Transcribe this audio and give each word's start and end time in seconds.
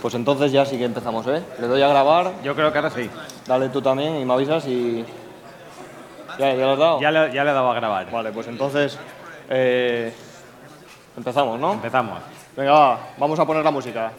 Pues 0.00 0.14
entonces 0.14 0.52
ya 0.52 0.64
sí 0.64 0.78
que 0.78 0.84
empezamos, 0.84 1.26
¿eh? 1.26 1.42
Le 1.60 1.66
doy 1.66 1.82
a 1.82 1.88
grabar, 1.88 2.32
Yo 2.44 2.54
creo 2.54 2.70
que 2.72 2.78
ahora 2.78 2.90
sí. 2.90 3.10
dale 3.46 3.68
tú 3.68 3.82
también 3.82 4.16
y 4.20 4.24
me 4.24 4.32
avisas 4.34 4.66
y... 4.66 5.04
¿Ya, 6.38 6.54
ya 6.54 6.66
lo 6.66 6.72
has 6.72 6.78
dado? 6.78 7.00
Ya 7.00 7.10
le, 7.10 7.32
ya 7.32 7.42
le 7.44 7.50
he 7.50 7.54
dado 7.54 7.70
a 7.70 7.74
grabar. 7.74 8.08
Vale, 8.10 8.30
pues 8.30 8.46
entonces 8.46 8.96
eh, 9.50 10.12
empezamos, 11.16 11.58
¿no? 11.58 11.72
Empezamos. 11.72 12.20
Venga, 12.56 12.72
va, 12.72 12.98
vamos 13.18 13.38
a 13.40 13.44
poner 13.44 13.64
la 13.64 13.72
música. 13.72 14.12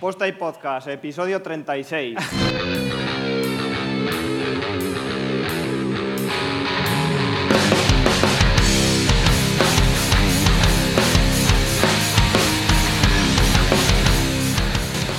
Posta 0.00 0.26
y 0.28 0.32
Podcast, 0.32 0.88
episodio 0.88 1.40
36. 1.40 2.18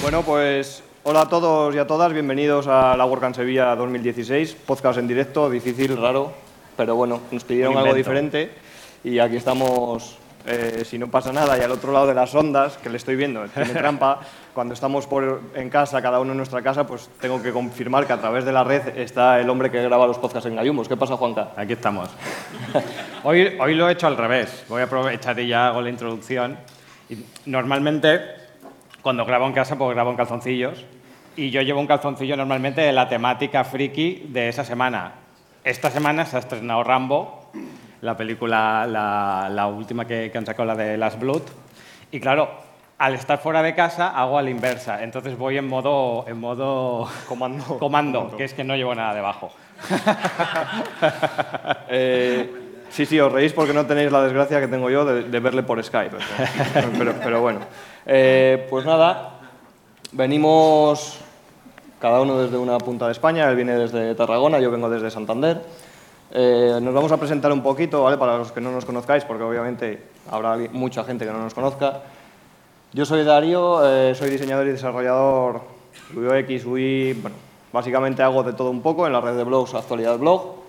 Bueno, 0.05 0.21
pues 0.21 0.83
hola 1.03 1.21
a 1.21 1.29
todos 1.29 1.73
y 1.73 1.79
a 1.79 1.87
todas, 1.87 2.13
bienvenidos 2.13 2.67
a 2.67 2.95
la 2.95 3.05
WordCamp 3.07 3.35
Sevilla 3.35 3.75
2016, 3.75 4.55
podcast 4.63 4.99
en 4.99 5.07
directo, 5.07 5.49
difícil, 5.49 5.97
raro, 5.97 6.31
pero 6.77 6.93
bueno, 6.93 7.21
nos 7.31 7.43
pidieron 7.43 7.75
algo 7.75 7.91
diferente 7.91 8.51
y 9.03 9.17
aquí 9.17 9.37
estamos, 9.37 10.19
eh, 10.45 10.83
si 10.85 10.99
no 10.99 11.09
pasa 11.09 11.33
nada, 11.33 11.57
y 11.57 11.61
al 11.61 11.71
otro 11.71 11.91
lado 11.91 12.05
de 12.05 12.13
las 12.13 12.35
ondas, 12.35 12.77
que 12.77 12.91
le 12.91 12.97
estoy 12.97 13.15
viendo, 13.15 13.47
tiene 13.47 13.69
trampa, 13.73 14.19
cuando 14.53 14.75
estamos 14.75 15.07
por, 15.07 15.41
en 15.55 15.71
casa, 15.71 16.03
cada 16.03 16.19
uno 16.19 16.33
en 16.33 16.37
nuestra 16.37 16.61
casa, 16.61 16.85
pues 16.85 17.09
tengo 17.19 17.41
que 17.41 17.51
confirmar 17.51 18.05
que 18.05 18.13
a 18.13 18.21
través 18.21 18.45
de 18.45 18.51
la 18.51 18.63
red 18.63 18.99
está 18.99 19.39
el 19.39 19.49
hombre 19.49 19.71
que 19.71 19.81
graba 19.81 20.05
los 20.05 20.19
podcasts 20.19 20.47
en 20.47 20.55
Gallumos. 20.55 20.87
¿Qué 20.87 20.97
pasa, 20.97 21.17
Juanca? 21.17 21.53
Aquí 21.57 21.73
estamos. 21.73 22.11
Hoy, 23.23 23.57
hoy 23.59 23.73
lo 23.73 23.89
he 23.89 23.93
hecho 23.93 24.05
al 24.05 24.17
revés. 24.17 24.65
Voy 24.69 24.81
a 24.81 24.85
aprovechar 24.85 25.39
y 25.39 25.47
ya 25.47 25.69
hago 25.69 25.81
la 25.81 25.89
introducción. 25.89 26.59
Y 27.09 27.17
normalmente, 27.47 28.44
cuando 29.05 29.23
grabo 29.23 29.45
en 29.45 29.53
casa, 29.53 29.77
pues 29.77 29.93
grabo 29.93 30.09
en 30.09 30.17
calzoncillos. 30.17 30.83
Y 31.37 31.51
yo 31.51 31.61
llevo 31.61 31.79
un 31.79 31.85
calzoncillo 31.85 32.35
normalmente 32.35 32.81
de 32.81 32.91
la 32.91 33.07
temática 33.07 33.63
friki 33.63 34.25
de 34.29 34.49
esa 34.49 34.63
semana. 34.63 35.11
Esta 35.63 35.91
semana 35.91 36.25
se 36.25 36.37
ha 36.37 36.39
estrenado 36.39 36.83
Rambo, 36.83 37.51
la 38.01 38.17
película, 38.17 38.87
la, 38.87 39.47
la 39.51 39.67
última 39.67 40.05
que, 40.05 40.31
que 40.31 40.37
han 40.39 40.45
sacado, 40.47 40.65
la 40.65 40.73
de 40.73 40.97
Last 40.97 41.19
Blood. 41.19 41.43
Y 42.09 42.19
claro, 42.19 42.49
al 42.97 43.13
estar 43.13 43.37
fuera 43.37 43.61
de 43.61 43.75
casa 43.75 44.09
hago 44.09 44.39
a 44.39 44.41
la 44.41 44.49
inversa. 44.49 45.03
Entonces 45.03 45.37
voy 45.37 45.59
en 45.59 45.67
modo, 45.67 46.25
en 46.27 46.39
modo 46.39 47.07
Comando. 47.27 47.77
comando, 47.77 48.35
que 48.35 48.45
es 48.45 48.55
que 48.55 48.63
no 48.63 48.75
llevo 48.75 48.95
nada 48.95 49.13
debajo. 49.13 49.51
Eh, 51.87 52.64
sí, 52.95 53.05
sí, 53.05 53.19
os 53.19 53.29
reís 53.29 53.51
porque 53.51 53.73
no 53.73 53.85
tenéis 53.85 54.09
la 54.09 54.23
desgracia 54.23 54.61
que 54.61 54.69
tengo 54.69 54.89
yo 54.89 55.03
de, 55.03 55.39
verle 55.41 55.63
por 55.63 55.83
Skype. 55.83 56.15
pero, 57.23 57.41
bueno. 57.41 57.59
Eh, 58.05 58.65
pues 58.69 58.85
nada, 58.85 59.39
venimos 60.13 61.19
cada 61.99 62.21
uno 62.21 62.41
desde 62.41 62.57
una 62.57 62.77
punta 62.77 63.07
de 63.07 63.11
España. 63.11 63.49
Él 63.49 63.57
viene 63.57 63.75
desde 63.75 64.15
Tarragona, 64.15 64.59
yo 64.59 64.71
vengo 64.71 64.89
desde 64.89 65.11
Santander. 65.11 65.61
Eh, 66.31 66.79
nos 66.81 66.93
vamos 66.93 67.11
a 67.11 67.17
presentar 67.17 67.51
un 67.51 67.61
poquito, 67.61 68.01
¿vale? 68.03 68.17
Para 68.17 68.37
los 68.37 68.53
que 68.53 68.61
no 68.61 68.71
nos 68.71 68.85
conozcáis, 68.85 69.25
porque 69.25 69.43
obviamente 69.43 70.01
habrá 70.31 70.57
mucha 70.71 71.03
gente 71.03 71.25
que 71.25 71.31
no 71.31 71.39
nos 71.39 71.53
conozca. 71.53 71.99
Yo 72.93 73.05
soy 73.05 73.25
Darío, 73.25 73.85
eh, 73.85 74.15
soy 74.15 74.29
diseñador 74.29 74.67
y 74.67 74.71
desarrollador 74.71 75.61
UX, 76.15 76.65
UI, 76.65 77.11
bueno, 77.13 77.35
básicamente 77.73 78.23
hago 78.23 78.41
de 78.43 78.53
todo 78.53 78.69
un 78.69 78.81
poco 78.81 79.05
en 79.05 79.11
la 79.11 79.19
red 79.19 79.35
de 79.35 79.43
blogs 79.43 79.73
Actualidad 79.73 80.17
Blog. 80.17 80.64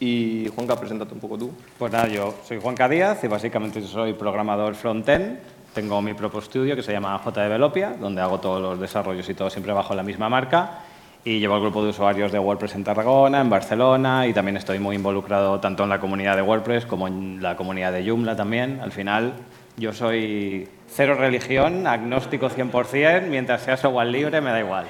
Y 0.00 0.48
Juanca, 0.54 0.76
preséntate 0.76 1.12
un 1.12 1.20
poco 1.20 1.36
tú. 1.36 1.52
Pues 1.78 1.90
nada, 1.92 2.06
yo 2.08 2.34
soy 2.46 2.60
Juanca 2.60 2.88
Díaz 2.88 3.22
y 3.24 3.28
básicamente 3.28 3.82
soy 3.82 4.12
programador 4.12 4.74
front-end. 4.74 5.38
Tengo 5.74 6.00
mi 6.00 6.14
propio 6.14 6.40
estudio 6.40 6.76
que 6.76 6.82
se 6.82 6.92
llama 6.92 7.18
J 7.18 7.42
Developia, 7.42 7.94
donde 7.98 8.20
hago 8.22 8.38
todos 8.38 8.60
los 8.62 8.80
desarrollos 8.80 9.28
y 9.28 9.34
todo 9.34 9.50
siempre 9.50 9.72
bajo 9.72 9.94
la 9.94 10.02
misma 10.02 10.28
marca. 10.28 10.80
Y 11.24 11.40
llevo 11.40 11.56
el 11.56 11.62
grupo 11.62 11.82
de 11.82 11.90
usuarios 11.90 12.30
de 12.30 12.38
WordPress 12.38 12.76
en 12.76 12.84
Tarragona, 12.84 13.40
en 13.40 13.50
Barcelona, 13.50 14.26
y 14.26 14.32
también 14.32 14.56
estoy 14.56 14.78
muy 14.78 14.96
involucrado 14.96 15.58
tanto 15.60 15.82
en 15.82 15.88
la 15.90 15.98
comunidad 16.00 16.36
de 16.36 16.42
WordPress 16.42 16.86
como 16.86 17.08
en 17.08 17.42
la 17.42 17.56
comunidad 17.56 17.92
de 17.92 18.08
Joomla 18.08 18.36
también. 18.36 18.80
Al 18.80 18.92
final, 18.92 19.34
yo 19.76 19.92
soy 19.92 20.68
cero 20.88 21.16
religión, 21.18 21.86
agnóstico 21.86 22.48
100%, 22.48 23.26
mientras 23.28 23.62
sea 23.62 23.76
software 23.76 24.06
libre 24.08 24.40
me 24.40 24.50
da 24.50 24.60
igual. 24.60 24.86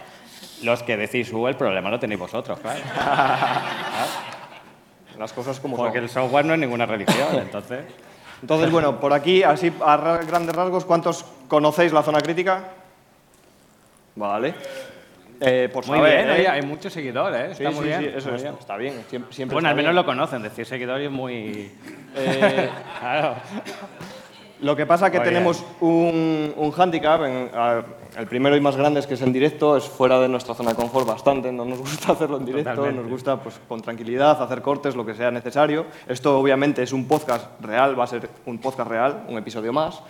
Los 0.62 0.82
que 0.82 0.96
decís, 0.96 1.32
"Uh, 1.32 1.48
el 1.48 1.56
problema 1.56 1.90
lo 1.90 1.98
tenéis 1.98 2.20
vosotros, 2.20 2.58
claro. 2.60 2.80
Las 5.18 5.32
cosas 5.32 5.58
como 5.60 5.76
Porque 5.76 5.98
son. 5.98 6.04
el 6.04 6.10
software 6.10 6.44
no 6.44 6.54
es 6.54 6.60
ninguna 6.60 6.86
religión, 6.86 7.28
entonces... 7.34 7.80
Entonces, 8.40 8.70
bueno, 8.70 9.00
por 9.00 9.12
aquí, 9.12 9.42
así 9.42 9.72
a 9.84 9.96
ra- 9.96 10.18
grandes 10.18 10.54
rasgos, 10.54 10.84
¿cuántos 10.84 11.24
conocéis 11.48 11.92
la 11.92 12.04
zona 12.04 12.20
crítica? 12.20 12.62
Vale. 14.14 14.54
Eh, 15.40 15.68
por 15.72 15.84
Muy 15.86 15.98
saber, 15.98 16.24
bien, 16.26 16.40
¿eh? 16.40 16.48
hay 16.48 16.62
muchos 16.62 16.92
seguidores, 16.92 17.40
¿eh? 17.40 17.54
Sí, 17.56 17.62
Está 17.64 17.70
sí, 17.70 17.76
muy 17.76 17.86
bien. 17.86 18.00
sí, 18.00 18.06
eso 18.16 18.28
muy 18.28 18.36
es, 18.36 18.42
bien. 18.42 18.54
está 18.60 18.76
bien. 18.76 19.04
Siempre, 19.08 19.54
Bueno, 19.54 19.58
está 19.58 19.70
al 19.70 19.76
menos 19.76 19.90
bien. 19.90 19.94
lo 19.96 20.04
conocen, 20.04 20.42
decir 20.42 20.66
seguidor 20.66 21.00
es 21.00 21.10
muy... 21.10 21.72
Eh, 22.16 22.70
Claro. 23.00 23.34
Lo 24.60 24.74
que 24.76 24.86
pasa 24.86 25.10
que 25.10 25.18
Muy 25.18 25.26
tenemos 25.28 25.64
un, 25.80 26.52
un 26.56 26.70
hándicap, 26.72 27.22
en- 27.22 27.50
a- 27.54 27.84
el 28.18 28.26
primero 28.26 28.56
y 28.56 28.60
más 28.60 28.76
grande 28.76 28.98
es 28.98 29.06
que 29.06 29.14
es 29.14 29.22
en 29.22 29.32
directo, 29.32 29.76
es 29.76 29.84
fuera 29.84 30.18
de 30.18 30.28
nuestra 30.28 30.52
zona 30.52 30.70
de 30.70 30.76
confort 30.76 31.06
bastante, 31.06 31.52
no 31.52 31.64
nos 31.64 31.78
gusta 31.78 32.12
hacerlo 32.12 32.38
en 32.38 32.46
directo, 32.46 32.70
Totalmente. 32.70 33.02
nos 33.02 33.10
gusta 33.12 33.40
pues, 33.40 33.60
con 33.68 33.80
tranquilidad 33.80 34.42
hacer 34.42 34.60
cortes, 34.60 34.96
lo 34.96 35.06
que 35.06 35.14
sea 35.14 35.30
necesario. 35.30 35.86
Esto 36.08 36.36
obviamente 36.36 36.82
es 36.82 36.92
un 36.92 37.06
podcast 37.06 37.46
real, 37.60 37.96
va 37.96 38.02
a 38.02 38.06
ser 38.08 38.28
un 38.46 38.58
podcast 38.58 38.90
real, 38.90 39.24
un 39.28 39.38
episodio 39.38 39.72
más. 39.72 40.02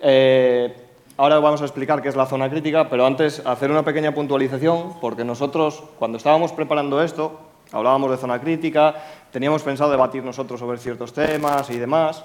Eh, 0.00 0.74
ahora 1.16 1.38
vamos 1.38 1.62
a 1.62 1.64
explicar 1.64 2.02
qué 2.02 2.08
es 2.08 2.16
la 2.16 2.26
zona 2.26 2.50
crítica, 2.50 2.90
pero 2.90 3.06
antes 3.06 3.40
hacer 3.46 3.70
una 3.70 3.84
pequeña 3.84 4.12
puntualización, 4.12 4.94
porque 5.00 5.24
nosotros 5.24 5.84
cuando 6.00 6.18
estábamos 6.18 6.50
preparando 6.50 7.00
esto, 7.00 7.38
hablábamos 7.70 8.10
de 8.10 8.16
zona 8.16 8.40
crítica, 8.40 8.96
teníamos 9.30 9.62
pensado 9.62 9.92
debatir 9.92 10.24
nosotros 10.24 10.58
sobre 10.58 10.78
ciertos 10.78 11.12
temas 11.12 11.70
y 11.70 11.78
demás, 11.78 12.24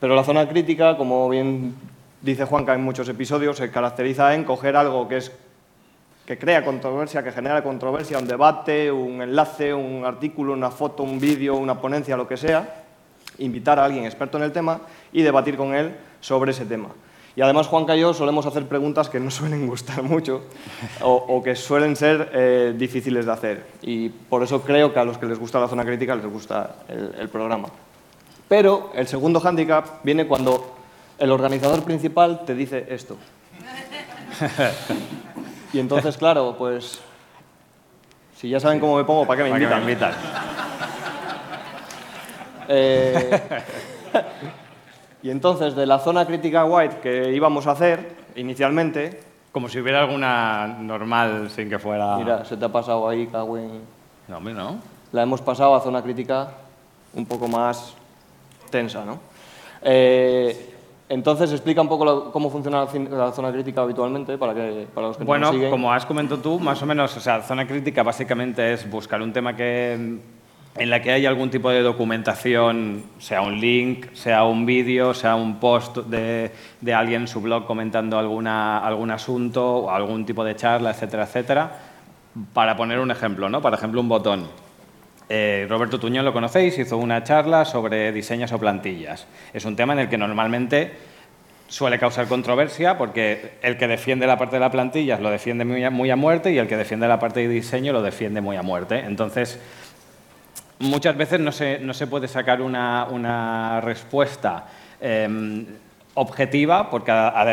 pero 0.00 0.14
la 0.14 0.24
zona 0.24 0.48
crítica, 0.48 0.96
como 0.96 1.28
bien 1.28 1.74
dice 2.22 2.44
Juanca 2.44 2.74
en 2.74 2.82
muchos 2.82 3.08
episodios, 3.08 3.56
se 3.56 3.70
caracteriza 3.70 4.34
en 4.34 4.44
coger 4.44 4.76
algo 4.76 5.08
que 5.08 5.18
es 5.18 5.32
que 6.28 6.36
crea 6.38 6.62
controversia, 6.62 7.22
que 7.22 7.32
genera 7.32 7.62
controversia, 7.62 8.18
un 8.18 8.28
debate, 8.28 8.92
un 8.92 9.22
enlace, 9.22 9.72
un 9.72 10.04
artículo, 10.04 10.52
una 10.52 10.70
foto, 10.70 11.02
un 11.02 11.18
vídeo, 11.18 11.56
una 11.56 11.80
ponencia, 11.80 12.18
lo 12.18 12.28
que 12.28 12.36
sea, 12.36 12.84
invitar 13.38 13.78
a 13.78 13.86
alguien 13.86 14.04
experto 14.04 14.36
en 14.36 14.44
el 14.44 14.52
tema 14.52 14.82
y 15.10 15.22
debatir 15.22 15.56
con 15.56 15.74
él 15.74 15.96
sobre 16.20 16.50
ese 16.50 16.66
tema. 16.66 16.88
Y 17.34 17.40
además 17.40 17.66
Juanca 17.68 17.96
y 17.96 18.00
yo 18.00 18.12
solemos 18.12 18.44
hacer 18.44 18.66
preguntas 18.66 19.08
que 19.08 19.18
no 19.18 19.30
suelen 19.30 19.66
gustar 19.66 20.02
mucho 20.02 20.42
o, 21.00 21.42
que 21.42 21.56
suelen 21.56 21.96
ser 21.96 22.30
eh, 22.34 22.74
difíciles 22.76 23.24
de 23.24 23.32
hacer. 23.32 23.66
Y 23.80 24.10
por 24.10 24.42
eso 24.42 24.60
creo 24.60 24.92
que 24.92 24.98
a 24.98 25.04
los 25.06 25.16
que 25.16 25.24
les 25.24 25.38
gusta 25.38 25.58
la 25.58 25.68
zona 25.68 25.86
crítica 25.86 26.14
les 26.14 26.26
gusta 26.26 26.76
el, 26.88 27.14
el 27.18 27.28
programa. 27.30 27.68
Pero 28.48 28.92
el 28.94 29.06
segundo 29.06 29.40
hándicap 29.40 30.04
viene 30.04 30.26
cuando 30.26 30.77
el 31.18 31.30
organizador 31.30 31.82
principal 31.84 32.44
te 32.46 32.54
dice 32.54 32.86
esto. 32.90 33.16
Y 35.72 35.80
entonces, 35.80 36.16
claro, 36.16 36.54
pues 36.56 36.98
si 38.34 38.48
ya 38.48 38.58
saben 38.58 38.80
cómo 38.80 38.96
me 38.96 39.04
pongo, 39.04 39.26
¿para 39.26 39.36
qué 39.36 39.44
me 39.44 39.50
Para 39.50 39.60
que 39.78 39.84
me 39.84 39.92
invitan? 39.92 40.12
invitan. 40.12 40.38
Eh, 42.70 43.40
y 45.22 45.30
entonces, 45.30 45.74
de 45.74 45.86
la 45.86 45.98
zona 46.00 46.26
crítica 46.26 46.64
white 46.66 46.98
que 46.98 47.32
íbamos 47.34 47.66
a 47.66 47.70
hacer 47.72 48.14
inicialmente, 48.36 49.20
Como 49.52 49.68
si 49.70 49.80
hubiera 49.80 50.00
alguna 50.00 50.66
normal 50.80 51.48
sin 51.50 51.70
que 51.70 51.78
fuera... 51.78 52.16
mira, 52.18 52.44
se 52.44 52.56
te 52.58 52.64
ha 52.66 52.68
pasado 52.68 53.08
ahí, 53.08 53.26
cago 53.26 53.56
en- 53.56 53.80
No, 54.28 54.36
hombre, 54.36 54.52
no. 54.54 54.78
La 55.12 55.22
hemos 55.22 55.40
pasado 55.40 55.74
a 55.74 55.80
zona 55.80 56.02
crítica 56.02 56.50
un 57.14 57.24
poco 57.24 57.48
más 57.48 57.94
tensa, 58.70 59.02
¿no? 59.06 59.18
Eh, 59.82 60.76
entonces, 61.08 61.50
explica 61.52 61.80
un 61.80 61.88
poco 61.88 62.04
lo- 62.04 62.32
cómo 62.32 62.50
funciona 62.50 62.84
la, 62.84 63.16
la 63.16 63.32
zona 63.32 63.50
crítica 63.52 63.80
habitualmente 63.82 64.36
para, 64.36 64.54
que, 64.54 64.86
para 64.94 65.08
los 65.08 65.16
que 65.16 65.24
no 65.24 65.26
Bueno, 65.28 65.46
nos 65.46 65.54
siguen. 65.54 65.70
como 65.70 65.92
has 65.92 66.04
comentado 66.04 66.40
tú, 66.40 66.58
más 66.60 66.82
o 66.82 66.86
menos, 66.86 67.16
o 67.16 67.20
sea, 67.20 67.42
zona 67.42 67.66
crítica 67.66 68.02
básicamente 68.02 68.72
es 68.74 68.90
buscar 68.90 69.22
un 69.22 69.32
tema 69.32 69.56
que, 69.56 69.94
en 70.76 70.90
la 70.90 71.00
que 71.02 71.10
haya 71.12 71.28
algún 71.30 71.50
tipo 71.50 71.70
de 71.70 71.82
documentación, 71.82 73.02
sea 73.18 73.40
un 73.40 73.58
link, 73.58 74.12
sea 74.12 74.44
un 74.44 74.66
vídeo, 74.66 75.14
sea 75.14 75.34
un 75.34 75.56
post 75.56 75.96
de, 75.98 76.52
de 76.80 76.94
alguien 76.94 77.22
en 77.22 77.28
su 77.28 77.40
blog 77.40 77.64
comentando 77.66 78.18
alguna, 78.18 78.78
algún 78.78 79.10
asunto 79.10 79.66
o 79.78 79.90
algún 79.90 80.24
tipo 80.26 80.44
de 80.44 80.54
charla, 80.56 80.90
etcétera, 80.90 81.24
etcétera. 81.24 81.70
Para 82.52 82.76
poner 82.76 83.00
un 83.00 83.10
ejemplo, 83.10 83.48
¿no? 83.48 83.60
Por 83.60 83.72
ejemplo, 83.74 84.00
un 84.00 84.08
botón. 84.08 84.46
Eh, 85.28 85.66
Roberto 85.68 86.00
Tuñón 86.00 86.24
lo 86.24 86.32
conocéis, 86.32 86.78
hizo 86.78 86.96
una 86.96 87.22
charla 87.22 87.64
sobre 87.64 88.12
diseños 88.12 88.50
o 88.52 88.58
plantillas. 88.58 89.26
Es 89.52 89.64
un 89.64 89.76
tema 89.76 89.92
en 89.92 89.98
el 90.00 90.08
que 90.08 90.16
normalmente 90.16 90.92
suele 91.68 91.98
causar 91.98 92.26
controversia 92.28 92.96
porque 92.96 93.58
el 93.60 93.76
que 93.76 93.86
defiende 93.86 94.26
la 94.26 94.38
parte 94.38 94.56
de 94.56 94.60
la 94.60 94.70
plantilla 94.70 95.20
lo 95.20 95.30
defiende 95.30 95.66
muy 95.66 96.10
a, 96.10 96.16
muerte 96.16 96.50
y 96.50 96.56
el 96.56 96.66
que 96.66 96.78
defiende 96.78 97.06
la 97.06 97.18
parte 97.18 97.40
de 97.40 97.48
diseño 97.48 97.92
lo 97.92 98.00
defiende 98.00 98.40
muy 98.40 98.56
a 98.56 98.62
muerte. 98.62 99.00
Entonces, 99.00 99.60
muchas 100.78 101.16
veces 101.16 101.40
no 101.40 101.52
se, 101.52 101.78
no 101.78 101.92
se 101.92 102.06
puede 102.06 102.26
sacar 102.26 102.62
una, 102.62 103.06
una 103.10 103.82
respuesta 103.82 104.66
em, 104.98 105.66
objetiva 106.14 106.88
porque 106.88 107.12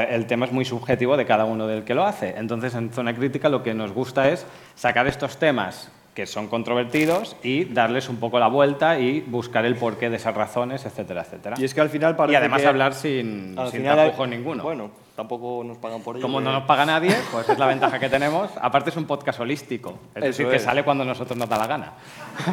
el 0.09 0.25
tema 0.27 0.45
es 0.45 0.53
muy 0.53 0.63
subjetivo 0.63 1.17
de 1.17 1.25
cada 1.25 1.43
uno 1.43 1.67
del 1.67 1.83
que 1.83 1.93
lo 1.93 2.05
hace. 2.05 2.35
Entonces, 2.37 2.73
en 2.73 2.93
Zona 2.93 3.13
Crítica 3.13 3.49
lo 3.49 3.63
que 3.63 3.73
nos 3.73 3.91
gusta 3.91 4.29
es 4.29 4.45
sacar 4.75 5.07
estos 5.07 5.37
temas 5.37 5.91
que 6.15 6.25
son 6.25 6.47
controvertidos 6.47 7.35
y 7.43 7.65
darles 7.65 8.07
un 8.09 8.15
poco 8.17 8.39
la 8.39 8.47
vuelta 8.47 8.97
y 8.99 9.19
buscar 9.21 9.65
el 9.65 9.75
porqué 9.75 10.09
de 10.09 10.15
esas 10.15 10.33
razones, 10.33 10.85
etcétera, 10.85 11.21
etcétera. 11.23 11.55
Y 11.59 11.65
es 11.65 11.73
que 11.73 11.81
al 11.81 11.89
final 11.89 12.15
parece 12.15 12.33
Y 12.33 12.35
además 12.37 12.61
que 12.61 12.67
hablar 12.67 12.93
sin, 12.93 13.55
sin 13.69 13.83
tapujo 13.83 14.23
hay- 14.23 14.29
ninguno. 14.29 14.63
Bueno, 14.63 14.89
tampoco 15.15 15.61
nos 15.65 15.77
pagan 15.77 16.01
por 16.01 16.15
ello. 16.15 16.23
Como 16.25 16.39
no 16.39 16.49
que- 16.51 16.55
nos 16.55 16.63
paga 16.63 16.85
nadie, 16.85 17.13
pues 17.33 17.49
es 17.49 17.59
la 17.59 17.67
ventaja 17.67 17.99
que 17.99 18.07
tenemos. 18.09 18.49
Aparte 18.61 18.91
es 18.91 18.95
un 18.97 19.03
podcast 19.05 19.41
holístico, 19.41 19.89
es 20.15 20.23
Eso 20.23 20.25
decir, 20.27 20.47
que 20.49 20.55
es. 20.55 20.63
sale 20.63 20.83
cuando 20.85 21.03
nosotros 21.03 21.37
nos 21.37 21.49
da 21.49 21.57
la 21.57 21.67
gana. 21.67 21.93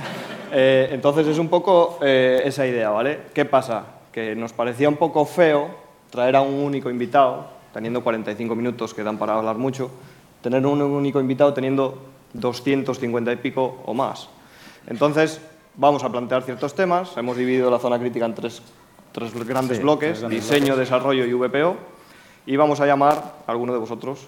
Eh, 0.54 0.90
entonces 0.92 1.26
es 1.26 1.38
un 1.38 1.48
poco 1.48 1.98
eh, 2.02 2.42
esa 2.44 2.66
idea, 2.66 2.90
¿vale? 2.90 3.20
¿Qué 3.32 3.46
pasa? 3.46 3.84
Que 4.12 4.36
nos 4.36 4.52
parecía 4.52 4.86
un 4.86 4.96
poco 4.96 5.24
feo 5.24 5.70
traer 6.10 6.36
a 6.36 6.42
un 6.42 6.52
único 6.52 6.90
invitado, 6.90 7.46
teniendo 7.72 8.02
45 8.04 8.54
minutos 8.54 8.92
que 8.92 9.02
dan 9.02 9.16
para 9.16 9.34
hablar 9.34 9.56
mucho, 9.56 9.90
tener 10.42 10.66
un 10.66 10.82
único 10.82 11.20
invitado 11.20 11.54
teniendo 11.54 11.96
250 12.34 13.32
y 13.32 13.36
pico 13.36 13.82
o 13.84 13.94
más. 13.94 14.28
Entonces 14.86 15.40
vamos 15.76 16.04
a 16.04 16.10
plantear 16.10 16.42
ciertos 16.42 16.74
temas, 16.74 17.16
hemos 17.16 17.36
dividido 17.36 17.70
la 17.70 17.78
zona 17.78 17.98
crítica 17.98 18.26
en 18.26 18.34
tres, 18.34 18.62
tres 19.12 19.32
grandes 19.46 19.78
Sí, 19.78 19.82
bloques, 19.82 20.10
tres 20.10 20.20
grandes 20.20 20.42
diseño, 20.42 20.76
desarrollo 20.76 21.24
y 21.24 21.32
VPO, 21.32 21.76
y 22.46 22.56
vamos 22.56 22.80
a 22.80 22.86
llamar 22.86 23.34
a 23.46 23.50
alguno 23.52 23.72
de 23.72 23.78
vosotros 23.78 24.26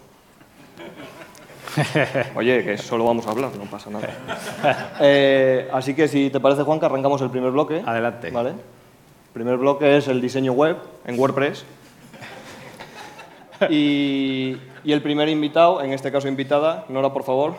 Oye, 2.36 2.64
que 2.64 2.78
solo 2.78 3.04
vamos 3.04 3.26
a 3.26 3.30
hablar, 3.30 3.50
no 3.56 3.64
pasa 3.64 3.90
nada. 3.90 4.08
Eh, 5.00 5.68
así 5.72 5.94
que 5.94 6.08
si 6.08 6.30
te 6.30 6.40
parece, 6.40 6.62
Juan, 6.62 6.78
que 6.78 6.86
arrancamos 6.86 7.20
el 7.22 7.30
primer 7.30 7.50
bloque. 7.50 7.82
Adelante. 7.84 8.30
¿Vale? 8.30 8.50
El 8.50 9.32
primer 9.32 9.56
bloque 9.56 9.96
es 9.96 10.08
el 10.08 10.20
diseño 10.20 10.52
web 10.52 10.76
en 11.04 11.18
WordPress. 11.18 11.64
Y, 13.70 14.58
y 14.82 14.92
el 14.92 15.00
primer 15.00 15.28
invitado, 15.28 15.80
en 15.80 15.92
este 15.92 16.10
caso 16.10 16.26
invitada, 16.26 16.84
Nora, 16.88 17.12
por 17.12 17.22
favor. 17.22 17.54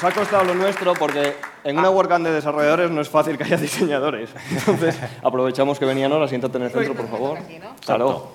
Nos 0.00 0.12
ha 0.12 0.14
costado 0.14 0.44
lo 0.44 0.54
nuestro 0.54 0.94
porque 0.94 1.34
en 1.64 1.76
una 1.76 1.90
WordCamp 1.90 2.24
de 2.24 2.30
desarrolladores 2.30 2.88
no 2.88 3.00
es 3.00 3.08
fácil 3.08 3.36
que 3.36 3.42
haya 3.42 3.56
diseñadores. 3.60 4.30
Entonces, 4.48 4.96
aprovechamos 5.24 5.76
que 5.76 5.84
venía 5.86 6.08
Nora, 6.08 6.28
siéntate 6.28 6.56
en 6.58 6.62
el 6.64 6.70
centro, 6.70 6.94
por 6.94 7.08
favor. 7.08 7.38
Claro, 7.84 8.30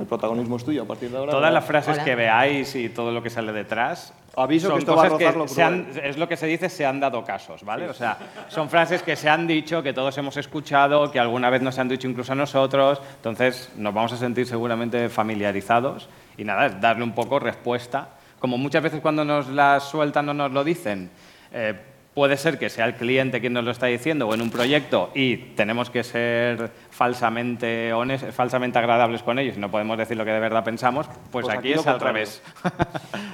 el 0.00 0.06
protagonismo 0.06 0.56
es 0.56 0.64
tuyo 0.64 0.84
a 0.84 0.86
partir 0.86 1.10
de 1.10 1.18
ahora. 1.18 1.32
Todas 1.32 1.52
las 1.52 1.66
frases 1.66 1.96
Hola. 1.96 2.04
que 2.04 2.14
veáis 2.14 2.74
y 2.76 2.88
todo 2.88 3.10
lo 3.10 3.22
que 3.22 3.28
sale 3.28 3.52
detrás. 3.52 4.14
Aviso 4.36 4.68
que 4.68 4.70
son 4.70 4.78
esto 4.78 4.96
va 4.96 5.02
a 5.04 5.08
cosas 5.10 5.20
rozar 5.34 5.36
lo 5.36 5.48
se 5.48 5.62
han- 5.62 5.88
es 6.02 6.16
lo 6.16 6.26
que 6.26 6.38
se 6.38 6.46
dice, 6.46 6.70
se 6.70 6.86
han 6.86 6.98
dado 6.98 7.22
casos, 7.26 7.62
¿vale? 7.62 7.90
O 7.90 7.92
sea, 7.92 8.16
son 8.48 8.70
frases 8.70 9.02
que 9.02 9.14
se 9.14 9.28
han 9.28 9.46
dicho, 9.46 9.82
que 9.82 9.92
todos 9.92 10.16
hemos 10.16 10.38
escuchado, 10.38 11.10
que 11.12 11.20
alguna 11.20 11.50
vez 11.50 11.60
nos 11.60 11.78
han 11.78 11.88
dicho 11.90 12.08
incluso 12.08 12.32
a 12.32 12.36
nosotros. 12.36 13.02
Entonces, 13.16 13.70
nos 13.76 13.92
vamos 13.92 14.14
a 14.14 14.16
sentir 14.16 14.46
seguramente 14.46 15.10
familiarizados. 15.10 16.08
Y 16.38 16.44
nada, 16.44 16.64
es 16.64 16.80
darle 16.80 17.04
un 17.04 17.14
poco 17.14 17.38
respuesta. 17.38 18.08
Como 18.42 18.58
muchas 18.58 18.82
veces 18.82 19.00
cuando 19.00 19.24
nos 19.24 19.46
las 19.46 19.84
sueltan 19.84 20.26
no 20.26 20.34
nos 20.34 20.50
lo 20.50 20.64
dicen, 20.64 21.10
eh, 21.52 21.74
puede 22.12 22.36
ser 22.36 22.58
que 22.58 22.70
sea 22.70 22.86
el 22.86 22.94
cliente 22.94 23.40
quien 23.40 23.52
nos 23.52 23.62
lo 23.62 23.70
está 23.70 23.86
diciendo 23.86 24.26
o 24.26 24.34
en 24.34 24.42
un 24.42 24.50
proyecto 24.50 25.12
y 25.14 25.36
tenemos 25.36 25.90
que 25.90 26.02
ser 26.02 26.72
falsamente 26.90 27.92
honestos, 27.92 28.34
falsamente 28.34 28.80
agradables 28.80 29.22
con 29.22 29.38
ellos 29.38 29.56
y 29.56 29.60
no 29.60 29.70
podemos 29.70 29.96
decir 29.96 30.16
lo 30.16 30.24
que 30.24 30.32
de 30.32 30.40
verdad 30.40 30.64
pensamos, 30.64 31.06
pues, 31.30 31.44
Pues 31.44 31.56
aquí, 31.56 31.70
aquí 31.70 31.78
es 31.78 31.86
al 31.86 32.00
revés. 32.00 32.42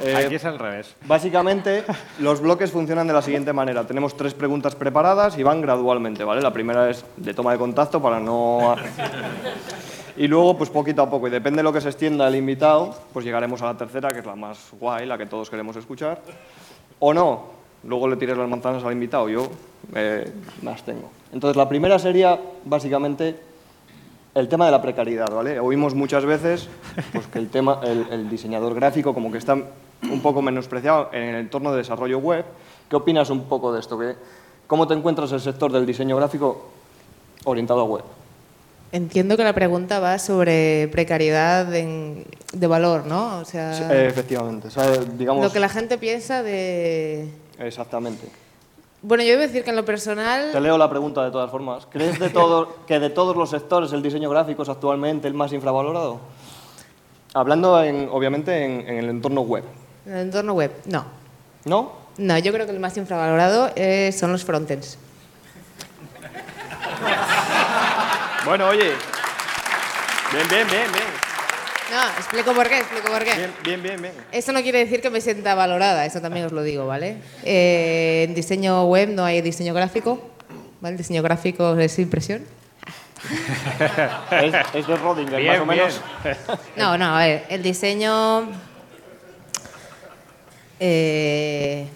Eh, 0.01 0.15
aquí 0.15 0.37
es 0.37 0.45
al 0.45 0.61
revés. 0.61 0.95
Básicamente, 1.07 1.83
los 2.21 2.41
bloques 2.41 2.71
funcionan 2.71 3.09
de 3.09 3.13
la 3.13 3.21
siguiente 3.21 3.53
manera. 3.53 3.85
Tenemos 3.85 4.17
tres 4.17 4.33
preguntas 4.33 4.77
preparadas 4.77 5.37
y 5.37 5.43
van 5.43 5.61
gradualmente, 5.61 6.23
¿vale? 6.23 6.41
La 6.41 6.53
primera 6.53 6.89
es 6.89 7.05
de 7.17 7.35
toma 7.35 7.51
de 7.51 7.59
contacto 7.59 8.01
para 8.01 8.21
no... 8.21 8.77
Y 10.19 10.27
luego, 10.27 10.57
pues 10.59 10.69
poquito 10.69 11.03
a 11.03 11.09
poco, 11.09 11.29
y 11.29 11.31
depende 11.31 11.59
de 11.59 11.63
lo 11.63 11.73
que 11.73 11.81
se 11.81 11.89
extienda 11.89 12.27
el 12.27 12.35
invitado, 12.35 12.95
pues 13.13 13.25
llegaremos 13.25 13.63
a 13.63 13.67
la 13.67 13.77
tercera, 13.77 14.09
que 14.09 14.19
es 14.19 14.27
la 14.27 14.35
más 14.35 14.59
guay, 14.81 15.07
la 15.07 15.17
que 15.17 15.27
todos 15.27 15.49
queremos 15.49 15.77
escuchar. 15.77 16.21
O 16.99 17.15
no, 17.15 17.43
luego 17.85 18.09
le 18.09 18.17
tires 18.17 18.37
las 18.37 18.49
manzanas 18.49 18.83
al 18.83 18.93
invitado, 18.93 19.29
yo 19.29 19.49
eh, 19.95 20.29
las 20.63 20.83
tengo. 20.83 21.11
Entonces, 21.33 21.57
la 21.57 21.69
primera 21.69 21.99
sería, 22.01 22.37
básicamente, 22.65 23.39
el 24.35 24.49
tema 24.49 24.67
de 24.67 24.73
la 24.73 24.83
precariedad, 24.83 25.31
¿vale? 25.33 25.61
Oímos 25.61 25.95
muchas 25.95 26.25
veces 26.25 26.69
pues, 27.13 27.27
que 27.29 27.39
el, 27.39 27.49
tema, 27.49 27.81
el, 27.85 28.07
el 28.11 28.29
diseñador 28.29 28.75
gráfico 28.75 29.15
como 29.15 29.31
que 29.31 29.39
está 29.39 29.55
un 29.55 30.21
poco 30.21 30.43
menospreciado 30.43 31.11
en 31.13 31.23
el 31.23 31.37
entorno 31.37 31.71
de 31.71 31.79
desarrollo 31.79 32.19
web. 32.19 32.45
¿Qué 32.91 32.97
opinas 32.97 33.31
un 33.31 33.45
poco 33.45 33.73
de 33.73 33.81
esto? 33.81 33.97
¿Qué- 33.99 34.17
¿Cómo 34.67 34.87
te 34.89 34.95
encuentras 34.95 35.31
el 35.33 35.41
sector 35.41 35.71
del 35.73 35.87
diseño 35.87 36.17
gráfico 36.17 36.67
orientado 37.45 37.81
a 37.81 37.85
web? 37.85 38.05
Entiendo 38.91 39.37
que 39.37 39.45
la 39.45 39.53
pregunta 39.53 40.01
va 40.01 40.19
sobre 40.19 40.89
precariedad 40.91 41.73
en- 41.75 42.25
de 42.55 42.67
valor, 42.67 43.05
¿no? 43.07 43.39
O 43.39 43.45
sea, 43.45 43.75
Sí, 43.75 43.83
efectivamente. 43.91 44.69
o 44.69 44.71
sea, 44.71 44.91
digamos, 45.17 45.45
lo 45.45 45.53
que 45.53 45.61
la 45.61 45.69
gente 45.69 45.99
piensa 45.99 46.43
de... 46.43 47.29
Exactamente. 47.59 48.27
Bueno, 49.03 49.23
yo 49.23 49.31
debo 49.31 49.43
decir 49.43 49.63
que 49.63 49.71
en 49.71 49.77
lo 49.77 49.85
personal... 49.85 50.51
Te 50.53 50.61
leo 50.61 50.79
la 50.79 50.89
pregunta 50.89 51.23
de 51.23 51.31
todas 51.31 51.51
formas. 51.51 51.87
¿Crees 51.91 52.19
de 52.19 52.31
todo, 52.31 52.77
que 52.87 52.99
de 52.99 53.11
todos 53.11 53.37
los 53.37 53.51
sectores 53.51 53.93
el 53.93 54.03
diseño 54.03 54.31
gráfico 54.31 54.63
es 54.63 54.69
actualmente 54.71 55.29
el 55.29 55.35
más 55.35 55.53
infravalorado? 55.53 56.19
Hablando, 57.35 57.83
en, 57.85 58.09
obviamente, 58.11 58.65
en, 58.65 58.81
en 58.89 58.97
el 59.05 59.09
entorno 59.11 59.43
web. 59.43 59.65
En 60.07 60.13
el 60.15 60.19
entorno 60.23 60.55
web, 60.55 60.73
no. 60.87 61.05
¿No? 61.67 61.93
No, 62.17 62.39
yo 62.39 62.53
creo 62.53 62.65
que 62.67 62.73
el 62.73 62.81
más 62.81 62.97
infravalorado 62.97 63.71
eh, 63.77 64.11
son 64.13 64.33
los 64.33 64.45
frontends. 64.45 64.99
Bueno, 68.49 68.69
oye. 68.69 68.95
Bien, 70.33 70.49
bien, 70.49 70.67
bien, 70.69 70.91
bien. 70.91 71.05
No, 71.93 72.03
explico 72.19 72.55
por 72.55 72.67
qué, 72.67 72.79
explico 72.79 73.09
por 73.13 73.23
qué. 73.23 73.35
Bien, 73.35 73.53
bien, 73.63 73.83
bien, 73.83 74.01
bien. 74.01 74.15
Eso 74.33 74.53
no 74.53 74.63
quiere 74.63 74.79
decir 74.79 75.03
que 75.03 75.11
me 75.11 75.21
sienta 75.21 75.55
valorada, 75.55 76.07
eso 76.07 76.23
también 76.23 76.47
os 76.47 76.53
lo 76.53 76.63
digo, 76.63 76.87
¿vale? 76.87 77.19
Eh, 77.45 78.25
en 78.27 78.35
diseño 78.35 78.85
web 78.87 79.11
no 79.11 79.23
hay 79.27 79.43
diseño 79.43 79.75
gráfico, 79.75 80.31
¿vale? 80.81 80.95
El 80.95 80.97
diseño 80.99 81.23
gráfico 81.23 81.77
es 81.79 81.99
impresión. 81.99 82.47
Es, 84.31 84.55
es 84.75 84.87
de 84.87 84.97
Rodinger, 84.97 85.41
Bien, 85.41 85.53
más 85.53 85.61
o 85.61 85.67
menos. 85.67 86.01
bien. 86.25 86.37
No, 86.77 86.97
no, 86.97 87.17
a 87.19 87.27
ver, 87.27 87.45
el 87.51 87.63
diseño... 87.63 88.49
eh, 90.81 91.87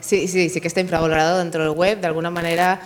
sí, 0.00 0.28
sí, 0.28 0.48
sí 0.48 0.62
que 0.62 0.68
está 0.68 0.80
infravalorado 0.80 1.38
dentro 1.40 1.62
del 1.62 1.72
web, 1.76 2.00
de 2.00 2.06
alguna 2.06 2.30
manera... 2.30 2.80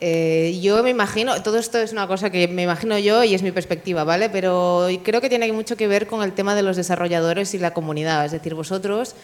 eh, 0.00 0.58
yo 0.62 0.82
me 0.82 0.90
imagino, 0.90 1.42
todo 1.42 1.58
esto 1.58 1.78
es 1.78 1.92
una 1.92 2.06
cosa 2.06 2.30
que 2.30 2.48
me 2.48 2.62
imagino 2.62 2.98
yo 2.98 3.24
y 3.24 3.34
es 3.34 3.42
mi 3.42 3.50
perspectiva, 3.50 4.04
¿vale? 4.04 4.28
Pero 4.28 4.88
creo 5.02 5.20
que 5.20 5.28
tiene 5.28 5.50
mucho 5.52 5.76
que 5.76 5.88
ver 5.88 6.06
con 6.06 6.22
el 6.22 6.32
tema 6.32 6.54
de 6.54 6.62
los 6.62 6.76
desarrolladores 6.76 7.54
y 7.54 7.58
la 7.58 7.72
comunidad. 7.72 8.24
Es 8.26 8.32
decir, 8.32 8.54
vosotros 8.54 9.14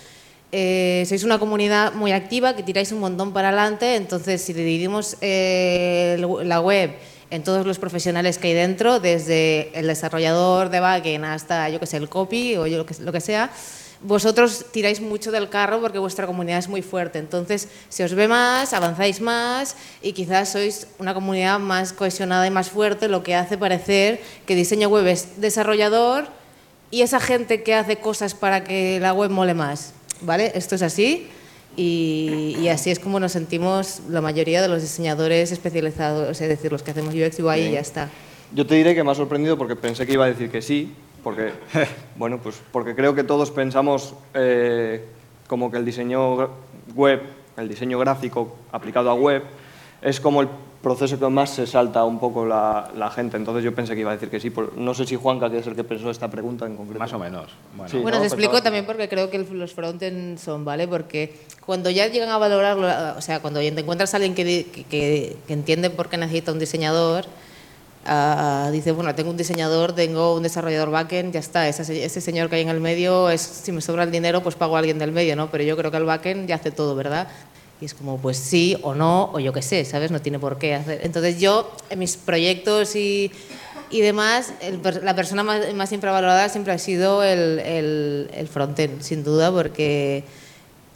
eh, 0.50 1.04
sois 1.06 1.24
una 1.24 1.38
comunidad 1.38 1.92
muy 1.92 2.12
activa 2.12 2.54
que 2.56 2.62
tiráis 2.62 2.92
un 2.92 3.00
montón 3.00 3.32
para 3.32 3.48
adelante, 3.48 3.96
entonces 3.96 4.40
si 4.40 4.52
dividimos 4.52 5.16
eh, 5.20 6.16
la 6.44 6.60
web 6.60 6.92
en 7.30 7.42
todos 7.42 7.66
los 7.66 7.78
profesionales 7.78 8.36
que 8.36 8.48
hay 8.48 8.54
dentro, 8.54 9.00
desde 9.00 9.70
el 9.78 9.86
desarrollador 9.86 10.68
de 10.68 10.80
backend 10.80 11.24
hasta, 11.24 11.70
yo 11.70 11.80
que 11.80 11.86
sé, 11.86 11.96
el 11.96 12.10
copy 12.10 12.56
o 12.56 12.66
yo 12.66 12.76
lo 12.76 12.84
que, 12.84 12.94
lo 13.00 13.12
que 13.12 13.20
sea, 13.20 13.50
vosotros 14.02 14.66
tiráis 14.72 15.00
mucho 15.00 15.30
del 15.30 15.48
carro 15.48 15.80
porque 15.80 15.98
vuestra 15.98 16.26
comunidad 16.26 16.58
es 16.58 16.68
muy 16.68 16.82
fuerte. 16.82 17.18
Entonces, 17.18 17.68
se 17.88 18.04
os 18.04 18.14
ve 18.14 18.28
más, 18.28 18.72
avanzáis 18.72 19.20
más 19.20 19.76
y 20.02 20.12
quizás 20.12 20.50
sois 20.50 20.86
una 20.98 21.14
comunidad 21.14 21.58
más 21.58 21.92
cohesionada 21.92 22.46
y 22.46 22.50
más 22.50 22.70
fuerte, 22.70 23.08
lo 23.08 23.22
que 23.22 23.34
hace 23.34 23.56
parecer 23.56 24.20
que 24.46 24.54
diseño 24.54 24.88
web 24.88 25.06
es 25.06 25.40
desarrollador 25.40 26.26
y 26.90 27.02
esa 27.02 27.20
gente 27.20 27.62
que 27.62 27.74
hace 27.74 27.96
cosas 27.96 28.34
para 28.34 28.64
que 28.64 28.98
la 29.00 29.12
web 29.12 29.30
mole 29.30 29.54
más. 29.54 29.94
¿Vale? 30.20 30.52
Esto 30.54 30.74
es 30.74 30.82
así. 30.82 31.28
Y, 31.74 32.56
y 32.60 32.68
así 32.68 32.90
es 32.90 32.98
como 32.98 33.18
nos 33.18 33.32
sentimos 33.32 34.02
la 34.10 34.20
mayoría 34.20 34.60
de 34.60 34.68
los 34.68 34.82
diseñadores 34.82 35.52
especializados, 35.52 36.38
es 36.40 36.48
decir, 36.48 36.70
los 36.70 36.82
que 36.82 36.90
hacemos 36.90 37.14
UX, 37.14 37.40
UI 37.40 37.60
y 37.60 37.70
ya 37.72 37.80
está. 37.80 38.10
Yo 38.54 38.66
te 38.66 38.74
diré 38.74 38.94
que 38.94 39.02
me 39.02 39.10
ha 39.10 39.14
sorprendido 39.14 39.56
porque 39.56 39.74
pensé 39.74 40.04
que 40.04 40.12
iba 40.12 40.26
a 40.26 40.28
decir 40.28 40.50
que 40.50 40.60
sí, 40.60 40.92
porque, 41.22 41.52
bueno, 42.16 42.38
pues 42.42 42.60
porque 42.72 42.94
creo 42.94 43.14
que 43.14 43.24
todos 43.24 43.50
pensamos 43.50 44.14
eh, 44.34 45.04
como 45.48 45.70
que 45.70 45.78
el 45.78 45.84
diseño 45.84 46.48
web, 46.94 47.22
el 47.56 47.68
diseño 47.68 47.98
gráfico 47.98 48.56
aplicado 48.72 49.10
a 49.10 49.14
web, 49.14 49.42
es 50.00 50.20
como 50.20 50.40
el 50.42 50.48
proceso 50.82 51.16
que 51.16 51.28
más 51.28 51.50
se 51.50 51.64
salta 51.64 52.02
un 52.04 52.18
poco 52.18 52.44
la, 52.44 52.90
la 52.96 53.08
gente. 53.08 53.36
Entonces 53.36 53.62
yo 53.62 53.72
pensé 53.72 53.94
que 53.94 54.00
iba 54.00 54.10
a 54.10 54.14
decir 54.14 54.28
que 54.28 54.40
sí. 54.40 54.50
por- 54.50 54.76
no 54.76 54.94
sé 54.94 55.06
si 55.06 55.14
Juanca, 55.14 55.48
que 55.48 55.58
es 55.58 55.66
el 55.68 55.76
que 55.76 55.84
pensó 55.84 56.10
esta 56.10 56.28
pregunta 56.28 56.66
en 56.66 56.74
concreto. 56.76 56.98
Más 56.98 57.12
o 57.12 57.20
menos. 57.20 57.52
Bueno, 57.76 57.88
Sí. 57.88 57.98
Bueno, 57.98 58.16
¿no? 58.18 58.22
os 58.22 58.26
explico 58.26 58.50
Pensaba- 58.50 58.64
también 58.64 58.84
porque 58.86 59.08
creo 59.08 59.30
que 59.30 59.38
los 59.38 59.72
frontend 59.74 60.38
son, 60.38 60.64
¿vale? 60.64 60.88
Porque 60.88 61.36
cuando 61.64 61.88
ya 61.88 62.08
llegan 62.08 62.30
a 62.30 62.38
valorarlo, 62.38 62.88
o 63.16 63.20
sea, 63.20 63.38
cuando 63.40 63.60
te 63.60 63.68
encuentras 63.68 64.12
a 64.14 64.16
alguien 64.16 64.34
que, 64.34 64.44
di- 64.44 64.64
que, 64.64 64.82
que- 64.84 65.36
que 65.46 65.52
entiende 65.52 65.88
por 65.88 66.08
qué 66.08 66.16
necesita 66.16 66.50
un 66.50 66.58
diseñador, 66.58 67.26
Ah, 68.04 68.68
dice, 68.72 68.90
bueno, 68.90 69.14
tengo 69.14 69.30
un 69.30 69.36
diseñador, 69.36 69.94
tengo 69.94 70.34
un 70.34 70.42
desarrollador 70.42 70.90
backend, 70.90 71.32
ya 71.32 71.40
está, 71.40 71.68
ese, 71.68 72.04
ese, 72.04 72.20
señor 72.20 72.48
que 72.48 72.56
hay 72.56 72.62
en 72.62 72.68
el 72.68 72.80
medio, 72.80 73.30
es, 73.30 73.40
si 73.40 73.70
me 73.70 73.80
sobra 73.80 74.02
el 74.02 74.10
dinero, 74.10 74.42
pues 74.42 74.56
pago 74.56 74.74
a 74.74 74.80
alguien 74.80 74.98
del 74.98 75.12
medio, 75.12 75.36
¿no? 75.36 75.50
Pero 75.52 75.62
yo 75.62 75.76
creo 75.76 75.92
que 75.92 75.98
el 75.98 76.04
backend 76.04 76.48
ya 76.48 76.56
hace 76.56 76.72
todo, 76.72 76.96
¿verdad? 76.96 77.28
Y 77.80 77.84
es 77.84 77.94
como, 77.94 78.18
pues 78.18 78.38
sí 78.38 78.76
o 78.82 78.94
no, 78.94 79.30
o 79.32 79.38
yo 79.38 79.52
qué 79.52 79.62
sé, 79.62 79.84
¿sabes? 79.84 80.10
No 80.10 80.20
tiene 80.20 80.40
por 80.40 80.58
qué 80.58 80.74
hacer. 80.74 81.00
Entonces 81.04 81.38
yo, 81.40 81.70
en 81.90 82.00
mis 82.00 82.16
proyectos 82.16 82.96
y, 82.96 83.30
y 83.90 84.00
demás, 84.00 84.52
el, 84.60 84.80
la 85.02 85.14
persona 85.14 85.44
más, 85.44 85.72
más, 85.74 85.92
infravalorada 85.92 86.48
siempre 86.48 86.72
ha 86.72 86.78
sido 86.78 87.22
el, 87.22 87.60
el, 87.60 88.30
el 88.34 88.48
frontend, 88.48 89.00
sin 89.02 89.22
duda, 89.22 89.52
porque 89.52 90.24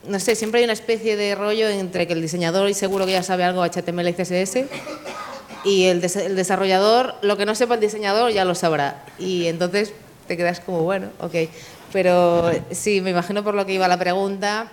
no 0.08 0.18
sé, 0.18 0.34
siempre 0.34 0.58
hay 0.58 0.64
una 0.64 0.72
especie 0.72 1.16
de 1.16 1.36
rollo 1.36 1.68
entre 1.68 2.08
que 2.08 2.14
el 2.14 2.22
diseñador 2.22 2.68
y 2.68 2.74
seguro 2.74 3.06
que 3.06 3.12
ya 3.12 3.22
sabe 3.22 3.44
algo 3.44 3.64
HTML 3.64 4.08
y 4.08 4.12
CSS 4.12 4.66
y 5.66 5.86
el, 5.86 6.00
des 6.00 6.14
el, 6.16 6.36
desarrollador, 6.36 7.14
lo 7.22 7.36
que 7.36 7.44
no 7.44 7.54
sepa 7.54 7.74
el 7.74 7.80
diseñador 7.80 8.30
ya 8.30 8.44
lo 8.44 8.54
sabrá. 8.54 9.04
Y 9.18 9.46
entonces 9.46 9.92
te 10.28 10.36
quedas 10.36 10.60
como, 10.60 10.82
bueno, 10.82 11.08
ok. 11.20 11.34
Pero 11.92 12.50
sí, 12.70 13.00
me 13.00 13.10
imagino 13.10 13.42
por 13.42 13.54
lo 13.54 13.66
que 13.66 13.74
iba 13.74 13.88
la 13.88 13.98
pregunta. 13.98 14.70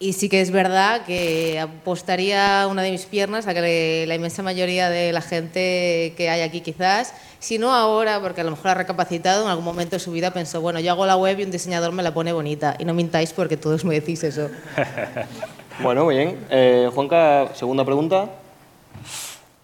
Y 0.00 0.14
sí 0.14 0.28
que 0.28 0.40
es 0.40 0.50
verdad 0.50 1.04
que 1.04 1.60
apostaría 1.60 2.66
una 2.68 2.82
de 2.82 2.90
mis 2.90 3.06
piernas 3.06 3.46
a 3.46 3.54
que 3.54 4.04
la 4.08 4.16
inmensa 4.16 4.42
mayoría 4.42 4.90
de 4.90 5.12
la 5.12 5.20
gente 5.20 6.12
que 6.16 6.28
hay 6.28 6.40
aquí 6.40 6.60
quizás, 6.60 7.14
si 7.38 7.56
no 7.56 7.72
ahora, 7.72 8.20
porque 8.20 8.40
a 8.40 8.44
lo 8.44 8.50
mejor 8.50 8.72
ha 8.72 8.74
recapacitado, 8.74 9.44
en 9.44 9.50
algún 9.50 9.64
momento 9.64 9.94
de 9.94 10.00
su 10.00 10.10
vida 10.10 10.32
pensó, 10.32 10.60
bueno, 10.60 10.80
yo 10.80 10.90
hago 10.90 11.06
la 11.06 11.16
web 11.16 11.38
y 11.38 11.44
un 11.44 11.52
diseñador 11.52 11.92
me 11.92 12.02
la 12.02 12.12
pone 12.12 12.32
bonita. 12.32 12.74
Y 12.80 12.84
no 12.84 12.94
mintáis 12.94 13.32
porque 13.32 13.56
todos 13.56 13.84
me 13.84 13.94
decís 13.94 14.24
eso. 14.24 14.50
bueno, 15.84 16.08
bien. 16.08 16.36
Eh, 16.50 16.90
Juanca, 16.92 17.50
segunda 17.54 17.84
pregunta. 17.84 18.41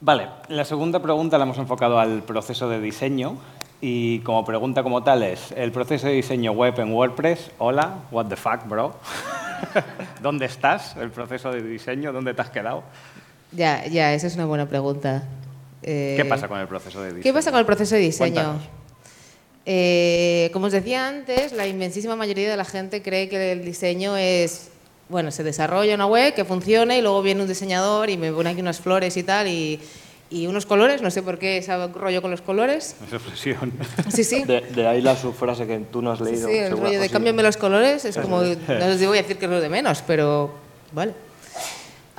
Vale, 0.00 0.28
la 0.48 0.64
segunda 0.64 1.02
pregunta 1.02 1.38
la 1.38 1.44
hemos 1.44 1.58
enfocado 1.58 1.98
al 1.98 2.22
proceso 2.22 2.68
de 2.68 2.80
diseño 2.80 3.36
y 3.80 4.20
como 4.20 4.44
pregunta 4.44 4.84
como 4.84 5.02
tal 5.02 5.24
es, 5.24 5.52
el 5.56 5.72
proceso 5.72 6.06
de 6.06 6.12
diseño 6.12 6.52
web 6.52 6.78
en 6.78 6.92
WordPress, 6.92 7.50
hola, 7.58 7.98
what 8.12 8.26
the 8.26 8.36
fuck, 8.36 8.66
bro. 8.68 8.94
¿Dónde 10.22 10.46
estás? 10.46 10.96
El 10.96 11.10
proceso 11.10 11.50
de 11.50 11.62
diseño, 11.62 12.12
¿dónde 12.12 12.32
te 12.32 12.42
has 12.42 12.50
quedado? 12.50 12.84
Ya, 13.50 13.86
ya, 13.86 14.14
esa 14.14 14.28
es 14.28 14.36
una 14.36 14.46
buena 14.46 14.66
pregunta. 14.66 15.24
Eh, 15.82 16.14
¿Qué 16.16 16.24
pasa 16.24 16.46
con 16.46 16.60
el 16.60 16.68
proceso 16.68 17.00
de 17.00 17.08
diseño? 17.08 17.22
¿Qué 17.22 17.32
pasa 17.32 17.50
con 17.50 17.58
el 17.58 17.66
proceso 17.66 17.94
de 17.96 18.00
diseño? 18.00 18.60
Eh, 19.66 20.50
como 20.52 20.66
os 20.66 20.72
decía 20.72 21.08
antes, 21.08 21.52
la 21.52 21.66
inmensísima 21.66 22.14
mayoría 22.14 22.48
de 22.48 22.56
la 22.56 22.64
gente 22.64 23.02
cree 23.02 23.28
que 23.28 23.52
el 23.52 23.64
diseño 23.64 24.16
es 24.16 24.70
bueno, 25.08 25.30
se 25.30 25.42
desarrolla 25.42 25.94
una 25.94 26.06
web 26.06 26.34
que 26.34 26.44
funcione 26.44 26.98
y 26.98 27.02
luego 27.02 27.22
viene 27.22 27.42
un 27.42 27.48
diseñador 27.48 28.10
y 28.10 28.16
me 28.16 28.32
pone 28.32 28.50
aquí 28.50 28.60
unas 28.60 28.80
flores 28.80 29.16
y 29.16 29.22
tal 29.22 29.48
y, 29.48 29.80
y 30.30 30.46
unos 30.46 30.66
colores, 30.66 31.00
no 31.00 31.10
sé 31.10 31.22
por 31.22 31.38
qué 31.38 31.58
ese 31.58 31.74
rollo 31.88 32.20
con 32.20 32.30
los 32.30 32.42
colores. 32.42 32.96
Esa 33.06 33.16
expresión. 33.16 33.72
Sí, 34.08 34.24
sí. 34.24 34.44
De, 34.44 34.60
de, 34.60 34.86
ahí 34.86 35.00
la 35.00 35.16
subfrase 35.16 35.66
que 35.66 35.78
tú 35.90 36.02
no 36.02 36.12
has 36.12 36.20
leído. 36.20 36.48
Sí, 36.48 36.56
el 36.56 36.76
rollo 36.76 37.00
de 37.00 37.08
cámbiame 37.08 37.42
los 37.42 37.56
colores 37.56 38.04
es 38.04 38.16
como, 38.16 38.42
no 38.42 38.46
les 38.46 39.06
voy 39.06 39.18
a 39.18 39.22
decir 39.22 39.38
que 39.38 39.46
es 39.46 39.50
lo 39.50 39.60
de 39.60 39.68
menos, 39.68 40.02
pero 40.06 40.50
vale. 40.92 41.14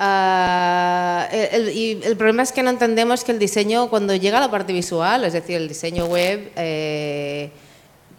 Uh, 0.00 1.28
el, 1.30 1.68
y 1.76 2.00
el 2.02 2.16
problema 2.16 2.42
es 2.42 2.52
que 2.52 2.62
no 2.62 2.70
entendemos 2.70 3.22
que 3.22 3.32
el 3.32 3.38
diseño, 3.38 3.90
cuando 3.90 4.14
llega 4.14 4.38
a 4.38 4.40
la 4.40 4.50
parte 4.50 4.72
visual, 4.72 5.24
es 5.24 5.34
decir, 5.34 5.56
el 5.56 5.68
diseño 5.68 6.06
web, 6.06 6.50
eh, 6.56 7.50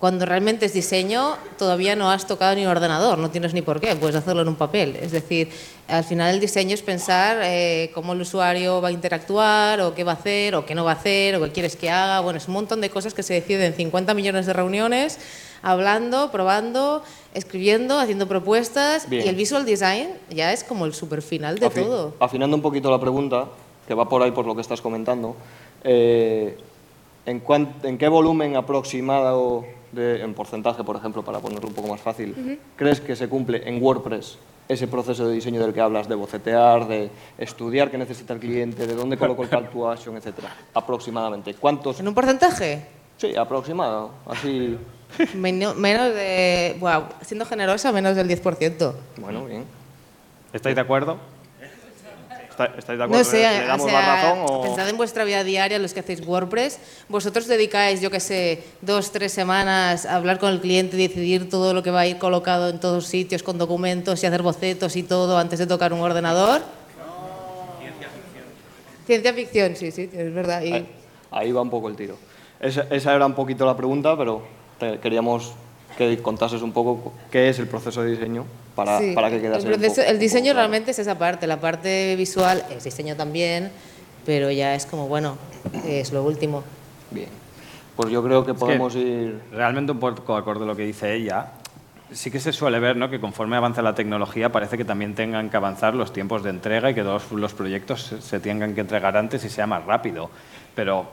cuando 0.01 0.25
realmente 0.25 0.65
es 0.65 0.73
diseño, 0.73 1.35
todavía 1.59 1.95
no 1.95 2.09
has 2.09 2.25
tocado 2.25 2.55
ni 2.55 2.63
un 2.65 2.71
ordenador, 2.71 3.19
no 3.19 3.29
tienes 3.29 3.53
ni 3.53 3.61
por 3.61 3.79
qué, 3.79 3.95
puedes 3.95 4.15
hacerlo 4.15 4.41
en 4.41 4.47
un 4.47 4.55
papel. 4.55 4.95
Es 4.95 5.11
decir, 5.11 5.49
al 5.87 6.03
final 6.03 6.33
el 6.33 6.41
diseño 6.41 6.73
es 6.73 6.81
pensar 6.81 7.37
eh, 7.43 7.91
cómo 7.93 8.13
el 8.13 8.21
usuario 8.21 8.81
va 8.81 8.87
a 8.87 8.91
interactuar, 8.91 9.79
o 9.81 9.93
qué 9.93 10.03
va 10.03 10.13
a 10.13 10.15
hacer, 10.15 10.55
o 10.55 10.65
qué 10.65 10.73
no 10.73 10.83
va 10.83 10.93
a 10.93 10.95
hacer, 10.95 11.35
o 11.35 11.43
qué 11.43 11.51
quieres 11.51 11.75
que 11.75 11.91
haga. 11.91 12.19
Bueno, 12.21 12.39
es 12.39 12.47
un 12.47 12.55
montón 12.55 12.81
de 12.81 12.89
cosas 12.89 13.13
que 13.13 13.21
se 13.21 13.35
deciden 13.35 13.61
en 13.61 13.73
50 13.75 14.15
millones 14.15 14.47
de 14.47 14.53
reuniones, 14.53 15.19
hablando, 15.61 16.31
probando, 16.31 17.03
escribiendo, 17.35 17.99
haciendo 17.99 18.27
propuestas. 18.27 19.07
Bien. 19.07 19.23
Y 19.23 19.29
el 19.29 19.35
visual 19.35 19.65
design 19.65 20.09
ya 20.31 20.51
es 20.51 20.63
como 20.63 20.87
el 20.87 20.95
super 20.95 21.21
final 21.21 21.59
de 21.59 21.67
Afi 21.67 21.79
todo. 21.79 22.15
Afinando 22.19 22.55
un 22.55 22.63
poquito 22.63 22.89
la 22.89 22.99
pregunta, 22.99 23.49
que 23.87 23.93
va 23.93 24.09
por 24.09 24.23
ahí 24.23 24.31
por 24.31 24.47
lo 24.47 24.55
que 24.55 24.61
estás 24.61 24.81
comentando, 24.81 25.35
eh, 25.83 26.57
¿en, 27.27 27.43
¿en 27.83 27.97
qué 27.99 28.07
volumen 28.07 28.55
aproximado 28.55 29.63
de, 29.91 30.21
en 30.21 30.33
porcentaje, 30.33 30.83
por 30.83 30.95
ejemplo, 30.95 31.23
para 31.23 31.39
ponerlo 31.39 31.67
un 31.67 31.73
poco 31.73 31.89
más 31.89 32.01
fácil, 32.01 32.33
uh 32.37 32.41
-huh. 32.41 32.57
¿crees 32.75 32.99
que 33.01 33.15
se 33.15 33.27
cumple 33.27 33.67
en 33.67 33.81
WordPress 33.81 34.37
ese 34.67 34.87
proceso 34.87 35.27
de 35.27 35.33
diseño 35.33 35.59
del 35.61 35.73
que 35.73 35.81
hablas, 35.81 36.07
de 36.07 36.15
bocetear, 36.15 36.87
de 36.87 37.09
estudiar 37.37 37.91
qué 37.91 37.97
necesita 37.97 38.33
el 38.33 38.39
cliente, 38.39 38.87
de 38.87 38.95
dónde 38.95 39.17
coloco 39.17 39.43
el 39.43 39.49
call 39.49 39.69
to 39.69 39.89
action, 39.89 40.15
etcétera? 40.15 40.55
Aproximadamente. 40.73 41.53
¿Cuántos? 41.55 41.99
¿En 41.99 42.07
un 42.07 42.13
porcentaje? 42.13 42.85
Sí, 43.17 43.35
aproximado. 43.35 44.11
Así. 44.25 44.77
menos 45.35 45.75
de. 45.75 46.77
Wow, 46.79 47.03
siendo 47.21 47.45
generosa, 47.45 47.91
menos 47.91 48.15
del 48.15 48.27
10%. 48.29 48.93
Bueno, 49.17 49.45
bien. 49.45 49.65
¿Estáis 50.53 50.75
de 50.75 50.81
acuerdo? 50.81 51.17
¿Estáis 52.77 52.97
de 52.97 53.03
acuerdo? 53.03 53.17
No 53.17 53.23
sé, 53.23 53.37
¿Le 53.37 53.65
damos 53.65 53.87
o 53.87 53.89
sea, 53.89 54.01
la 54.01 54.15
razón 54.15 54.45
o...? 54.45 54.61
pensad 54.61 54.87
en 54.87 54.97
vuestra 54.97 55.23
vida 55.23 55.43
diaria, 55.43 55.79
los 55.79 55.93
que 55.93 56.01
hacéis 56.01 56.25
WordPress. 56.25 56.79
Vosotros 57.09 57.47
dedicáis, 57.47 58.01
yo 58.01 58.11
qué 58.11 58.19
sé, 58.19 58.63
dos, 58.81 59.11
tres 59.11 59.31
semanas 59.31 60.05
a 60.05 60.15
hablar 60.15 60.39
con 60.39 60.51
el 60.51 60.59
cliente, 60.59 60.97
decidir 60.97 61.49
todo 61.49 61.73
lo 61.73 61.81
que 61.83 61.91
va 61.91 62.01
a 62.01 62.07
ir 62.07 62.17
colocado 62.17 62.69
en 62.69 62.79
todos 62.79 63.07
sitios, 63.07 63.43
con 63.43 63.57
documentos 63.57 64.21
y 64.23 64.25
hacer 64.25 64.41
bocetos 64.41 64.95
y 64.95 65.03
todo 65.03 65.37
antes 65.37 65.59
de 65.59 65.67
tocar 65.67 65.93
un 65.93 66.01
ordenador. 66.01 66.61
Ciencia 67.79 68.09
ficción. 68.09 68.45
Ciencia 69.05 69.33
ficción, 69.33 69.75
sí, 69.75 69.91
sí, 69.91 70.09
es 70.13 70.33
verdad. 70.33 70.61
Y... 70.61 70.73
Ahí, 70.73 70.87
ahí, 71.31 71.51
va 71.51 71.61
un 71.61 71.69
poco 71.69 71.87
el 71.87 71.95
tiro. 71.95 72.17
Esa, 72.59 72.85
esa 72.89 73.15
era 73.15 73.25
un 73.25 73.33
poquito 73.33 73.65
la 73.65 73.75
pregunta, 73.75 74.17
pero 74.17 74.43
queríamos 75.01 75.53
que 75.97 76.17
contases 76.21 76.61
un 76.61 76.71
poco 76.71 77.13
qué 77.31 77.49
es 77.49 77.59
el 77.59 77.67
proceso 77.67 78.01
de 78.01 78.11
diseño 78.11 78.45
para, 78.75 78.99
sí, 78.99 79.13
para 79.13 79.29
que 79.29 79.41
quedase 79.41 79.67
el, 79.67 79.73
proceso, 79.73 80.01
poco, 80.01 80.09
el 80.09 80.19
diseño 80.19 80.43
claro. 80.45 80.59
realmente 80.59 80.91
es 80.91 80.99
esa 80.99 81.17
parte, 81.17 81.47
la 81.47 81.59
parte 81.59 82.15
visual 82.15 82.63
es 82.69 82.83
diseño 82.83 83.15
también, 83.15 83.71
pero 84.25 84.51
ya 84.51 84.75
es 84.75 84.85
como, 84.85 85.07
bueno, 85.07 85.37
es 85.85 86.11
lo 86.11 86.23
último. 86.23 86.63
Bien, 87.11 87.29
pues 87.95 88.09
yo 88.09 88.23
creo 88.23 88.45
que 88.45 88.51
es 88.51 88.57
podemos 88.57 88.93
que 88.93 88.99
ir... 88.99 89.41
Realmente 89.51 89.91
un 89.91 89.99
poco 89.99 90.35
acorde 90.35 90.63
a 90.63 90.67
lo 90.67 90.75
que 90.75 90.85
dice 90.85 91.13
ella, 91.13 91.51
sí 92.11 92.31
que 92.31 92.39
se 92.39 92.51
suele 92.51 92.79
ver 92.79 92.97
¿no? 92.97 93.09
que 93.09 93.19
conforme 93.19 93.55
avanza 93.55 93.81
la 93.81 93.95
tecnología 93.95 94.51
parece 94.51 94.77
que 94.77 94.85
también 94.85 95.15
tengan 95.15 95.49
que 95.49 95.57
avanzar 95.57 95.95
los 95.95 96.13
tiempos 96.13 96.43
de 96.43 96.49
entrega 96.49 96.89
y 96.89 96.93
que 96.93 97.03
todos 97.03 97.31
los 97.31 97.53
proyectos 97.53 98.15
se 98.19 98.39
tengan 98.39 98.75
que 98.75 98.81
entregar 98.81 99.15
antes 99.17 99.43
y 99.45 99.49
sea 99.49 99.67
más 99.67 99.85
rápido. 99.85 100.29
Pero 100.75 101.07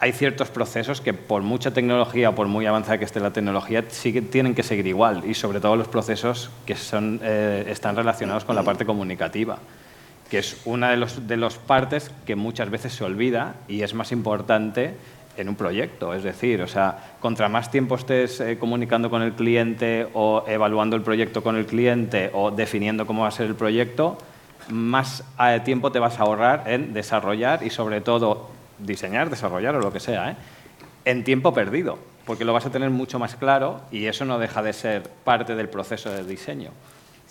hay 0.00 0.12
ciertos 0.12 0.48
procesos 0.48 1.02
que 1.02 1.12
por 1.12 1.42
mucha 1.42 1.72
tecnología 1.72 2.30
o 2.30 2.34
por 2.34 2.48
muy 2.48 2.64
avanzada 2.64 2.98
que 2.98 3.04
esté 3.04 3.20
la 3.20 3.32
tecnología 3.32 3.84
sí 3.88 4.14
que 4.14 4.22
tienen 4.22 4.54
que 4.54 4.62
seguir 4.62 4.86
igual 4.86 5.24
y 5.26 5.34
sobre 5.34 5.60
todo 5.60 5.76
los 5.76 5.88
procesos 5.88 6.50
que 6.64 6.74
son, 6.74 7.20
eh, 7.22 7.66
están 7.68 7.96
relacionados 7.96 8.46
con 8.46 8.56
la 8.56 8.62
parte 8.62 8.86
comunicativa 8.86 9.58
que 10.30 10.38
es 10.38 10.62
una 10.64 10.90
de 10.90 10.96
las 10.96 11.28
de 11.28 11.36
los 11.36 11.58
partes 11.58 12.10
que 12.24 12.34
muchas 12.34 12.70
veces 12.70 12.94
se 12.94 13.04
olvida 13.04 13.56
y 13.68 13.82
es 13.82 13.92
más 13.92 14.10
importante 14.10 14.94
en 15.36 15.48
un 15.48 15.56
proyecto. 15.56 16.14
Es 16.14 16.22
decir, 16.22 16.62
o 16.62 16.68
sea, 16.68 17.16
contra 17.20 17.48
más 17.48 17.70
tiempo 17.70 17.96
estés 17.96 18.40
eh, 18.40 18.58
comunicando 18.58 19.10
con 19.10 19.22
el 19.22 19.32
cliente 19.32 20.06
o 20.14 20.44
evaluando 20.46 20.96
el 20.96 21.02
proyecto 21.02 21.42
con 21.42 21.56
el 21.56 21.66
cliente 21.66 22.30
o 22.32 22.50
definiendo 22.50 23.06
cómo 23.06 23.22
va 23.22 23.28
a 23.28 23.32
ser 23.32 23.46
el 23.46 23.54
proyecto, 23.54 24.18
más 24.68 25.24
eh, 25.40 25.60
tiempo 25.64 25.90
te 25.90 25.98
vas 25.98 26.18
a 26.20 26.22
ahorrar 26.22 26.64
en 26.66 26.92
desarrollar 26.92 27.64
y 27.64 27.70
sobre 27.70 28.00
todo 28.00 28.59
diseñar, 28.80 29.30
desarrollar 29.30 29.74
o 29.76 29.80
lo 29.80 29.92
que 29.92 30.00
sea, 30.00 30.30
¿eh? 30.30 30.36
en 31.04 31.24
tiempo 31.24 31.54
perdido, 31.54 31.98
porque 32.26 32.44
lo 32.44 32.52
vas 32.52 32.66
a 32.66 32.70
tener 32.70 32.90
mucho 32.90 33.18
más 33.18 33.36
claro 33.36 33.80
y 33.90 34.06
eso 34.06 34.24
no 34.24 34.38
deja 34.38 34.62
de 34.62 34.72
ser 34.72 35.02
parte 35.24 35.54
del 35.54 35.68
proceso 35.68 36.10
de 36.10 36.24
diseño. 36.24 36.70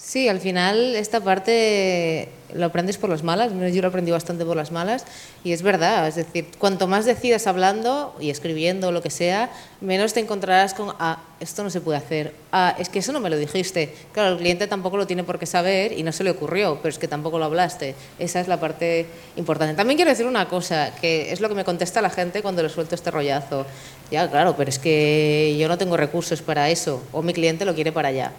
Sí, 0.02 0.30
al 0.30 0.40
final 0.40 0.96
esta 0.96 1.20
parte 1.20 2.30
lo 2.54 2.66
aprendes 2.66 2.98
por 2.98 3.10
las 3.10 3.22
malas, 3.22 3.52
yo 3.52 3.82
lo 3.82 3.90
aprendí 3.90 4.12
bastante 4.12 4.46
por 4.46 4.56
las 4.56 4.72
malas 4.72 5.06
y 5.44 5.52
es 5.52 5.62
verdad, 5.62 6.08
es 6.08 6.16
decir, 6.16 6.48
cuanto 6.58 6.88
más 6.88 7.06
decidas 7.06 7.48
hablando 7.48 8.16
y 8.18 8.30
escribiendo 8.30 8.94
lo 8.94 9.02
que 9.02 9.10
sea, 9.10 9.52
menos 9.82 10.14
te 10.14 10.22
encontrarás 10.22 10.74
con, 10.74 10.96
ah, 11.00 11.22
esto 11.42 11.64
no 11.64 11.70
se 11.70 11.82
puede 11.82 11.98
hacer, 11.98 12.34
ah, 12.54 12.76
es 12.80 12.88
que 12.88 13.00
eso 13.00 13.12
no 13.12 13.20
me 13.20 13.30
lo 13.30 13.38
dijiste. 13.38 13.94
Claro, 14.14 14.32
el 14.32 14.38
cliente 14.38 14.68
tampoco 14.68 14.96
lo 14.96 15.06
tiene 15.06 15.26
por 15.26 15.38
qué 15.38 15.46
saber 15.46 15.92
y 15.92 16.02
no 16.02 16.14
se 16.14 16.24
le 16.24 16.32
ocurrió, 16.32 16.78
pero 16.82 16.90
es 16.90 16.98
que 16.98 17.10
tampoco 17.10 17.38
lo 17.38 17.46
hablaste. 17.46 17.94
Esa 18.18 18.40
es 18.40 18.48
la 18.48 18.60
parte 18.60 19.06
importante. 19.36 19.76
También 19.76 19.98
quiero 19.98 20.12
decir 20.12 20.26
una 20.26 20.48
cosa, 20.48 20.96
que 21.00 21.32
es 21.32 21.42
lo 21.42 21.50
que 21.50 21.56
me 21.56 21.66
contesta 21.66 22.02
la 22.02 22.10
gente 22.10 22.42
cuando 22.42 22.64
le 22.64 22.70
suelto 22.70 22.96
este 22.96 23.12
rollazo. 23.12 23.66
Ya, 24.10 24.30
claro, 24.30 24.56
pero 24.58 24.70
es 24.70 24.80
que 24.80 25.58
yo 25.60 25.68
no 25.68 25.78
tengo 25.78 25.98
recursos 25.98 26.42
para 26.42 26.70
eso 26.70 27.04
o 27.12 27.22
mi 27.22 27.34
cliente 27.34 27.66
lo 27.66 27.76
quiere 27.76 27.92
para 27.92 28.08
allá. 28.08 28.32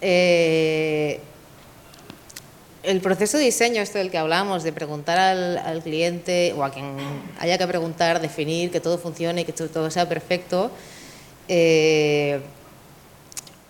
Eh, 0.00 1.20
el 2.82 3.00
proceso 3.00 3.36
de 3.36 3.44
diseño, 3.44 3.82
esto 3.82 3.98
del 3.98 4.10
que 4.10 4.18
hablamos, 4.18 4.62
de 4.62 4.72
preguntar 4.72 5.18
al, 5.18 5.82
cliente 5.82 6.54
o 6.56 6.64
a 6.64 6.70
quien 6.70 6.96
haya 7.38 7.58
que 7.58 7.66
preguntar, 7.66 8.20
definir 8.20 8.70
que 8.70 8.80
todo 8.80 8.98
funcione 8.98 9.42
y 9.42 9.44
que 9.44 9.52
todo 9.52 9.90
sea 9.90 10.08
perfecto, 10.08 10.70
eh, 11.48 12.40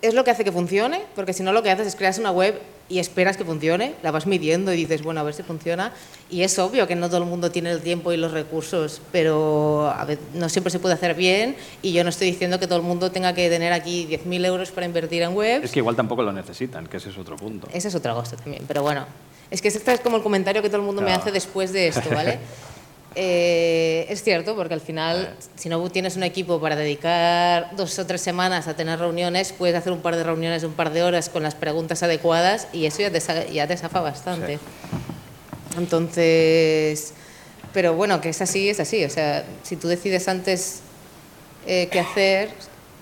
es 0.02 0.14
lo 0.14 0.24
que 0.24 0.30
hace 0.30 0.44
que 0.44 0.52
funcione, 0.52 1.02
porque 1.14 1.32
si 1.32 1.42
no 1.42 1.52
lo 1.52 1.62
que 1.62 1.70
haces 1.70 1.86
es 1.86 1.96
crear 1.96 2.14
una 2.18 2.30
web 2.30 2.60
y 2.88 2.98
esperas 2.98 3.36
que 3.36 3.44
funcione, 3.44 3.94
la 4.02 4.10
vas 4.10 4.26
midiendo 4.26 4.72
y 4.72 4.76
dices, 4.76 5.02
bueno, 5.02 5.20
a 5.20 5.22
ver 5.22 5.34
si 5.34 5.42
funciona. 5.42 5.92
Y 6.28 6.42
es 6.42 6.58
obvio 6.58 6.86
que 6.88 6.96
no 6.96 7.06
todo 7.06 7.18
el 7.18 7.24
mundo 7.24 7.50
tiene 7.50 7.70
el 7.70 7.80
tiempo 7.80 8.12
y 8.12 8.16
los 8.16 8.32
recursos, 8.32 9.00
pero 9.12 9.88
a 9.88 10.04
ver, 10.04 10.18
no 10.34 10.48
siempre 10.48 10.70
se 10.70 10.80
puede 10.80 10.94
hacer 10.94 11.14
bien 11.14 11.56
y 11.82 11.92
yo 11.92 12.02
no 12.02 12.10
estoy 12.10 12.30
diciendo 12.30 12.58
que 12.58 12.66
todo 12.66 12.78
el 12.78 12.84
mundo 12.84 13.12
tenga 13.12 13.32
que 13.32 13.48
tener 13.48 13.72
aquí 13.72 14.06
10.000 14.10 14.44
euros 14.46 14.70
para 14.72 14.86
invertir 14.86 15.22
en 15.22 15.34
web. 15.34 15.62
Es 15.62 15.70
que 15.70 15.78
igual 15.78 15.94
tampoco 15.96 16.22
lo 16.22 16.32
necesitan, 16.32 16.86
que 16.86 16.96
ese 16.96 17.10
es 17.10 17.18
otro 17.18 17.36
punto. 17.36 17.68
Ese 17.72 17.88
es 17.88 17.94
otro 17.94 18.14
cosa 18.14 18.36
también, 18.36 18.64
pero 18.66 18.82
bueno. 18.82 19.06
Es 19.50 19.60
que 19.60 19.68
este 19.68 19.92
es 19.92 20.00
como 20.00 20.16
el 20.16 20.22
comentario 20.22 20.62
que 20.62 20.68
todo 20.68 20.78
el 20.78 20.86
mundo 20.86 21.02
me 21.02 21.12
hace 21.12 21.32
después 21.32 21.72
de 21.72 21.88
esto, 21.88 22.08
¿vale? 22.14 22.38
Eh, 23.16 24.06
es 24.08 24.22
cierto, 24.22 24.54
porque 24.54 24.74
al 24.74 24.80
final, 24.80 25.34
si 25.56 25.68
no 25.68 25.90
tienes 25.90 26.16
un 26.16 26.22
equipo 26.22 26.60
para 26.60 26.76
dedicar 26.76 27.74
dos 27.76 27.98
o 27.98 28.06
tres 28.06 28.20
semanas 28.20 28.68
a 28.68 28.74
tener 28.76 28.98
reuniones, 29.00 29.52
puedes 29.52 29.74
hacer 29.74 29.92
un 29.92 30.00
par 30.00 30.16
de 30.16 30.22
reuniones 30.22 30.62
de 30.62 30.68
un 30.68 30.74
par 30.74 30.92
de 30.92 31.02
horas 31.02 31.28
con 31.28 31.42
las 31.42 31.54
preguntas 31.54 32.02
adecuadas 32.02 32.68
y 32.72 32.86
eso 32.86 33.00
ya 33.02 33.10
te, 33.10 33.52
ya 33.52 33.66
te 33.66 33.76
zafa 33.76 34.00
bastante. 34.00 34.60
Entonces, 35.76 37.14
pero 37.72 37.94
bueno, 37.94 38.20
que 38.20 38.28
es 38.28 38.40
así, 38.42 38.68
es 38.68 38.78
así. 38.78 39.04
O 39.04 39.10
sea, 39.10 39.44
si 39.64 39.76
tú 39.76 39.88
decides 39.88 40.28
antes 40.28 40.80
eh, 41.66 41.88
qué 41.90 41.98
hacer, 41.98 42.50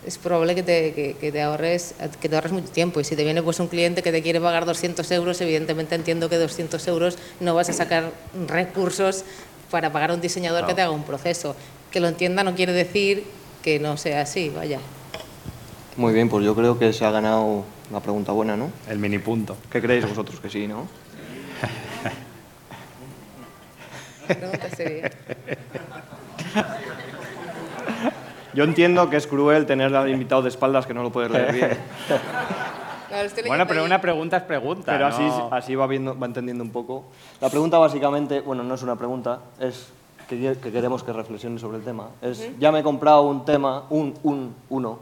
es 0.07 0.17
probable 0.17 0.55
que 0.55 0.63
te, 0.63 0.95
que, 0.95 1.17
que 1.21 1.33
te 1.33 1.43
ahorres, 1.43 1.95
que 2.21 2.29
te 2.31 2.35
ahorres 2.35 2.53
mucho 2.53 2.69
tiempo. 2.69 3.01
Y 3.01 3.05
si 3.05 3.15
te 3.15 3.25
viene 3.25 3.43
pues 3.43 3.61
un 3.61 3.69
cliente 3.69 4.03
que 4.03 4.13
te 4.13 4.23
quiere 4.23 4.41
pagar 4.41 4.65
200 4.65 5.11
euros, 5.11 5.41
evidentemente 5.43 5.95
entiendo 5.95 6.31
que 6.31 6.37
200 6.37 6.87
euros 6.89 7.19
no 7.41 7.55
vas 7.55 7.69
a 7.69 7.73
sacar 7.75 8.13
recursos 8.47 9.25
para 9.71 9.93
pagar 9.93 10.11
a 10.11 10.15
un 10.15 10.21
diseñador 10.21 10.67
que 10.67 10.75
te 10.75 10.83
haga 10.83 10.91
un 10.91 11.05
proceso. 11.05 11.55
Que 11.91 12.01
lo 12.01 12.09
entienda 12.09 12.45
no 12.45 12.55
quiere 12.55 12.73
decir 12.73 13.25
que 13.63 13.79
no 13.79 13.97
sea 13.97 14.23
así, 14.23 14.51
vaya. 14.51 14.79
Muy 15.97 16.13
bien, 16.13 16.29
pues 16.29 16.45
yo 16.45 16.55
creo 16.55 16.79
que 16.79 16.93
se 16.93 17.05
ha 17.05 17.11
ganado 17.11 17.65
una 17.91 18.01
pregunta 18.01 18.33
buena, 18.33 18.57
¿no? 18.57 18.71
El 18.89 18.99
mini 18.99 19.19
punto. 19.19 19.57
¿Qué 19.71 19.81
creéis 19.81 20.09
vosotros 20.09 20.39
que 20.41 20.49
sí, 20.51 20.69
no? 20.69 20.87
Pregunta 24.27 24.69
seria. 24.77 25.11
Yo 28.55 28.65
entiendo 28.65 29.09
que 29.09 29.17
es 29.17 29.27
cruel 29.27 29.67
tener 29.67 29.95
al 29.95 30.11
invitado 30.11 30.43
de 30.43 30.49
espaldas 30.49 30.87
que 30.87 30.95
no 30.95 31.03
lo 31.03 31.13
puedes 31.13 31.31
leer 31.31 31.53
bien, 31.53 31.71
Claro, 33.09 33.29
Bueno, 33.47 33.67
pero 33.67 33.81
ahí. 33.81 33.87
una 33.87 34.01
pregunta 34.01 34.37
es 34.37 34.43
pregunta. 34.43 34.93
pero 34.93 35.07
así, 35.07 35.23
no- 35.23 35.49
así 35.53 35.75
va, 35.75 35.87
viendo, 35.87 36.19
va 36.19 36.27
entendiendo 36.27 36.63
un 36.63 36.71
poco. 36.71 37.05
La 37.41 37.49
pregunta 37.49 37.79
básicamente, 37.79 38.41
bueno, 38.41 38.63
no 38.63 38.75
es 38.75 38.83
una 38.83 38.97
pregunta, 38.97 39.41
es 39.61 39.89
que, 40.29 40.57
que 40.63 40.71
queremos 40.73 41.03
que 41.03 41.13
reflexione 41.13 41.59
sobre 41.59 41.79
el 41.79 41.85
tema. 41.85 42.09
Es, 42.21 42.47
ya 42.59 42.71
me 42.71 42.81
he 42.81 42.83
comprado 42.83 43.23
un 43.23 43.45
tema, 43.45 43.85
un, 43.91 44.15
un, 44.23 44.55
uno, 44.69 44.99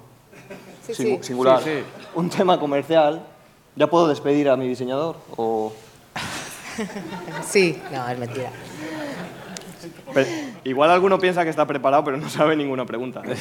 Sí, 0.86 0.94
sí. 0.94 1.18
singular, 1.20 1.60
Sí, 1.62 1.70
sí. 1.80 1.84
un 2.14 2.30
tema 2.30 2.60
comercial, 2.60 3.22
¿ya 3.74 3.88
puedo 3.88 4.06
despedir 4.06 4.48
a 4.48 4.56
mi 4.56 4.68
diseñador? 4.68 5.16
O... 5.36 5.72
Sí, 7.44 7.80
no, 7.90 8.08
es 8.08 8.18
mentira. 8.18 8.50
Igual 10.64 10.90
alguno 10.90 11.18
piensa 11.18 11.42
que 11.42 11.50
está 11.50 11.66
preparado, 11.66 12.04
pero 12.04 12.16
no 12.18 12.28
sabe 12.30 12.54
ninguna 12.54 12.84
pregunta. 12.86 13.22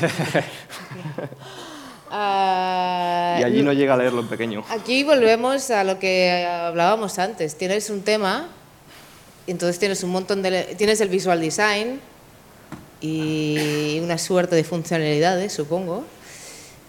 Ah, 2.17 3.14
Y 3.39 3.43
allí 3.43 3.61
no 3.61 3.73
llega 3.73 3.93
a 3.93 3.97
leerlo 3.97 4.21
en 4.21 4.27
pequeño. 4.27 4.63
Aquí 4.69 5.03
volvemos 5.03 5.69
a 5.71 5.83
lo 5.83 5.99
que 5.99 6.45
hablábamos 6.45 7.19
antes. 7.19 7.55
Tienes 7.55 7.89
un 7.89 8.01
tema, 8.01 8.47
entonces 9.47 9.79
tienes 9.79 10.03
un 10.03 10.11
montón 10.11 10.41
de... 10.41 10.75
Tienes 10.77 11.01
el 11.01 11.09
visual 11.09 11.39
design 11.41 11.99
y 13.01 13.99
una 14.01 14.17
suerte 14.17 14.55
de 14.55 14.63
funcionalidades, 14.63 15.53
supongo. 15.53 16.03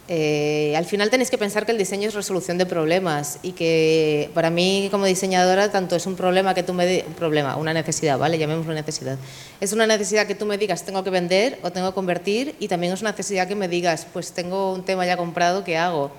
Eh, 0.09 0.73
al 0.77 0.85
final 0.85 1.11
tenéis 1.11 1.31
que 1.31 1.37
pensar 1.39 1.67
que 1.67 1.73
el 1.73 1.79
diseño 1.79 2.07
es 2.09 2.15
resolución 2.15 2.59
de 2.59 2.65
problemas 2.67 3.41
y 3.43 3.51
que 3.53 4.31
para 4.35 4.51
mí 4.51 4.87
como 4.93 5.05
diseñadora 5.05 5.73
tanto 5.73 5.97
es 5.97 6.07
un 6.07 6.15
problema 6.15 6.55
que 6.55 6.63
tú 6.63 6.73
me 6.75 6.87
di- 6.87 7.03
un 7.05 7.15
problema, 7.15 7.57
una 7.57 7.75
necesidad, 7.75 8.17
¿vale? 8.17 8.39
Llamémoslo 8.39 8.73
necesidad. 8.73 9.19
Es 9.61 9.73
una 9.73 9.85
necesidad 9.85 10.29
que 10.29 10.37
tú 10.37 10.47
me 10.47 10.59
digas 10.59 10.85
tengo 10.85 11.03
que 11.03 11.11
vender 11.11 11.59
o 11.65 11.73
tengo 11.73 11.89
que 11.89 11.95
convertir 11.97 12.55
y 12.61 12.69
también 12.69 12.93
es 12.93 13.01
una 13.01 13.11
necesidad 13.11 13.49
que 13.49 13.57
me 13.57 13.67
digas 13.67 14.07
pues 14.13 14.31
tengo 14.31 14.73
un 14.75 14.85
tema 14.85 15.05
ya 15.07 15.17
comprado, 15.17 15.65
¿qué 15.65 15.77
hago? 15.77 16.13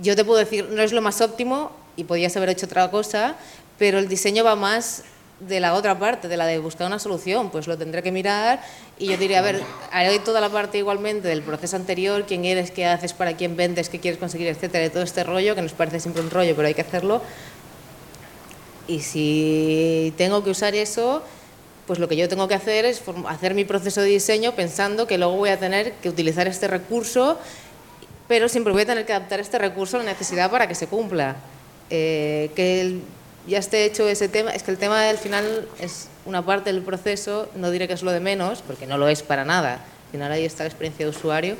Yo 0.00 0.16
te 0.16 0.24
puedo 0.24 0.38
decir, 0.38 0.68
no 0.70 0.82
es 0.82 0.92
lo 0.92 1.02
más 1.02 1.20
óptimo 1.20 1.72
y 1.96 2.04
podías 2.04 2.36
haber 2.36 2.50
hecho 2.50 2.66
otra 2.66 2.90
cosa, 2.90 3.36
pero 3.78 3.98
el 3.98 4.08
diseño 4.08 4.44
va 4.44 4.56
más 4.56 5.04
de 5.40 5.58
la 5.58 5.74
otra 5.74 5.98
parte, 5.98 6.28
de 6.28 6.36
la 6.36 6.46
de 6.46 6.58
buscar 6.58 6.86
una 6.86 6.98
solución, 6.98 7.50
pues 7.50 7.66
lo 7.66 7.76
tendré 7.76 8.02
que 8.02 8.12
mirar 8.12 8.60
y 8.98 9.06
yo 9.06 9.16
diré, 9.16 9.38
a 9.38 9.42
ver, 9.42 9.62
haré 9.90 10.18
toda 10.18 10.40
la 10.40 10.50
parte 10.50 10.78
igualmente 10.78 11.28
del 11.28 11.42
proceso 11.42 11.76
anterior, 11.76 12.24
quién 12.26 12.44
eres, 12.44 12.70
qué 12.70 12.84
haces, 12.84 13.14
para 13.14 13.36
quién 13.36 13.56
vendes, 13.56 13.88
qué 13.88 13.98
quieres 13.98 14.20
conseguir, 14.20 14.48
etcétera, 14.48 14.84
de 14.84 14.90
todo 14.90 15.02
este 15.02 15.24
rollo, 15.24 15.54
que 15.54 15.62
nos 15.62 15.72
parece 15.72 15.98
siempre 15.98 16.22
un 16.22 16.30
rollo, 16.30 16.54
pero 16.54 16.68
hay 16.68 16.74
que 16.74 16.82
hacerlo. 16.82 17.22
Y 18.86 19.00
si 19.00 20.12
tengo 20.18 20.44
que 20.44 20.50
usar 20.50 20.74
eso, 20.74 21.22
pues 21.86 21.98
lo 21.98 22.06
que 22.06 22.16
yo 22.16 22.28
tengo 22.28 22.46
que 22.46 22.54
hacer 22.54 22.84
es 22.84 23.02
hacer 23.26 23.54
mi 23.54 23.64
proceso 23.64 24.02
de 24.02 24.08
diseño 24.08 24.52
pensando 24.52 25.06
que 25.06 25.16
luego 25.16 25.36
voy 25.36 25.50
a 25.50 25.58
tener 25.58 25.92
que 25.94 26.08
utilizar 26.08 26.46
este 26.48 26.68
recurso 26.68 27.38
pero 28.30 28.48
siempre 28.48 28.72
voy 28.72 28.82
a 28.82 28.86
tener 28.86 29.04
que 29.04 29.12
adaptar 29.12 29.40
este 29.40 29.58
recurso 29.58 29.96
a 29.96 30.04
la 30.04 30.12
necesidad 30.12 30.52
para 30.52 30.68
que 30.68 30.76
se 30.76 30.86
cumpla. 30.86 31.34
Eh, 31.90 32.52
que 32.54 33.00
ya 33.48 33.58
esté 33.58 33.84
hecho 33.84 34.08
ese 34.08 34.28
tema, 34.28 34.52
es 34.52 34.62
que 34.62 34.70
el 34.70 34.78
tema 34.78 35.02
del 35.02 35.18
final 35.18 35.66
es 35.80 36.06
una 36.24 36.46
parte 36.46 36.72
del 36.72 36.80
proceso, 36.82 37.48
no 37.56 37.72
diré 37.72 37.88
que 37.88 37.94
es 37.94 38.04
lo 38.04 38.12
de 38.12 38.20
menos, 38.20 38.62
porque 38.64 38.86
no 38.86 38.98
lo 38.98 39.08
es 39.08 39.24
para 39.24 39.44
nada. 39.44 39.84
Al 40.04 40.10
final 40.12 40.30
ahí 40.30 40.44
está 40.44 40.62
la 40.62 40.68
experiencia 40.68 41.04
de 41.04 41.10
usuario. 41.10 41.56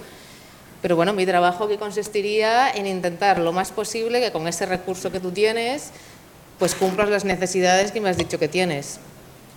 Pero 0.80 0.94
bueno, 0.94 1.12
mi 1.12 1.26
trabajo 1.26 1.66
que 1.66 1.76
consistiría 1.76 2.70
en 2.70 2.87
intentar 2.87 3.40
lo 3.40 3.52
más 3.52 3.72
posible 3.72 4.20
que 4.20 4.30
con 4.30 4.46
ese 4.46 4.64
recurso 4.64 5.11
que 5.11 5.18
tú 5.18 5.33
tienes, 5.33 5.90
pues 6.61 6.76
cumplas 6.76 7.09
las 7.09 7.24
necesidades 7.24 7.90
que 7.90 8.00
me 8.00 8.11
has 8.11 8.16
dicho 8.16 8.38
que 8.38 8.46
tienes. 8.46 9.00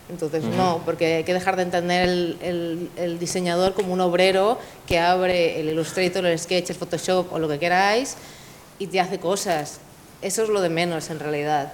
Entonces, 0.09 0.43
no, 0.43 0.81
porque 0.85 1.15
hay 1.17 1.23
que 1.23 1.33
dejar 1.33 1.55
de 1.55 1.63
entender 1.63 2.07
el, 2.09 2.37
el- 2.41 2.89
el 2.97 3.19
diseñador 3.19 3.73
como 3.73 3.93
un 3.93 4.01
obrero 4.01 4.59
que 4.85 4.99
abre 4.99 5.59
el 5.59 5.69
Illustrator, 5.69 6.25
el 6.25 6.37
Sketch, 6.37 6.69
el 6.71 6.75
Photoshop 6.75 7.31
o 7.31 7.39
lo 7.39 7.47
que 7.47 7.57
queráis 7.57 8.15
y 8.79 8.87
te 8.87 8.99
hace 8.99 9.19
cosas. 9.19 9.79
Eso 10.21 10.43
es 10.43 10.49
lo 10.49 10.61
de 10.61 10.69
menos 10.69 11.09
en 11.09 11.19
realidad. 11.19 11.73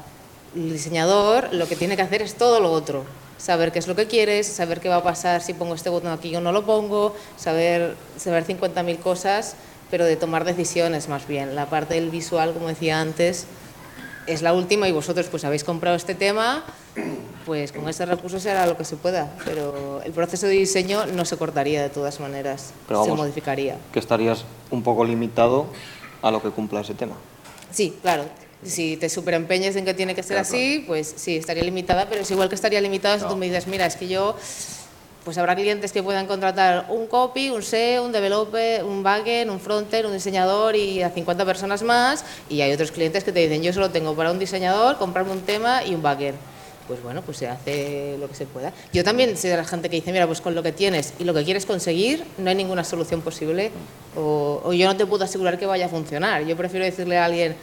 El 0.56 0.72
diseñador 0.72 1.54
lo 1.54 1.68
que 1.68 1.76
tiene 1.76 1.96
que 1.96 2.02
hacer 2.04 2.22
es 2.22 2.36
todo 2.36 2.60
lo 2.60 2.72
otro. 2.72 3.04
Saber 3.40 3.72
qué 3.72 3.80
es 3.80 3.88
lo 3.88 3.96
que 3.96 4.06
quieres, 4.06 4.46
saber 4.48 4.80
qué 4.80 4.90
va 4.90 4.98
a 4.98 5.04
pasar 5.04 5.42
si 5.42 5.54
pongo 5.54 5.74
este 5.74 5.90
botón 5.90 6.12
aquí 6.12 6.36
o 6.36 6.42
no 6.42 6.52
lo 6.52 6.66
pongo, 6.66 7.16
saber, 7.38 7.96
saber 8.18 8.46
50.000 8.46 9.00
cosas, 9.00 9.56
pero 9.90 10.06
de 10.06 10.16
tomar 10.18 10.44
decisiones 10.46 11.08
más 11.10 11.26
bien. 11.28 11.56
La 11.56 11.66
parte 11.68 11.96
del 11.96 12.10
visual, 12.10 12.54
como 12.54 12.68
decía 12.68 13.00
antes, 13.00 13.46
es 14.28 14.42
la 14.44 14.54
última 14.54 14.88
y 14.88 14.92
vosotros 14.92 15.28
pues 15.32 15.46
habéis 15.46 15.64
comprado 15.64 15.96
este 15.96 16.16
tema, 16.16 16.64
pues 17.50 17.72
con 17.72 17.90
ese 17.90 18.06
recurso 18.06 18.40
se 18.40 18.52
hará 18.52 18.68
lo 18.68 18.78
que 18.78 18.86
se 18.86 18.96
pueda, 18.96 19.28
pero 19.44 20.04
el 20.06 20.12
proceso 20.12 20.46
de 20.46 20.54
diseño 20.54 21.08
no 21.08 21.26
se 21.26 21.36
cortaría 21.36 21.82
de 21.82 21.90
todas 21.90 22.20
maneras, 22.20 22.74
Pero 22.88 23.04
se 23.04 23.12
modificaría. 23.12 23.76
Que 23.92 23.98
estarías 23.98 24.46
un 24.70 24.84
poco 24.84 25.04
limitado 25.04 25.66
a 26.22 26.30
lo 26.30 26.44
que 26.44 26.52
cumpla 26.52 26.82
ese 26.82 26.94
tema. 26.94 27.16
Sí, 27.72 27.98
claro. 28.04 28.26
Si 28.64 28.98
te 28.98 29.10
superempeñas 29.10 29.76
en 29.78 29.86
que 29.86 29.96
tiene 29.96 30.14
que 30.14 30.22
ser 30.22 30.36
Claro, 30.36 30.48
así, 30.48 30.84
pues 30.86 31.12
sí, 31.18 31.38
estaría 31.38 31.64
limitada, 31.64 32.06
pero 32.08 32.22
es 32.22 32.30
igual 32.30 32.50
que 32.50 32.56
estaría 32.56 32.80
limitada 32.82 33.18
si 33.18 33.26
tú 33.26 33.36
me 33.36 33.48
dices, 33.48 33.66
mira, 33.66 33.88
es 33.88 33.96
que 33.96 34.08
yo, 34.08 34.36
pues 35.26 35.40
habrá 35.40 35.56
clientes 35.56 35.92
que 35.92 36.04
puedan 36.04 36.28
contratar 36.28 36.86
un 36.90 37.08
copy, 37.08 37.50
un 37.50 37.64
SEO, 37.64 38.06
un 38.06 38.12
developer, 38.12 38.84
un 38.84 39.02
backend, 39.02 39.50
un 39.50 39.60
frontend, 39.60 40.06
un 40.06 40.14
diseñador 40.14 40.76
y 40.76 41.02
a 41.02 41.10
50 41.10 41.44
personas 41.46 41.82
más, 41.82 42.24
y 42.48 42.62
hay 42.62 42.72
otros 42.74 42.92
clientes 42.92 43.24
que 43.24 43.32
te 43.32 43.40
dicen, 43.40 43.64
yo 43.64 43.74
solo 43.74 43.90
tengo 43.90 44.14
para 44.14 44.30
un 44.30 44.38
diseñador, 44.38 45.00
comprarme 45.00 45.32
un 45.32 45.42
tema 45.42 45.84
y 45.84 45.96
un 45.96 46.04
backend. 46.04 46.38
Pues 46.90 47.04
bueno, 47.04 47.22
pues 47.22 47.38
se 47.38 47.48
hace 47.48 48.18
lo 48.20 48.28
que 48.28 48.34
se 48.34 48.48
pueda. 48.48 48.74
Yo 48.92 49.04
también 49.04 49.38
soy 49.38 49.52
de 49.52 49.58
la 49.58 49.64
gente 49.64 49.92
que 49.92 49.98
dice, 49.98 50.12
mira, 50.12 50.26
pues 50.26 50.42
con 50.42 50.56
lo 50.56 50.64
que 50.64 50.72
tienes 50.72 51.14
y 51.20 51.24
lo 51.24 51.36
que 51.36 51.44
quieres 51.44 51.68
conseguir, 51.68 52.26
no 52.40 52.50
hay 52.50 52.56
ninguna 52.56 52.84
solución 52.84 53.22
posible, 53.22 53.70
o, 54.18 54.60
o 54.64 54.74
yo 54.74 54.88
no 54.88 54.98
te 54.98 55.06
puedo 55.06 55.24
asegurar 55.24 55.60
que 55.60 55.68
vaya 55.68 55.86
a 55.86 55.90
funcionar. 55.90 56.44
Yo 56.46 56.58
prefiero 56.58 56.84
decirle 56.84 57.20
a 57.20 57.26
alguien, 57.26 57.56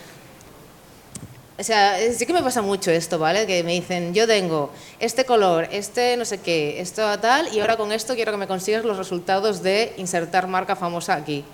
o 1.58 1.62
sea, 1.64 1.96
sí 2.16 2.24
que 2.24 2.32
me 2.32 2.42
pasa 2.42 2.62
mucho 2.62 2.92
esto, 2.92 3.18
¿vale? 3.18 3.48
Que 3.48 3.64
me 3.64 3.72
dicen, 3.72 4.14
yo 4.14 4.28
tengo 4.28 4.70
este 5.00 5.24
color, 5.24 5.66
este 5.72 6.16
no 6.16 6.24
sé 6.24 6.38
qué, 6.38 6.80
esto 6.80 7.18
tal, 7.18 7.52
y 7.52 7.58
ahora 7.58 7.76
con 7.76 7.90
esto 7.90 8.14
quiero 8.14 8.30
que 8.30 8.38
me 8.38 8.46
consigas 8.46 8.84
los 8.84 8.96
resultados 8.96 9.60
de 9.60 9.92
insertar 9.96 10.46
marca 10.46 10.76
famosa 10.76 11.14
aquí. 11.14 11.44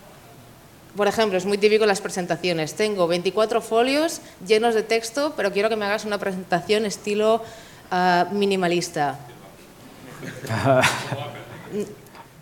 Por 0.97 1.09
ejemplo, 1.09 1.39
es 1.39 1.45
muy 1.47 1.57
típico 1.59 1.85
en 1.85 1.89
las 1.89 2.01
presentaciones. 2.01 2.75
Tengo 2.75 3.07
24 3.07 3.61
folios 3.63 4.21
llenos 4.47 4.75
de 4.75 4.83
texto, 4.83 5.33
pero 5.37 5.51
quiero 5.53 5.69
que 5.71 5.77
me 5.77 5.87
hagas 5.87 6.05
una 6.05 6.19
presentación 6.19 6.85
estilo 6.85 7.43
ah, 7.91 8.27
minimalista. 8.31 9.19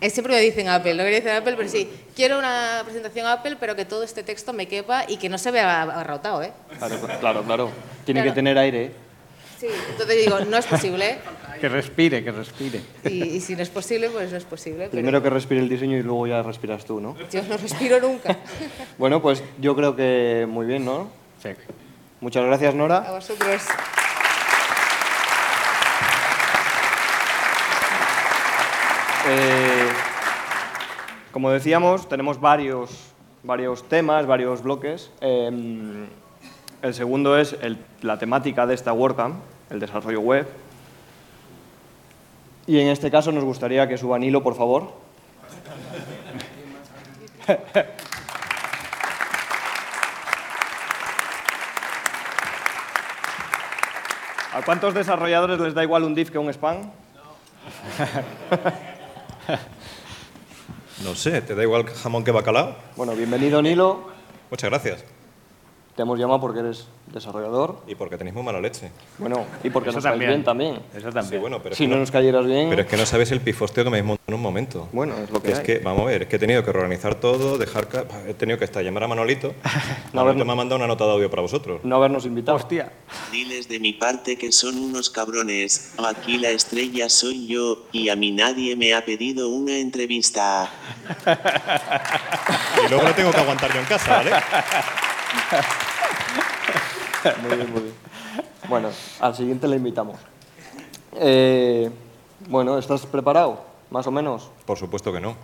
Es 0.01 0.13
siempre 0.13 0.33
me 0.33 0.41
dicen 0.41 0.67
Apple, 0.67 0.95
no 0.95 1.03
quería 1.03 1.19
decir 1.19 1.29
Apple, 1.31 1.53
pero 1.55 1.69
sí, 1.69 1.87
quiero 2.15 2.39
una 2.39 2.81
presentación 2.83 3.27
Apple, 3.27 3.55
pero 3.59 3.75
que 3.75 3.85
todo 3.85 4.01
este 4.01 4.23
texto 4.23 4.51
me 4.51 4.67
quepa 4.67 5.05
y 5.07 5.17
que 5.17 5.29
no 5.29 5.37
se 5.37 5.51
vea 5.51 5.83
agarrotado, 5.83 6.41
¿eh? 6.41 6.51
Claro, 6.79 6.95
claro, 7.19 7.43
claro. 7.43 7.69
Tiene 8.03 8.21
Claro. 8.21 8.31
que 8.31 8.35
tener 8.35 8.57
aire. 8.57 8.91
Sí, 9.59 9.67
entonces 9.91 10.25
digo, 10.25 10.39
no 10.39 10.57
es 10.57 10.65
posible. 10.65 11.19
Que 11.61 11.69
respire, 11.69 12.23
que 12.23 12.31
respire. 12.31 12.81
Y, 13.05 13.23
y 13.23 13.39
si 13.41 13.55
no 13.55 13.61
es 13.61 13.69
posible, 13.69 14.09
pues 14.09 14.31
no 14.31 14.37
es 14.37 14.43
posible. 14.45 14.79
pero 14.79 14.91
Primero 14.91 15.21
que 15.23 15.29
respire 15.29 15.61
el 15.61 15.69
diseño 15.69 15.95
y 15.97 16.01
luego 16.03 16.25
ya 16.27 16.41
respiras 16.41 16.83
tú, 16.85 16.99
¿no? 16.99 17.15
Yo 17.31 17.43
no 17.43 17.55
respiro 17.57 17.99
nunca. 17.99 18.35
Bueno, 18.97 19.21
pues 19.21 19.43
yo 19.59 19.75
creo 19.75 19.95
que 19.95 20.45
muy 20.49 20.65
bien, 20.65 20.83
¿no? 20.85 21.09
Sí. 21.41 21.49
Muchas 22.19 22.43
gracias, 22.45 22.75
Nora. 22.75 22.97
A 23.07 23.11
vosotros. 23.13 23.61
Eh, 29.27 29.87
como 31.31 31.51
decíamos, 31.51 32.09
tenemos 32.09 32.39
varios, 32.41 32.89
varios 33.43 33.87
temas, 33.87 34.25
varios 34.25 34.63
bloques. 34.63 35.11
Eh, 35.21 36.07
el 36.81 36.93
segundo 36.93 37.37
es 37.37 37.55
el- 37.61 37.77
la 38.01 38.17
temática 38.17 38.65
de 38.65 38.73
esta 38.73 38.93
WordCamp, 38.93 39.35
el 39.69 39.79
desarrollo 39.79 40.19
web. 40.21 40.47
Y 42.67 42.79
en 42.79 42.87
este 42.87 43.09
caso 43.09 43.31
nos 43.31 43.43
gustaría 43.43 43.87
que 43.87 43.97
suban 43.97 44.23
hilo, 44.23 44.43
por 44.43 44.55
favor. 44.55 44.93
¿A 54.53 54.61
cuántos 54.63 54.93
desarrolladores 54.93 55.59
les 55.59 55.73
da 55.73 55.83
igual 55.83 56.03
un 56.03 56.13
div 56.13 56.29
que 56.29 56.37
un 56.37 56.49
spam? 56.49 56.91
No 61.03 61.15
sé, 61.15 61.41
¿te 61.41 61.55
da 61.55 61.63
igual 61.63 61.85
jamón 61.85 62.23
que 62.23 62.31
bacalao? 62.31 62.75
Bueno, 62.95 63.13
bienvenido 63.13 63.61
Nilo. 63.61 64.11
Muchas 64.51 64.69
gracias. 64.69 65.03
Te 65.95 66.03
hemos 66.03 66.17
llamado 66.17 66.39
porque 66.39 66.59
eres 66.59 66.87
desarrollador. 67.13 67.79
Y 67.85 67.95
porque 67.95 68.17
tenéis 68.17 68.33
muy 68.33 68.43
mala 68.43 68.61
leche. 68.61 68.89
Bueno, 69.17 69.45
y 69.63 69.69
porque 69.69 69.89
Eso 69.89 69.97
nos 69.97 70.03
caes 70.05 70.13
también. 70.13 70.29
bien 70.31 70.43
también. 70.43 70.75
Eso 70.95 71.11
también. 71.11 71.25
Sí, 71.25 71.37
bueno, 71.37 71.59
pero, 71.61 71.75
Si 71.75 71.83
es 71.83 71.89
que 71.89 71.93
no 71.93 71.99
nos 71.99 72.11
cayeras 72.11 72.45
bien, 72.45 72.69
pero 72.69 72.83
es 72.83 72.87
que 72.87 72.95
no 72.95 73.05
sabes 73.05 73.29
el 73.31 73.41
pifosteo 73.41 73.83
que 73.83 73.89
me 73.89 73.97
habéis 73.97 74.07
montado 74.07 74.23
en 74.27 74.33
un 74.35 74.41
momento. 74.41 74.87
bueno, 74.93 75.15
es 75.17 75.29
lo 75.29 75.41
que 75.41 75.51
es 75.51 75.59
hay. 75.59 75.65
que, 75.65 75.77
vamos 75.79 76.03
a 76.03 76.05
ver, 76.05 76.21
es 76.23 76.27
que 76.29 76.37
he 76.37 76.39
tenido 76.39 76.63
que 76.63 76.71
reorganizar 76.71 77.15
todo, 77.15 77.57
dejar... 77.57 77.89
He 78.27 78.33
tenido 78.33 78.57
que 78.57 78.63
estar 78.63 78.81
llamar 78.83 79.03
a 79.03 79.07
Manolito. 79.09 79.53
No, 80.13 80.21
Manolito 80.21 80.45
me 80.45 80.51
ha 80.53 80.55
mandado 80.55 80.77
una 80.77 80.87
nota 80.87 81.05
de 81.05 81.11
audio 81.11 81.29
para 81.29 81.41
vosotros. 81.41 81.81
No 81.83 81.95
habernos 81.97 82.25
invitado. 82.25 82.57
Hostia. 82.57 82.91
Diles 83.31 83.67
de 83.67 83.79
mi 83.79 83.93
parte 83.93 84.37
que 84.37 84.51
son 84.51 84.77
unos 84.77 85.09
cabrones, 85.09 85.93
aquí 86.05 86.37
la 86.37 86.49
estrella 86.49 87.09
soy 87.09 87.47
yo, 87.47 87.85
y 87.91 88.09
a 88.09 88.15
mí 88.15 88.31
nadie 88.31 88.75
me 88.75 88.93
ha 88.93 89.03
pedido 89.05 89.49
una 89.49 89.77
entrevista. 89.77 90.69
Y 92.85 92.89
luego 92.89 93.07
lo 93.07 93.13
tengo 93.13 93.31
que 93.31 93.37
aguantar 93.37 93.73
yo 93.73 93.79
en 93.79 93.85
casa, 93.85 94.17
¿vale? 94.17 94.31
Muy 97.43 97.55
bien, 97.55 97.71
muy 97.71 97.81
bien. 97.81 97.93
Bueno, 98.67 98.89
al 99.19 99.35
siguiente 99.35 99.67
le 99.67 99.75
invitamos. 99.75 100.17
Eh, 101.13 101.91
bueno, 102.47 102.77
¿estás 102.77 103.05
preparado? 103.05 103.63
Más 103.89 104.07
o 104.07 104.11
menos. 104.11 104.49
Por 104.65 104.77
supuesto 104.77 105.11
que 105.11 105.19
no. 105.19 105.35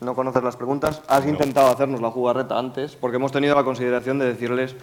¿No 0.00 0.14
conoces 0.14 0.42
las 0.42 0.56
preguntas? 0.56 1.02
Has 1.08 1.26
intentado 1.26 1.70
hacernos 1.70 2.00
la 2.00 2.10
jugarreta 2.10 2.58
antes, 2.58 2.96
porque 2.96 3.16
hemos 3.16 3.30
tenido 3.30 3.54
la 3.54 3.62
consideración 3.62 4.18
de 4.18 4.26
decirles 4.26 4.74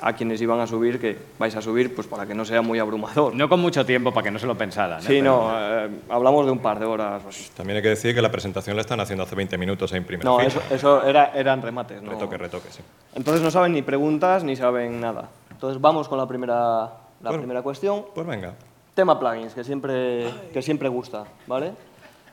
a 0.00 0.12
quienes 0.12 0.40
iban 0.42 0.60
a 0.60 0.66
subir 0.66 1.00
que 1.00 1.16
vais 1.38 1.54
a 1.56 1.62
subir, 1.62 1.94
pues 1.94 2.06
para 2.06 2.26
que 2.26 2.34
no 2.34 2.44
sea 2.44 2.60
muy 2.62 2.78
abrumador. 2.78 3.34
No 3.34 3.48
con 3.48 3.60
mucho 3.60 3.84
tiempo 3.86 4.12
para 4.12 4.24
que 4.24 4.30
no 4.30 4.38
se 4.38 4.46
lo 4.46 4.54
pensaran. 4.56 4.98
¿eh? 4.98 5.02
sí, 5.02 5.08
Pero- 5.08 5.24
no, 5.24 5.50
eh, 5.58 5.90
hablamos 6.10 6.44
de 6.44 6.52
un 6.52 6.58
par 6.58 6.78
de 6.78 6.84
horas. 6.86 7.22
pues. 7.22 7.50
También 7.56 7.78
hay 7.78 7.82
que 7.82 7.88
decir 7.90 8.14
que 8.14 8.20
la 8.20 8.30
presentación 8.30 8.76
la 8.76 8.82
están 8.82 9.00
haciendo 9.00 9.24
hace 9.24 9.34
20 9.34 9.56
minutos 9.56 9.92
en 9.94 10.04
primera 10.04 10.28
No, 10.28 10.36
fila. 10.36 10.48
eso, 10.48 10.60
eso 10.70 11.02
era, 11.04 11.32
eran 11.34 11.62
remates. 11.62 12.02
¿no? 12.02 12.10
Retoque, 12.12 12.36
retoque, 12.36 12.68
sí. 12.70 12.80
Entonces 13.14 13.42
no 13.42 13.50
saben 13.50 13.72
ni 13.72 13.82
preguntas 13.82 14.44
ni 14.44 14.54
saben 14.54 15.00
nada. 15.00 15.28
Entonces 15.50 15.80
vamos 15.80 16.08
con 16.08 16.18
la 16.18 16.26
primera, 16.28 16.54
la 16.54 16.90
Bueno. 17.22 17.38
primera 17.38 17.62
cuestión. 17.62 18.04
Pues 18.14 18.26
venga. 18.26 18.52
Tema 18.94 19.18
plugins, 19.18 19.54
que 19.54 19.64
siempre, 19.64 20.26
que 20.52 20.60
siempre 20.62 20.88
gusta, 20.90 21.24
¿vale? 21.46 21.72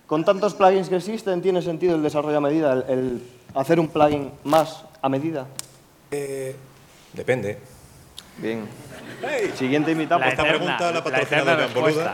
Con 0.06 0.26
tantos 0.26 0.54
plugins 0.54 0.90
que 0.90 0.98
existen, 0.98 1.42
¿tiene 1.42 1.62
sentido 1.62 1.96
el 1.96 2.04
desarrollo 2.04 2.38
a 2.38 2.42
medida, 2.42 2.74
el, 2.74 2.84
el 2.90 3.22
hacer 3.56 3.80
un 3.80 3.88
plugin 3.88 4.32
más 4.44 4.84
a 5.02 5.08
medida? 5.10 5.46
Depende. 7.14 7.58
Bien. 8.38 8.68
Siguiente 9.56 9.92
invitado. 9.92 10.20
La 10.20 10.26
por 10.26 10.34
Esta 10.34 10.44
eterna- 10.44 10.58
pregunta 10.78 10.92
la 10.92 11.04
patrocina 11.04 11.38
eterna 11.42 11.52
Adrián 11.54 11.74
Boluda. 11.74 12.14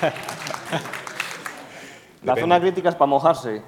La 2.22 2.34
Depende. 2.34 2.40
zona 2.42 2.60
crítica 2.60 2.88
es 2.90 2.94
para 2.96 3.06
mojarse. 3.06 3.50
¿Mm? 3.60 3.62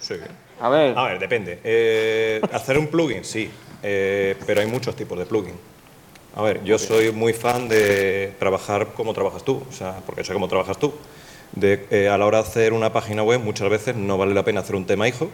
Sí. 0.00 0.14
A 0.60 0.68
ver, 0.68 0.98
A 0.98 1.04
ver, 1.04 1.18
depende. 1.20 1.60
Eh, 1.62 2.40
hacer 2.52 2.76
un 2.76 2.88
plugin, 2.88 3.24
sí, 3.24 3.48
eh, 3.84 4.36
pero 4.46 4.60
hay 4.60 4.66
muchos 4.66 4.96
tipos 4.96 5.16
de 5.16 5.26
plugin. 5.26 5.54
A 6.34 6.42
ver, 6.42 6.64
yo 6.64 6.76
soy 6.78 7.12
muy 7.12 7.32
fan 7.32 7.68
de 7.68 8.32
trabajar 8.40 8.88
como 8.96 9.12
trabajas 9.14 9.44
tú, 9.44 9.62
o 9.68 9.72
sea, 9.72 9.96
porque 10.06 10.24
sé 10.24 10.32
cómo 10.32 10.48
trabajas 10.48 10.76
tú. 10.78 10.92
De, 11.52 11.86
eh, 11.92 12.08
a 12.08 12.18
la 12.18 12.26
hora 12.26 12.42
de 12.42 12.48
hacer 12.48 12.72
una 12.72 12.92
página 12.92 13.22
web, 13.22 13.38
muchas 13.40 13.68
veces 13.70 13.94
no 13.94 14.18
vale 14.18 14.34
la 14.34 14.44
pena 14.44 14.60
hacer 14.60 14.74
un 14.74 14.86
tema 14.86 15.06
hijo, 15.06 15.28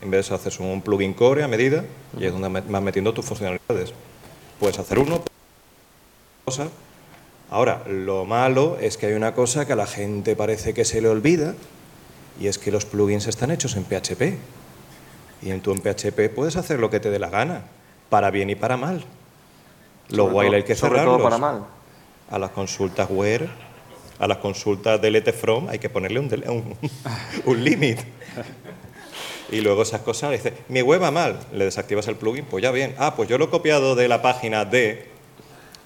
en 0.00 0.10
vez 0.10 0.30
de 0.30 0.34
hacer 0.34 0.54
un 0.60 0.80
plugin 0.80 1.12
core 1.12 1.42
a 1.42 1.48
medida, 1.48 1.84
y 2.18 2.24
es 2.24 2.32
donde 2.32 2.48
vas 2.62 2.82
metiendo 2.82 3.12
tus 3.12 3.26
funcionalidades. 3.26 3.92
Puedes 4.60 4.78
hacer 4.78 4.98
uno, 4.98 5.22
cosa. 6.44 6.68
Ahora, 7.50 7.82
lo 7.88 8.24
malo 8.24 8.76
es 8.80 8.96
que 8.96 9.06
hay 9.06 9.12
una 9.14 9.34
cosa 9.34 9.66
que 9.66 9.72
a 9.74 9.76
la 9.76 9.86
gente 9.86 10.34
parece 10.34 10.74
que 10.74 10.84
se 10.84 11.00
le 11.00 11.08
olvida, 11.08 11.54
y 12.40 12.48
es 12.48 12.58
que 12.58 12.70
los 12.70 12.84
plugins 12.84 13.26
están 13.26 13.50
hechos 13.50 13.76
en 13.76 13.84
PHP. 13.84 14.38
Y 15.42 15.50
en 15.50 15.60
tu 15.60 15.72
en 15.72 15.80
PHP 15.80 16.28
puedes 16.34 16.56
hacer 16.56 16.80
lo 16.80 16.90
que 16.90 16.98
te 17.00 17.10
dé 17.10 17.18
la 17.18 17.28
gana, 17.30 17.62
para 18.08 18.30
bien 18.30 18.50
y 18.50 18.54
para 18.54 18.76
mal. 18.76 19.04
Lo 20.08 20.24
sobre 20.24 20.32
guay 20.32 20.46
todo- 20.48 20.56
hay 20.56 20.62
que 20.64 20.74
sobre 20.74 20.98
cerrarlos. 20.98 21.16
todo 21.18 21.24
para 21.24 21.38
mal. 21.38 21.64
A 22.30 22.38
las 22.38 22.50
consultas 22.50 23.08
web, 23.10 23.48
a 24.18 24.26
las 24.26 24.38
consultas 24.38 25.00
delete 25.00 25.32
from, 25.32 25.68
hay 25.68 25.78
que 25.78 25.88
ponerle 25.90 26.18
un, 26.20 26.26
un, 26.48 26.76
un 27.44 27.64
límite. 27.64 28.04
Y 29.50 29.60
luego 29.60 29.82
esas 29.82 30.00
cosas, 30.00 30.32
dice, 30.32 30.52
mi 30.68 30.82
web 30.82 31.02
va 31.02 31.10
mal, 31.10 31.38
le 31.52 31.64
desactivas 31.64 32.08
el 32.08 32.16
plugin, 32.16 32.44
pues 32.44 32.62
ya 32.62 32.72
bien. 32.72 32.94
Ah, 32.98 33.14
pues 33.14 33.28
yo 33.28 33.38
lo 33.38 33.44
he 33.46 33.50
copiado 33.50 33.94
de 33.94 34.08
la 34.08 34.20
página 34.22 34.64
de 34.64 35.08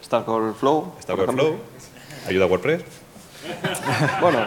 Stack 0.02 0.26
Overflow. 0.26 0.94
Stack 1.02 1.16
por 1.16 1.24
ejemplo. 1.24 1.44
Overflow, 1.48 1.66
ayuda 2.28 2.44
a 2.44 2.48
WordPress. 2.48 2.82
Bueno, 4.20 4.46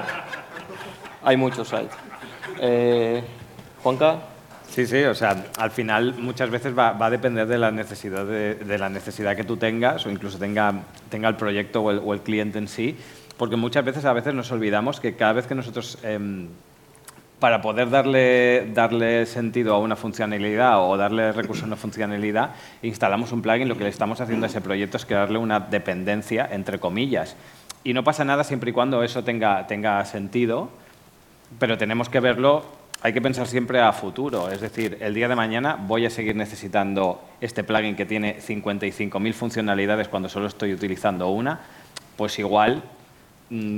hay 1.23 1.37
muchos 1.37 1.67
sites. 1.67 1.91
Eh, 2.59 3.23
Juanca, 3.81 4.19
Sí, 4.73 4.87
sí, 4.87 5.03
o 5.03 5.13
sea, 5.13 5.45
al 5.59 5.69
final 5.69 6.15
muchas 6.15 6.49
veces 6.49 6.75
va, 6.75 6.93
va 6.93 7.05
a 7.05 7.09
depender 7.11 7.45
de 7.45 7.59
la 7.59 7.69
necesidad 7.69 8.25
de, 8.25 8.55
de 8.55 8.77
la 8.79 8.89
necesidad 8.89 9.35
que 9.35 9.43
tú 9.43 9.55
tengas 9.55 10.03
o 10.07 10.09
incluso 10.09 10.39
tenga, 10.39 10.73
tenga 11.09 11.29
el 11.29 11.35
proyecto 11.35 11.81
o 11.83 11.91
el, 11.91 12.01
o 12.03 12.11
el 12.15 12.21
cliente 12.21 12.57
en 12.57 12.67
sí, 12.67 12.97
porque 13.37 13.55
muchas 13.55 13.85
veces 13.85 14.03
a 14.05 14.13
veces 14.13 14.33
nos 14.33 14.51
olvidamos 14.51 14.99
que 14.99 15.15
cada 15.15 15.33
vez 15.33 15.45
que 15.45 15.53
nosotros 15.53 15.99
em, 16.01 16.47
para 17.43 17.59
poder 17.59 17.89
darle, 17.89 18.71
darle 18.73 19.25
sentido 19.25 19.75
a 19.75 19.77
una 19.77 19.97
funcionalidad 19.97 20.79
o 20.79 20.95
darle 20.95 21.33
recursos 21.33 21.65
a 21.65 21.67
una 21.67 21.75
funcionalidad, 21.75 22.51
instalamos 22.81 23.33
un 23.33 23.41
plugin, 23.41 23.67
lo 23.67 23.77
que 23.77 23.83
le 23.83 23.89
estamos 23.89 24.21
haciendo 24.21 24.45
a 24.45 24.47
ese 24.47 24.61
proyecto 24.61 24.95
es 24.95 25.05
crearle 25.05 25.37
una 25.37 25.59
dependencia, 25.59 26.47
entre 26.49 26.79
comillas. 26.79 27.35
Y 27.83 27.91
no 27.91 28.05
pasa 28.05 28.23
nada 28.23 28.45
siempre 28.45 28.69
y 28.69 28.73
cuando 28.73 29.03
eso 29.03 29.25
tenga, 29.25 29.67
tenga 29.67 30.05
sentido, 30.05 30.69
pero 31.59 31.77
tenemos 31.77 32.07
que 32.07 32.21
verlo, 32.21 32.63
hay 33.01 33.11
que 33.11 33.21
pensar 33.21 33.45
siempre 33.45 33.81
a 33.81 33.91
futuro. 33.91 34.49
Es 34.49 34.61
decir, 34.61 34.99
el 35.01 35.13
día 35.13 35.27
de 35.27 35.35
mañana 35.35 35.77
voy 35.77 36.05
a 36.05 36.09
seguir 36.09 36.37
necesitando 36.37 37.25
este 37.41 37.65
plugin 37.65 37.97
que 37.97 38.05
tiene 38.05 38.37
55.000 38.39 39.33
funcionalidades 39.33 40.07
cuando 40.07 40.29
solo 40.29 40.47
estoy 40.47 40.71
utilizando 40.71 41.27
una, 41.27 41.59
pues 42.15 42.39
igual 42.39 42.83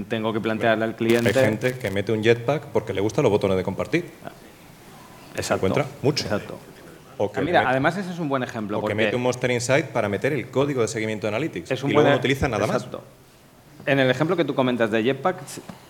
tengo 0.08 0.32
que 0.34 0.40
plantearle 0.40 0.86
al 0.86 0.96
cliente... 0.96 1.28
Hay 1.28 1.46
gente 1.46 1.78
que 1.78 1.90
mete 1.92 2.12
un 2.12 2.24
jetpack 2.24 2.68
porque 2.68 2.94
le 2.94 3.02
gustan 3.02 3.24
los 3.24 3.32
botones 3.32 3.58
de 3.58 3.64
compartir. 3.64 4.06
Exacto. 5.36 5.66
encuentra 5.68 5.86
mucho. 6.02 6.24
Exacto. 6.26 6.58
O 7.18 7.32
que, 7.32 7.40
Ah, 7.40 7.44
mira, 7.44 7.60
mete, 7.60 7.72
además 7.72 7.98
ese 7.98 8.12
es 8.12 8.20
un 8.20 8.28
buen 8.30 8.44
ejemplo. 8.44 8.78
o 8.78 8.80
que 8.80 8.82
porque 8.84 8.96
mete 8.96 9.16
un 9.16 9.22
Monster 9.22 9.52
Insight 9.52 9.86
para 9.88 10.10
meter 10.10 10.34
el 10.34 10.50
código 10.50 10.82
de 10.82 10.88
seguimiento 10.88 11.28
de 11.28 11.30
Analytics. 11.30 11.72
es 11.72 11.84
un 11.84 11.92
y 11.92 11.94
buen 11.94 12.04
luego 12.06 12.10
e- 12.10 12.18
no 12.18 12.20
utiliza 12.20 12.48
nada 12.48 12.66
Exacto. 12.66 13.04
En 13.86 14.00
el 14.00 14.10
ejemplo 14.10 14.36
que 14.36 14.44
tú 14.46 14.56
comentas 14.56 14.90
de 14.92 15.04
Jetpack, 15.04 15.38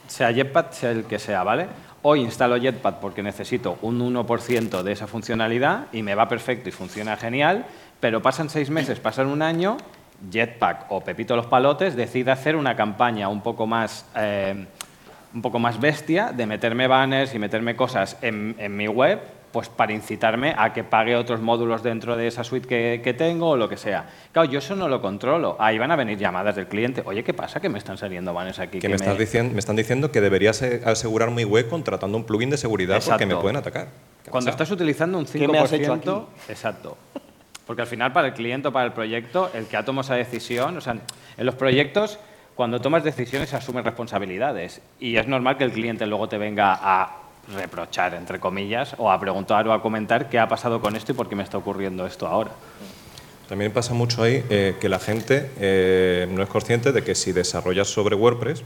sea 0.08 0.32
Jetpack, 0.34 0.72
sea 0.74 0.92
el 0.92 1.06
que 1.06 1.18
sea, 1.18 1.44
¿vale? 1.44 1.68
Hoy 2.02 2.22
instalo 2.22 2.58
Jetpack 2.60 3.00
porque 3.00 3.24
necesito 3.24 3.78
un 3.82 4.00
1% 4.02 4.84
de 4.84 4.92
esa 4.92 5.08
funcionalidad 5.08 5.88
y 5.94 6.04
me 6.04 6.14
va 6.14 6.28
perfecto 6.28 6.70
y 6.70 6.72
funciona 6.72 7.16
genial, 7.18 7.66
pero 8.00 8.22
pasan 8.22 8.50
seis 8.50 8.70
meses, 8.70 9.00
pasan 9.00 9.28
un 9.28 9.42
año, 9.42 9.78
Jetpack 10.32 10.86
o 10.90 11.02
Pepito 11.02 11.36
los 11.36 11.46
Palotes 11.48 11.96
decide 11.96 12.32
hacer 12.32 12.56
una 12.56 12.76
campaña 12.76 13.30
un 13.30 13.42
poco 13.42 13.68
más, 13.68 14.06
eh, 14.16 14.66
un 15.34 15.42
poco 15.42 15.60
más 15.60 15.80
bestia 15.80 16.32
de 16.32 16.46
meterme 16.46 16.88
banners 16.88 17.34
y 17.36 17.40
meterme 17.40 17.76
cosas 17.76 18.18
en, 18.22 18.56
en 18.58 18.76
mi 18.76 18.88
web 18.88 19.20
pues 19.56 19.70
para 19.70 19.94
incitarme 19.94 20.54
a 20.58 20.74
que 20.74 20.84
pague 20.84 21.16
otros 21.16 21.40
módulos 21.40 21.82
dentro 21.82 22.18
de 22.18 22.28
esa 22.28 22.44
suite 22.44 22.68
que, 22.68 23.00
que 23.02 23.14
tengo 23.14 23.52
o 23.52 23.56
lo 23.56 23.70
que 23.70 23.78
sea. 23.78 24.06
Claro, 24.34 24.52
yo 24.52 24.60
eso 24.60 24.76
no 24.76 24.90
lo 24.90 25.00
controlo. 25.00 25.56
Ahí 25.62 25.78
van 25.78 25.92
a 25.92 25.96
venir 25.96 26.18
llamadas 26.18 26.58
del 26.58 26.68
cliente. 26.68 27.02
Oye, 27.06 27.24
¿qué 27.24 27.34
pasa? 27.34 27.62
Que 27.62 27.70
me 27.70 27.78
están 27.78 27.98
saliendo 27.98 28.34
banners 28.34 28.60
aquí. 28.60 28.80
Que 28.80 28.90
me, 28.90 28.96
estás 28.96 29.18
diciendo, 29.18 29.54
me 29.54 29.60
están 29.60 29.78
diciendo 29.78 30.12
que 30.12 30.20
deberías 30.20 30.62
eh, 30.62 30.82
asegurar 30.84 31.32
mi 31.32 31.46
web 31.46 31.70
contratando 31.70 32.18
un 32.18 32.26
plugin 32.26 32.50
de 32.50 32.58
seguridad 32.58 32.96
porque 32.96 33.24
Exacto. 33.24 33.28
me 33.28 33.42
pueden 33.42 33.56
atacar. 33.56 33.88
¿Qué 34.24 34.30
ha 34.30 34.32
Cuando 34.32 34.50
estás 34.50 34.70
utilizando 34.72 35.18
un 35.18 35.26
5%... 35.26 35.40
¿Qué 35.40 35.48
me 35.48 35.60
has 35.60 35.72
hecho 35.72 35.94
aquí? 35.94 36.12
Exacto. 36.50 36.98
Porque 37.66 37.82
al 37.82 37.88
final 37.88 38.14
para 38.14 38.28
el 38.28 38.34
cliente 38.34 38.68
o 38.68 38.72
para 38.72 38.86
el 38.86 38.94
proyecto, 38.94 39.50
el 39.54 39.66
que 39.66 39.78
ha 39.78 39.84
tomado 39.84 40.02
esa 40.02 40.16
decisión, 40.16 40.78
o 40.78 40.82
sea, 40.82 40.98
en 41.38 41.46
los 41.46 41.56
proyectos, 41.56 42.20
cuando 42.56 42.80
tomas 42.80 43.04
decisiones 43.04 43.54
asumes 43.54 43.84
responsabilidades. 43.84 44.82
Y 45.00 45.18
es 45.18 45.28
normal 45.28 45.58
que 45.58 45.64
el 45.64 45.72
cliente 45.72 46.06
luego 46.06 46.30
te 46.30 46.38
venga 46.38 46.80
a 46.82 47.18
reprochar, 47.54 48.14
entre 48.14 48.40
comillas, 48.40 48.96
o 48.98 49.12
a 49.12 49.20
preguntar 49.20 49.68
o 49.68 49.74
a 49.74 49.82
comentar 49.82 50.30
qué 50.30 50.40
ha 50.40 50.48
pasado 50.48 50.82
con 50.82 50.96
esto 50.96 51.12
y 51.12 51.16
por 51.16 51.30
qué 51.30 51.36
me 51.36 51.44
está 51.44 51.58
ocurriendo 51.58 52.06
esto 52.06 52.28
ahora. 52.28 52.52
También 53.48 53.72
pasa 53.72 53.94
mucho 53.94 54.24
ahí 54.24 54.44
eh, 54.50 54.76
que 54.80 54.90
la 54.90 54.98
gente 54.98 55.52
eh, 55.60 56.28
no 56.32 56.42
es 56.42 56.50
consciente 56.50 56.92
de 56.92 57.04
que 57.04 57.14
si 57.14 57.32
desarrollas 57.32 57.88
sobre 57.88 58.16
WordPress, 58.16 58.64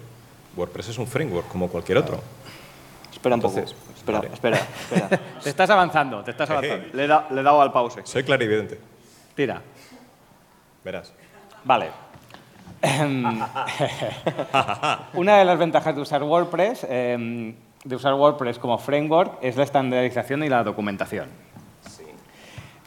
WordPress 0.55 0.89
es 0.89 0.97
un 0.97 1.07
framework 1.07 1.49
como 1.49 1.67
cualquier 1.67 1.97
otro. 1.97 2.21
Espera 3.11 3.35
un 3.35 3.41
poco. 3.41 3.61
Espera, 3.99 4.19
vale. 4.19 4.33
espera, 4.33 4.57
espera. 4.57 5.09
Te 5.43 5.49
estás 5.49 5.69
avanzando, 5.69 6.23
te 6.23 6.31
estás 6.31 6.49
avanzando. 6.51 6.87
le, 6.93 7.03
he 7.03 7.07
da- 7.07 7.27
le 7.29 7.41
he 7.41 7.43
dado 7.43 7.61
al 7.61 7.71
pause. 7.71 8.01
Soy 8.05 8.23
clarividente, 8.23 8.79
Tira. 9.35 9.61
verás. 10.83 11.13
Vale. 11.63 11.89
Em, 12.81 13.25
Una 15.13 15.37
de 15.37 15.43
las 15.45 15.59
ventajas 15.59 15.93
de 15.95 16.01
usar 16.01 16.23
WordPress, 16.23 16.85
em, 16.89 17.53
de 17.83 17.95
usar 17.95 18.13
WordPress 18.13 18.57
como 18.57 18.77
framework, 18.77 19.33
es 19.41 19.57
la 19.57 19.63
estandarización 19.63 20.43
y 20.45 20.49
la 20.49 20.63
documentación. 20.63 21.27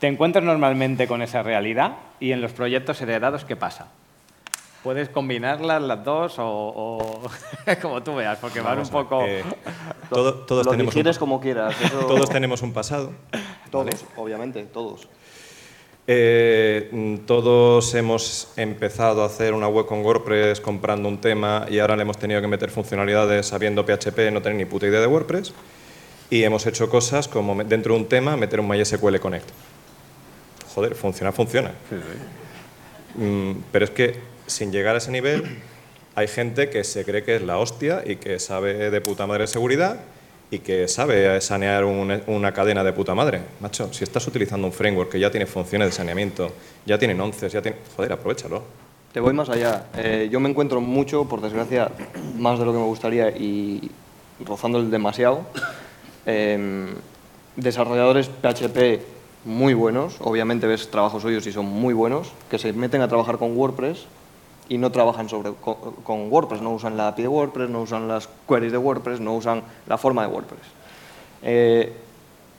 Te 0.01 0.07
encuentras 0.09 0.43
normalmente 0.45 1.07
con 1.07 1.21
esa 1.23 1.43
realidad 1.43 1.93
y 2.21 2.33
en 2.33 2.41
los 2.41 2.53
proyectos 2.53 3.01
heredados, 3.03 3.45
¿qué 3.45 3.55
pasa? 3.55 3.89
Puedes 4.83 5.09
combinarlas 5.11 5.81
las 5.83 6.05
dos 6.05 6.39
o, 6.39 6.45
o 6.45 7.23
como 7.83 8.03
tú 8.03 8.17
veas, 8.17 8.39
porque 8.39 8.61
van 8.61 8.79
un 8.81 8.89
poco... 8.89 9.23
eh, 9.25 9.45
todo- 10.11 10.35
todos, 10.35 10.67
Lo 10.67 10.73
tenemos 10.73 10.95
un, 10.97 11.15
como 11.19 11.41
quieras. 11.41 11.81
eso- 11.81 12.07
todos 12.07 12.29
tenemos 12.29 12.63
un 12.63 12.73
pasado. 12.73 13.13
Todos, 13.71 14.05
obviamente, 14.17 14.63
todos. 14.65 15.09
Eh, 16.09 17.21
todos 17.27 17.95
hemos 17.95 18.53
empezado 18.57 19.23
a 19.23 19.27
hacer 19.27 19.55
una 19.55 19.69
web 19.69 19.87
con 19.87 20.05
WordPress 20.05 20.61
comprando 20.61 21.09
un 21.09 21.21
tema 21.21 21.65
y 21.71 21.79
ahora 21.79 21.95
le 21.95 22.03
hemos 22.03 22.19
tenido 22.19 22.41
que 22.41 22.49
meter 22.49 22.71
funcionalidades 22.71 23.47
sabiendo 23.47 23.85
PHP, 23.87 24.33
no 24.33 24.43
tener 24.43 24.57
ni 24.59 24.65
puta 24.65 24.87
idea 24.89 25.01
de 25.01 25.07
WordPress. 25.07 25.53
Y 26.29 26.43
hemos 26.43 26.67
hecho 26.67 26.91
cosas 26.91 27.29
como 27.29 27.63
dentro 27.63 27.95
de 27.95 28.01
un 28.01 28.09
tema 28.09 28.37
meter 28.37 28.59
un 28.59 28.67
MySQL 28.69 29.19
Connect. 29.21 29.49
Joder, 30.75 30.95
funciona, 30.97 31.31
funciona. 31.31 31.71
Mm, 33.15 33.53
pero 33.71 33.85
es 33.85 33.91
que 33.93 34.32
sin 34.53 34.71
llegar 34.73 34.95
a 34.95 34.99
ese 34.99 35.11
nivel 35.11 35.45
hay 36.15 36.29
gente 36.29 36.69
que 36.69 36.85
se 36.85 37.05
cree 37.05 37.25
que 37.25 37.37
es 37.37 37.43
la 37.43 37.59
hostia 37.59 38.03
y 38.07 38.17
que 38.17 38.39
sabe 38.39 38.91
de 38.91 39.01
puta 39.01 39.27
madre 39.27 39.47
seguridad 39.47 40.01
y 40.51 40.59
que 40.59 40.87
sabe 40.87 41.41
sanear 41.41 41.85
un- 41.87 42.23
una 42.27 42.53
cadena 42.53 42.85
de 42.85 42.93
puta 42.93 43.15
madre. 43.15 43.41
Macho, 43.61 43.91
si 43.93 44.05
estás 44.05 44.27
utilizando 44.27 44.67
un 44.67 44.73
framework 44.75 45.11
que 45.11 45.19
ya 45.19 45.31
tiene 45.31 45.47
funciones 45.47 45.89
de 45.89 45.93
saneamiento, 45.93 46.53
ya 46.85 46.99
tiene 46.99 47.15
nonces, 47.15 47.51
ya 47.51 47.63
tiene... 47.63 47.79
Joder, 47.97 48.13
aprovechalo. 48.13 48.63
Te 49.15 49.21
voy 49.21 49.33
más 49.33 49.49
allá. 49.49 49.87
Eh, 49.97 50.29
yo 50.31 50.41
me 50.41 50.51
encuentro 50.51 50.83
mucho, 50.83 51.25
por 51.27 51.41
desgracia, 51.41 51.91
más 52.37 52.59
de 52.59 52.67
lo 52.67 52.73
que 52.73 52.79
me 52.79 52.85
gustaría 52.85 53.31
y 53.31 53.91
rozando 54.45 54.79
el 54.79 54.91
demasiado. 54.91 55.47
em, 56.27 56.89
desarrolladores 57.57 58.29
PHP 58.29 59.01
muy 59.45 59.75
buenos, 59.75 60.17
obviamente 60.21 60.67
ves 60.67 60.91
trabajos 60.91 61.23
suyos 61.23 61.47
y 61.47 61.53
son 61.53 61.67
muy 61.67 61.95
buenos, 61.95 62.33
que 62.51 62.59
se 62.59 62.73
meten 62.73 63.01
a 63.03 63.09
trabajar 63.09 63.39
con 63.39 63.57
WordPress 63.57 64.05
y 64.73 64.79
no 64.79 64.91
trabajan 64.91 65.29
sobre, 65.29 65.53
con, 65.53 65.75
con 66.03 66.33
WordPress, 66.33 66.63
no 66.63 66.71
usan 66.71 66.97
la 66.97 67.09
API 67.09 67.23
de 67.23 67.29
WordPress, 67.29 67.69
no 67.69 67.83
usan 67.83 68.09
las 68.09 68.27
queries 68.49 68.73
de 68.73 68.79
WordPress, 68.79 69.21
no 69.21 69.35
usan 69.35 69.63
la 69.87 69.99
forma 69.99 70.23
de 70.23 70.29
WordPress. 70.33 70.63
Eh, 71.43 71.93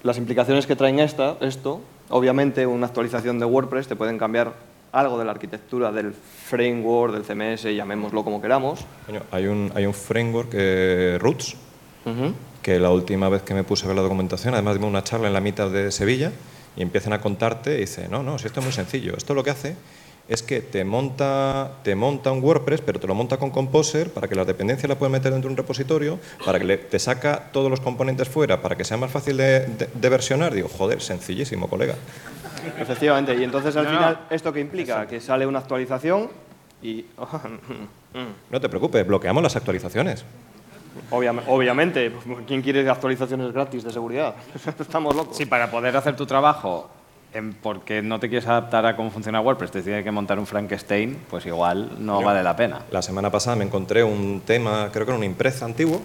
las 0.03 0.19
implicaciones 0.19 0.67
que 0.67 0.75
traen 0.75 0.99
esta, 0.99 1.37
esto, 1.41 1.81
obviamente 2.09 2.67
una 2.67 2.85
actualización 2.85 3.39
de 3.39 3.45
WordPress 3.45 3.87
te 3.87 3.95
pueden 3.95 4.19
cambiar 4.19 4.53
algo 4.91 5.17
de 5.17 5.25
la 5.25 5.31
arquitectura 5.31 5.91
del 5.91 6.13
framework, 6.13 7.15
del 7.15 7.23
CMS, 7.23 7.63
llamémoslo 7.75 8.23
como 8.23 8.39
queramos. 8.39 8.81
Hay 9.31 9.47
un, 9.47 9.71
hay 9.73 9.87
un 9.87 9.93
framework, 9.95 10.49
eh, 10.53 11.17
Roots, 11.19 11.55
Ujú. 12.05 12.35
que 12.61 12.79
la 12.79 12.91
última 12.91 13.27
vez 13.27 13.41
que 13.41 13.55
me 13.55 13.63
puse 13.63 13.85
a 13.85 13.87
ver 13.87 13.95
la 13.95 14.03
documentación, 14.03 14.53
además 14.53 14.75
dimos 14.75 14.89
una 14.89 15.03
charla 15.03 15.25
en 15.29 15.33
la 15.33 15.41
mitad 15.41 15.71
de 15.71 15.91
Sevilla 15.91 16.31
y 16.75 16.83
empiezan 16.83 17.13
a 17.13 17.21
contarte 17.21 17.75
y 17.75 17.79
dice, 17.81 18.07
no, 18.07 18.21
no, 18.21 18.37
si 18.37 18.45
esto 18.45 18.59
es 18.59 18.65
muy 18.67 18.73
sencillo. 18.73 19.17
Esto 19.17 19.33
lo 19.33 19.43
que 19.43 19.49
hace 19.49 19.75
es 20.27 20.41
que 20.41 20.61
te 20.61 20.83
monta, 20.85 21.71
te 21.83 21.95
monta 21.95 22.31
un 22.31 22.41
WordPress, 22.43 22.81
pero 22.81 22.99
te 22.99 23.07
lo 23.07 23.13
monta 23.15 23.37
con 23.37 23.49
Composer 23.51 24.09
para 24.11 24.27
que 24.27 24.35
las 24.35 24.47
dependencias 24.47 24.87
las 24.87 24.97
puedas 24.97 25.11
meter 25.11 25.31
dentro 25.31 25.49
de 25.49 25.53
un 25.53 25.57
repositorio, 25.57 26.19
para 26.45 26.59
que 26.59 26.65
le- 26.65 26.77
te 26.77 26.97
saca 26.99 27.49
todos 27.51 27.69
los 27.69 27.81
componentes 27.81 28.29
fuera, 28.29 28.61
para 28.61 28.75
que 28.77 28.83
sea 28.85 28.97
más 28.97 29.11
fácil 29.11 29.37
de, 29.37 29.61
de- 29.67 29.89
de 29.93 30.09
versionar. 30.09 30.53
Digo, 30.53 30.69
joder, 30.69 31.01
sencillísimo, 31.01 31.67
colega. 31.69 31.95
Efectivamente, 32.79 33.35
y 33.35 33.43
entonces 33.43 33.75
al 33.75 33.83
No, 33.85 33.91
no. 33.91 33.97
final, 33.97 34.19
¿esto 34.29 34.53
qué 34.53 34.61
implica? 34.61 35.05
Que 35.07 35.19
sale 35.19 35.45
una 35.45 35.59
actualización 35.59 36.29
y... 36.81 37.05
No 38.51 38.61
te 38.61 38.69
preocupes, 38.69 39.05
bloqueamos 39.07 39.41
las 39.41 39.55
actualizaciones. 39.55 40.23
Obviamente, 41.09 41.49
obviamente, 41.51 42.11
¿quién 42.47 42.61
quiere 42.61 42.87
actualizaciones 42.87 43.51
gratis 43.51 43.83
de 43.83 43.91
seguridad? 43.91 44.35
Estamos 44.79 45.15
locos. 45.15 45.35
Sí, 45.35 45.47
para 45.47 45.71
poder 45.71 45.97
hacer 45.97 46.15
tu 46.15 46.25
trabajo, 46.27 46.89
en- 47.33 47.53
porque 47.53 48.01
no 48.01 48.19
te 48.19 48.29
quieres 48.29 48.47
adaptar 48.47 48.85
a 48.85 48.95
cómo 48.95 49.11
funciona 49.11 49.41
WordPress, 49.41 49.71
te 49.71 49.81
tiene 49.81 50.03
que 50.03 50.11
montar 50.11 50.39
un 50.39 50.45
Frankenstein, 50.47 51.17
pues 51.29 51.45
igual 51.45 51.97
no 51.99 52.21
vale 52.21 52.43
la 52.43 52.55
pena. 52.55 52.81
La 52.91 53.01
semana 53.01 53.31
pasada 53.31 53.55
me 53.55 53.65
encontré 53.65 54.03
un 54.03 54.41
tema, 54.45 54.89
creo 54.91 55.05
que 55.05 55.11
era 55.11 55.17
una 55.17 55.25
impresa 55.25 55.65
antiguo. 55.65 56.01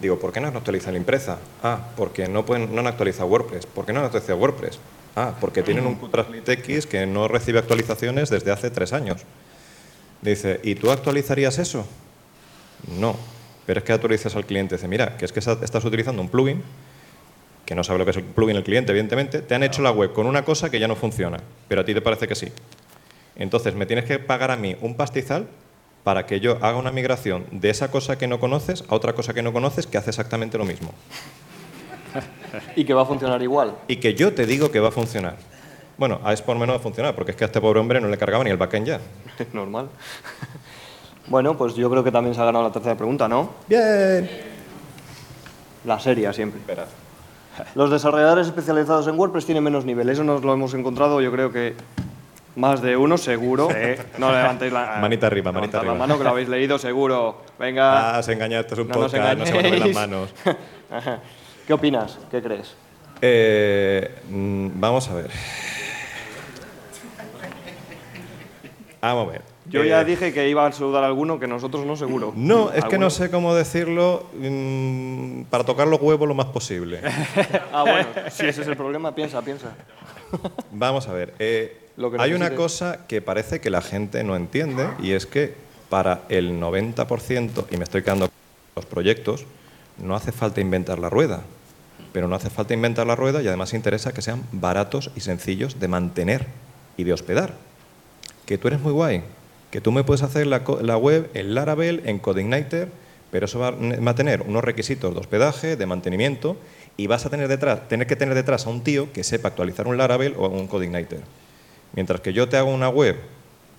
Digo, 0.00 0.18
¿por 0.18 0.32
qué 0.32 0.40
no 0.40 0.48
han 0.48 0.56
actualizado 0.56 0.92
la 0.92 0.98
impresa? 0.98 1.38
Ah, 1.62 1.80
porque 1.96 2.28
no, 2.28 2.44
pueden, 2.44 2.72
no 2.74 2.80
han 2.80 2.86
actualizado 2.86 3.26
WordPress. 3.28 3.66
¿Por 3.66 3.84
qué 3.84 3.92
no 3.92 3.98
han 4.00 4.06
actualizado 4.06 4.38
WordPress? 4.38 4.78
Ah, 5.16 5.34
porque 5.40 5.62
tienen 5.64 5.84
un 5.86 5.98
Translate 6.10 6.52
X 6.52 6.86
que 6.86 7.04
no 7.06 7.26
recibe 7.26 7.58
actualizaciones 7.58 8.30
desde 8.30 8.52
hace 8.52 8.70
tres 8.70 8.92
años. 8.92 9.22
Dice, 10.22 10.60
¿y 10.62 10.76
tú 10.76 10.90
actualizarías 10.92 11.58
eso? 11.58 11.84
No, 13.00 13.16
pero 13.66 13.78
es 13.80 13.84
que 13.84 13.92
actualizas 13.92 14.36
al 14.36 14.46
cliente. 14.46 14.76
Dice, 14.76 14.86
mira, 14.86 15.16
que 15.16 15.24
es 15.24 15.32
que 15.32 15.40
estás 15.40 15.84
utilizando 15.84 16.22
un 16.22 16.28
plugin, 16.28 16.62
que 17.68 17.74
no 17.74 17.84
sabe 17.84 17.98
lo 17.98 18.06
que 18.06 18.12
es 18.12 18.16
el 18.16 18.24
plugin 18.24 18.56
el 18.56 18.64
cliente, 18.64 18.92
evidentemente, 18.92 19.42
te 19.42 19.54
han 19.54 19.62
hecho 19.62 19.82
la 19.82 19.90
web 19.90 20.14
con 20.14 20.26
una 20.26 20.42
cosa 20.42 20.70
que 20.70 20.80
ya 20.80 20.88
no 20.88 20.96
funciona, 20.96 21.36
pero 21.68 21.82
a 21.82 21.84
ti 21.84 21.92
te 21.92 22.00
parece 22.00 22.26
que 22.26 22.34
sí. 22.34 22.50
Entonces, 23.36 23.74
me 23.74 23.84
tienes 23.84 24.06
que 24.06 24.18
pagar 24.18 24.50
a 24.50 24.56
mí 24.56 24.74
un 24.80 24.94
pastizal 24.94 25.46
para 26.02 26.24
que 26.24 26.40
yo 26.40 26.56
haga 26.62 26.78
una 26.78 26.90
migración 26.92 27.44
de 27.50 27.68
esa 27.68 27.90
cosa 27.90 28.16
que 28.16 28.26
no 28.26 28.40
conoces 28.40 28.84
a 28.88 28.94
otra 28.94 29.12
cosa 29.12 29.34
que 29.34 29.42
no 29.42 29.52
conoces 29.52 29.86
que 29.86 29.98
hace 29.98 30.08
exactamente 30.08 30.56
lo 30.56 30.64
mismo. 30.64 30.94
Y 32.74 32.86
que 32.86 32.94
va 32.94 33.02
a 33.02 33.04
funcionar 33.04 33.42
igual. 33.42 33.74
Y 33.86 33.96
que 33.96 34.14
yo 34.14 34.32
te 34.32 34.46
digo 34.46 34.70
que 34.70 34.80
va 34.80 34.88
a 34.88 34.92
funcionar. 34.92 35.36
Bueno, 35.98 36.20
a 36.24 36.32
es 36.32 36.40
por 36.40 36.56
menos 36.56 36.74
va 36.76 36.78
a 36.78 36.82
funcionar, 36.82 37.14
porque 37.14 37.32
es 37.32 37.36
que 37.36 37.44
a 37.44 37.48
este 37.48 37.60
pobre 37.60 37.80
hombre 37.80 38.00
no 38.00 38.08
le 38.08 38.16
cargaba 38.16 38.42
ni 38.44 38.48
el 38.48 38.56
backend 38.56 38.86
ya. 38.86 39.00
Normal. 39.52 39.90
Bueno, 41.26 41.58
pues 41.58 41.74
yo 41.74 41.90
creo 41.90 42.02
que 42.02 42.10
también 42.10 42.34
se 42.34 42.40
ha 42.40 42.46
ganado 42.46 42.64
la 42.64 42.72
tercera 42.72 42.96
pregunta, 42.96 43.28
¿no? 43.28 43.50
Bien. 43.68 44.30
La 45.84 46.00
seria 46.00 46.32
siempre. 46.32 46.62
Los 47.74 47.90
desarrolladores 47.90 48.46
especializados 48.46 49.06
en 49.08 49.18
WordPress 49.18 49.46
tienen 49.46 49.64
menos 49.64 49.84
nivel. 49.84 50.08
Eso 50.08 50.24
nos 50.24 50.42
lo 50.42 50.52
hemos 50.52 50.74
encontrado, 50.74 51.20
yo 51.20 51.30
creo 51.32 51.52
que 51.52 51.74
más 52.56 52.82
de 52.82 52.96
uno, 52.96 53.16
seguro. 53.18 53.68
No 54.18 54.32
levantéis 54.32 54.72
la 54.72 54.98
Manita 55.00 55.26
arriba, 55.28 55.52
manita 55.52 55.78
levantad 55.78 55.84
la 55.84 55.90
arriba. 55.92 56.06
mano, 56.06 56.18
que 56.18 56.24
lo 56.24 56.30
habéis 56.30 56.48
leído, 56.48 56.78
seguro. 56.78 57.42
Venga. 57.58 58.18
Ah, 58.18 58.22
se 58.22 58.32
engaña, 58.32 58.60
esto 58.60 58.74
es 58.74 58.80
un 58.80 58.88
no 58.88 58.94
podcast, 58.94 59.38
no 59.38 59.46
se 59.46 59.52
van 59.54 59.66
a 59.66 59.70
ver 59.70 59.78
las 59.78 59.94
manos. 59.94 60.34
¿Qué 61.66 61.72
opinas? 61.72 62.18
¿Qué 62.30 62.42
crees? 62.42 62.74
Eh, 63.20 64.22
mm, 64.28 64.68
vamos 64.74 65.08
a 65.08 65.14
ver. 65.14 65.30
Vamos 69.00 69.28
a 69.28 69.30
ver. 69.32 69.42
Yo 69.68 69.82
Eh, 69.82 69.88
ya 69.88 70.04
dije 70.04 70.32
que 70.32 70.48
iba 70.48 70.66
a 70.66 70.72
saludar 70.72 71.04
a 71.04 71.06
alguno, 71.06 71.38
que 71.38 71.46
nosotros 71.46 71.84
no, 71.84 71.96
seguro. 71.96 72.32
No, 72.36 72.70
es 72.72 72.84
que 72.84 72.98
no 72.98 73.10
sé 73.10 73.30
cómo 73.30 73.54
decirlo 73.54 74.26
mm, 74.38 75.42
para 75.50 75.64
tocar 75.64 75.86
los 75.88 76.00
huevos 76.00 76.26
lo 76.28 76.34
más 76.34 76.46
posible. 76.46 77.00
Ah, 77.72 77.82
bueno, 77.82 78.08
si 78.30 78.46
ese 78.46 78.62
es 78.62 78.68
el 78.68 78.76
problema, 78.76 79.14
piensa, 79.14 79.42
piensa. 79.42 79.72
Vamos 80.72 81.06
a 81.08 81.12
ver. 81.12 81.34
eh, 81.38 81.88
Lo 81.96 82.10
que 82.10 82.20
hay 82.20 82.32
una 82.32 82.54
cosa 82.54 83.06
que 83.06 83.20
parece 83.22 83.60
que 83.60 83.70
la 83.70 83.82
gente 83.82 84.24
no 84.24 84.36
entiende 84.36 84.88
y 85.02 85.12
es 85.12 85.26
que 85.26 85.54
para 85.88 86.22
el 86.28 86.60
90%, 86.60 87.64
y 87.70 87.76
me 87.76 87.84
estoy 87.84 88.02
quedando 88.02 88.26
con 88.26 88.34
los 88.76 88.86
proyectos, 88.86 89.44
no 89.98 90.14
hace 90.14 90.32
falta 90.32 90.60
inventar 90.60 90.98
la 90.98 91.08
rueda. 91.10 91.42
Pero 92.12 92.26
no 92.28 92.34
hace 92.34 92.50
falta 92.50 92.74
inventar 92.74 93.06
la 93.06 93.16
rueda 93.16 93.42
y 93.42 93.48
además 93.48 93.74
interesa 93.74 94.12
que 94.12 94.22
sean 94.22 94.42
baratos 94.52 95.10
y 95.14 95.20
sencillos 95.20 95.78
de 95.78 95.88
mantener 95.88 96.46
y 96.96 97.04
de 97.04 97.12
hospedar. 97.12 97.54
Que 98.46 98.56
tú 98.58 98.68
eres 98.68 98.80
muy 98.80 98.92
guay, 98.92 99.22
que 99.70 99.80
tú 99.80 99.92
me 99.92 100.04
puedes 100.04 100.22
hacer 100.22 100.46
la, 100.46 100.58
web 100.96 101.30
en 101.34 101.54
Laravel, 101.54 102.02
en 102.06 102.18
CodeIgniter, 102.18 102.88
pero 103.30 103.46
eso 103.46 103.58
va, 103.58 103.70
va 103.72 104.10
a 104.10 104.14
tener 104.14 104.42
unos 104.42 104.64
requisitos 104.64 105.12
de 105.12 105.20
hospedaje, 105.20 105.76
de 105.76 105.86
mantenimiento, 105.86 106.56
y 106.96 107.06
vas 107.06 107.26
a 107.26 107.30
tener, 107.30 107.48
detrás, 107.48 107.86
tener 107.88 108.06
que 108.06 108.16
tener 108.16 108.34
detrás 108.34 108.66
a 108.66 108.70
un 108.70 108.82
tío 108.82 109.12
que 109.12 109.22
sepa 109.22 109.48
actualizar 109.48 109.86
un 109.86 109.96
Laravel 109.98 110.34
o 110.38 110.48
un 110.48 110.66
CodeIgniter. 110.66 111.20
Mientras 111.94 112.20
que 112.20 112.32
yo 112.32 112.48
te 112.48 112.56
hago 112.56 112.70
una 112.72 112.88
web 112.88 113.16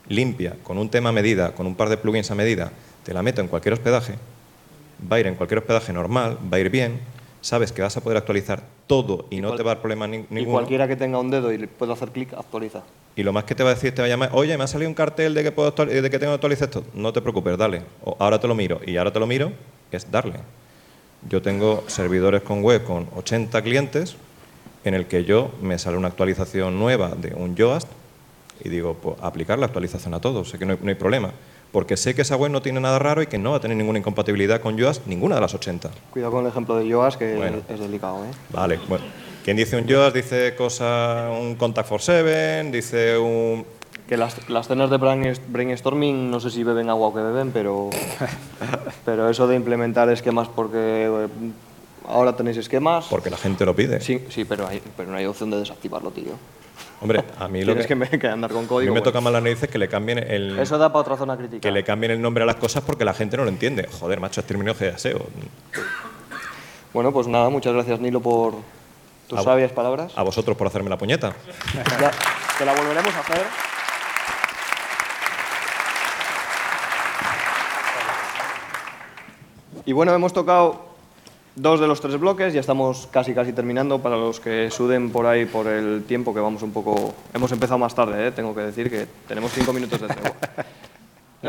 limpia, 0.08 0.56
con 0.64 0.78
un 0.78 0.90
tema 0.90 1.10
a 1.10 1.12
medida, 1.12 1.54
con 1.54 1.66
un 1.68 1.76
par 1.76 1.90
de 1.90 1.98
plugins 1.98 2.30
a 2.32 2.36
medida, 2.36 2.72
te 3.04 3.14
la 3.14 3.24
meto 3.24 3.42
en 3.42 3.48
cualquier 3.48 3.74
hospedaje, 3.74 4.14
va 5.12 5.18
a 5.18 5.20
ir 5.20 5.28
en 5.28 5.36
cualquier 5.36 5.60
hospedaje 5.60 5.92
normal, 5.94 6.38
va 6.52 6.58
a 6.58 6.60
ir 6.60 6.70
bien, 6.70 7.00
sabes 7.42 7.72
que 7.72 7.82
vas 7.82 7.96
a 7.98 8.02
poder 8.02 8.18
actualizar 8.18 8.64
todo 8.88 9.26
y, 9.30 9.42
no 9.42 9.50
cual- 9.50 9.58
te 9.58 9.64
va 9.64 9.72
a 9.72 9.76
dar 9.76 9.82
problema 9.82 10.08
ni- 10.08 10.18
Y 10.18 10.26
ninguno. 10.30 10.54
cualquiera 10.58 10.88
que 10.88 10.96
tenga 10.96 11.20
un 11.20 11.30
dedo 11.32 11.52
y 11.52 11.58
le 11.58 11.68
pueda 11.68 11.94
hacer 11.94 12.10
clic, 12.10 12.34
actualiza. 12.34 12.84
Y 13.20 13.24
lo 13.24 13.34
más 13.34 13.44
que 13.44 13.54
te 13.54 13.64
va 13.64 13.72
a 13.72 13.74
decir, 13.74 13.94
te 13.94 14.02
va 14.02 14.06
a 14.06 14.08
llamar, 14.08 14.30
oye, 14.32 14.58
me 14.58 14.64
ha 14.64 14.68
salido 14.68 14.88
un 14.88 14.96
cartel 14.96 15.34
de 15.34 15.44
que, 15.44 15.52
puedo 15.52 15.72
de 15.72 16.10
que 16.10 16.20
tengo 16.20 16.32
que 16.32 16.36
actualizar 16.36 16.70
esto. 16.70 16.86
No 16.94 17.12
te 17.12 17.20
preocupes, 17.20 17.58
dale. 17.58 17.82
O 18.06 18.16
ahora 18.18 18.40
te 18.40 18.48
lo 18.48 18.56
miro. 18.56 18.80
Y 18.88 18.96
ahora 18.96 19.12
te 19.12 19.20
lo 19.20 19.28
miro 19.28 19.52
es 19.92 20.10
darle. 20.10 20.40
Yo 21.28 21.42
tengo 21.42 21.84
servidores 21.88 22.44
con 22.44 22.64
web 22.64 22.86
con 22.86 23.10
80 23.14 23.62
clientes 23.62 24.16
en 24.86 24.94
el 24.94 25.06
que 25.08 25.26
yo 25.26 25.52
me 25.62 25.78
sale 25.78 25.98
una 25.98 26.08
actualización 26.08 26.80
nueva 26.80 27.10
de 27.10 27.34
un 27.36 27.58
Yoast 27.58 27.90
Y 28.64 28.70
digo, 28.70 28.94
pues 28.94 29.18
aplicar 29.22 29.60
la 29.60 29.66
actualización 29.66 30.14
a 30.14 30.22
todo, 30.22 30.46
sé 30.46 30.58
que 30.58 30.66
no 30.66 30.72
hay, 30.72 30.80
no 30.82 30.88
hay 30.88 30.96
problema. 30.96 31.32
Porque 31.74 31.98
sé 31.98 32.16
que 32.16 32.22
esa 32.22 32.38
web 32.38 32.52
no 32.52 32.62
tiene 32.62 32.80
nada 32.80 33.00
raro 33.00 33.22
y 33.22 33.28
que 33.28 33.38
no 33.38 33.52
va 33.52 33.58
a 33.58 33.60
tener 33.60 33.76
ninguna 33.76 34.00
incompatibilidad 34.00 34.62
con 34.62 34.78
Yoast, 34.78 35.06
ninguna 35.08 35.36
de 35.36 35.42
las 35.42 35.54
80. 35.54 35.92
Cuidado 36.12 36.32
con 36.32 36.46
el 36.46 36.52
ejemplo 36.52 36.78
de 36.78 36.88
Yoast, 36.88 37.20
que 37.20 37.36
Bueno. 37.36 37.58
es 37.68 37.80
delicado. 37.82 38.24
¿eh? 38.24 38.32
Vale, 38.54 38.80
bueno. 38.88 39.04
Quien 39.50 39.58
dice 39.58 39.78
un 39.78 39.88
Yoast 39.88 40.16
dice 40.16 40.54
cosa, 40.56 41.32
un 41.32 41.56
Contact 41.56 41.90
for 41.90 42.00
Seven, 42.04 42.72
dice 42.72 43.18
un... 43.18 43.66
Que 44.08 44.16
las, 44.16 44.48
las 44.48 44.68
cenas 44.68 44.92
de 44.92 44.98
brain- 44.98 45.34
brainstorming, 45.48 46.30
no 46.30 46.40
sé 46.40 46.52
si 46.52 46.64
beben 46.64 46.88
agua 46.88 47.08
o 47.08 47.14
que 47.16 47.22
beben, 47.22 47.50
pero, 47.52 47.90
pero 49.06 49.28
eso 49.28 49.48
de 49.48 49.56
implementar 49.56 50.08
esquemas 50.12 50.48
porque 50.50 50.78
eh, 50.78 51.28
ahora 52.08 52.36
tenéis 52.36 52.58
esquemas. 52.58 53.08
Porque 53.10 53.32
la 53.32 53.38
gente 53.38 53.66
lo 53.66 53.76
pide. 53.76 54.02
Sí, 54.02 54.24
sí 54.30 54.46
pero, 54.46 54.68
hay, 54.68 54.84
pero 54.96 55.10
no 55.10 55.18
hay 55.18 55.26
opción 55.26 55.50
de 55.50 55.58
desactivarlo, 55.58 56.12
tío. 56.12 56.34
Hombre, 57.02 57.24
a 57.40 57.48
mí 57.48 57.64
lo 57.64 57.74
que, 57.76 57.88
que, 57.88 57.96
me- 57.96 58.08
que 58.08 58.28
andar 58.28 58.52
con 58.52 58.60
a 58.60 58.62
mí 58.62 58.68
código. 58.68 58.94
me 58.94 59.00
bueno. 59.00 59.04
toca 59.12 59.20
más 59.20 59.34
las 59.34 59.42
narices 59.42 59.68
que 59.68 59.80
le 59.80 59.88
cambien 59.88 60.20
el... 60.20 60.60
Eso 60.60 60.78
da 60.78 60.90
para 60.90 61.02
otra 61.02 61.18
zona 61.18 61.36
crítica. 61.36 61.62
que 61.62 61.72
le 61.72 61.84
cambien 61.84 62.12
el 62.12 62.22
nombre 62.22 62.44
a 62.44 62.46
las 62.46 62.58
cosas 62.58 62.84
porque 62.84 63.04
la 63.04 63.16
gente 63.16 63.36
no 63.36 63.46
lo 63.46 63.50
entiende. 63.50 63.88
Joder, 64.00 64.20
macho, 64.20 64.42
es 64.42 64.46
terminología 64.46 64.92
de. 64.92 65.20
Bueno, 66.94 67.12
pues 67.12 67.26
nada, 67.26 67.50
muchas 67.50 67.74
gracias 67.74 68.00
Nilo 68.00 68.20
por 68.22 68.54
tus 69.30 69.40
A- 69.40 69.44
sabias 69.44 69.72
palabras. 69.72 70.12
A 70.18 70.24
vosotros 70.24 70.58
por 70.58 70.68
hacerme 70.68 70.90
la 70.90 70.98
puñeta. 70.98 71.34
Ya, 72.02 72.12
te 72.58 72.66
la 72.66 72.74
volveremos 72.74 73.14
a 73.16 73.20
hacer. 73.20 73.46
Y 79.86 79.94
bueno, 79.94 80.14
hemos 80.14 80.34
tocado 80.34 80.90
dos 81.56 81.80
de 81.80 81.88
los 81.88 82.00
tres 82.02 82.20
bloques, 82.20 82.54
ya 82.54 82.60
estamos 82.60 83.08
casi 83.12 83.34
casi 83.34 83.54
terminando 83.54 84.00
para 84.00 84.18
los 84.18 84.40
que 84.40 84.70
suden 84.72 85.12
por 85.12 85.26
ahí 85.26 85.46
por 85.46 85.68
el 85.68 86.04
tiempo 86.08 86.34
que 86.34 86.40
vamos 86.40 86.62
un 86.64 86.72
poco... 86.72 87.14
Hemos 87.34 87.52
empezado 87.52 87.78
más 87.78 87.94
tarde, 87.96 88.28
¿eh? 88.28 88.32
tengo 88.32 88.54
que 88.56 88.62
decir 88.62 88.90
que 88.90 89.08
tenemos 89.28 89.52
cinco 89.52 89.74
minutos 89.74 90.00
de 90.02 90.08
tregua. 90.08 90.32
No 90.32 90.64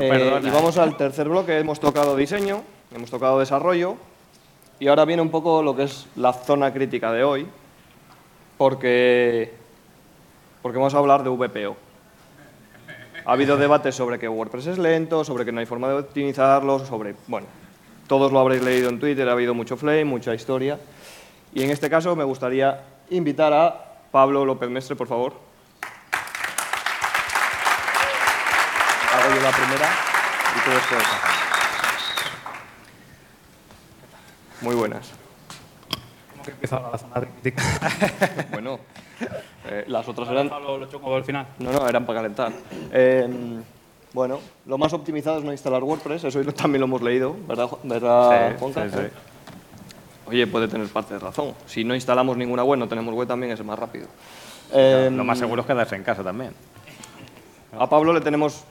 Eh, 0.03 0.09
perdona, 0.09 0.47
y 0.47 0.51
vamos 0.53 0.79
al 0.79 0.97
tercer 0.97 1.29
bloque, 1.29 1.59
hemos 1.59 1.81
tocado 1.81 2.15
diseño, 2.15 2.63
hemos 2.95 3.11
tocado 3.11 3.41
desarrollo 3.41 3.97
y 4.79 4.87
ahora 4.87 5.05
viene 5.05 5.21
un 5.21 5.31
poco 5.31 5.65
lo 5.65 5.75
que 5.75 5.83
es 5.83 6.07
la 6.15 6.33
zona 6.33 6.73
crítica 6.73 7.11
de 7.13 7.25
hoy, 7.25 7.49
porque, 8.61 9.55
porque 10.61 10.77
vamos 10.77 10.93
a 10.93 10.99
hablar 10.99 11.23
de 11.23 11.31
VPO. 11.31 11.79
Ha 13.25 13.33
habido 13.33 13.57
debates 13.57 13.95
sobre 13.95 14.19
que 14.19 14.29
WordPress 14.29 14.67
es 14.67 14.77
lento, 14.77 15.25
sobre 15.25 15.47
que 15.47 15.53
no 15.53 15.61
hay 15.61 15.67
forma 15.67 15.89
de 15.89 15.95
optimizarlo, 15.95 16.85
sobre, 16.85 17.15
bueno, 17.27 17.47
todos 18.07 18.33
lo 18.33 18.39
habréis 18.39 18.63
leído 18.63 18.91
en 18.91 19.01
Twitter, 19.01 19.27
ha 19.31 19.33
habido 19.33 19.55
mucho 19.55 19.79
flame, 19.79 20.05
mucha 20.05 20.35
historia. 20.35 20.79
Y 21.55 21.63
en 21.63 21.71
este 21.71 21.89
caso 21.89 22.15
me 22.15 22.25
gustaría 22.25 22.83
invitar 23.09 23.55
a 23.55 23.95
Pablo 24.11 24.45
López 24.45 24.69
Mestre, 24.69 24.95
por 24.95 25.09
favor. 25.09 25.33
Hago 29.11 29.35
yo 29.37 29.41
la 29.41 29.53
primera 29.53 29.89
y 30.55 30.61
tú 30.67 30.71
después. 30.71 31.05
Muy 34.61 34.75
buenas. 34.75 35.30
¿Cómo 36.41 36.43
que 36.45 36.51
empieza 36.53 36.77
ahora 36.77 36.91
la 36.93 36.99
zona 36.99 37.15
crítica? 37.21 37.63
Bueno, 38.53 38.79
eh, 39.69 39.85
las 39.89 40.09
otras 40.09 40.29
eran... 40.31 40.49
lo, 40.49 40.79
lo 40.79 40.87
choco 40.87 41.15
al 41.15 41.25
final. 41.25 41.47
No, 41.59 41.71
no, 41.71 41.87
eran 41.87 42.07
para 42.07 42.21
calentar. 42.21 42.53
Eh, 42.93 43.29
bueno, 44.13 44.41
lo 44.67 44.79
más 44.79 44.93
optimizado 44.93 45.39
es 45.39 45.45
no 45.45 45.53
instalar 45.53 45.83
WordPress, 45.85 46.25
eso 46.25 46.43
también 46.53 46.81
lo 46.81 46.87
hemos 46.87 47.03
leído, 47.03 47.37
¿verdad, 47.47 47.69
verdad 47.83 48.53
Sí, 48.53 48.57
Juanca? 48.59 48.89
sí, 48.89 48.97
sí. 48.97 49.03
Oye, 50.29 50.47
puede 50.47 50.69
tener 50.69 50.87
parte 50.89 51.15
de 51.15 51.21
razón. 51.21 51.55
Si 51.67 51.85
no 51.85 51.95
instalamos 51.95 52.37
ninguna 52.37 52.65
web, 52.65 52.79
no 52.79 52.89
tenemos 52.89 53.15
web 53.15 53.29
también, 53.29 53.53
es 53.53 53.63
más 53.65 53.79
rápido. 53.79 54.07
Eh, 54.73 55.11
Lo 55.13 55.25
más 55.25 55.39
seguro 55.39 55.61
es 55.63 55.67
quedarse 55.67 55.97
en 55.97 56.05
casa 56.05 56.23
también. 56.23 56.53
A 57.79 57.89
Pablo 57.89 58.13
le 58.13 58.21
tenemos 58.21 58.65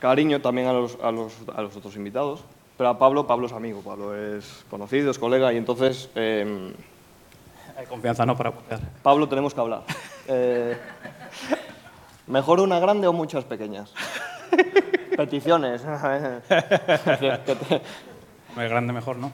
cariño 0.00 0.40
también 0.40 0.68
a 0.68 0.72
los, 0.72 0.96
a 1.02 1.10
los, 1.10 1.32
a 1.54 1.62
los 1.62 1.76
otros 1.76 1.94
invitados, 1.96 2.42
pero 2.78 2.88
a 2.90 2.98
Pablo, 2.98 3.26
Pablo 3.26 3.46
es 3.46 3.52
amigo, 3.52 3.80
Pablo 3.82 4.16
es 4.16 4.64
conocido, 4.70 5.10
es 5.10 5.18
colega, 5.18 5.52
y 5.52 5.56
entonces, 5.56 6.08
eh, 6.14 6.72
Hay 7.80 7.86
confianza, 7.86 8.26
¿no? 8.26 8.36
Para 8.36 8.52
copiar. 8.52 8.78
Pablo, 9.02 9.26
tenemos 9.26 9.54
que 9.54 9.60
hablar. 9.60 9.84
Eh, 10.28 10.76
¿Mejor 12.26 12.60
una 12.60 12.78
grande 12.78 13.06
o 13.06 13.12
muchas 13.14 13.42
pequeñas? 13.44 13.94
Peticiones. 15.16 15.80
Te- 16.48 17.80
Hombre, 18.50 18.68
grande 18.68 18.92
mejor, 18.92 19.16
¿no? 19.16 19.32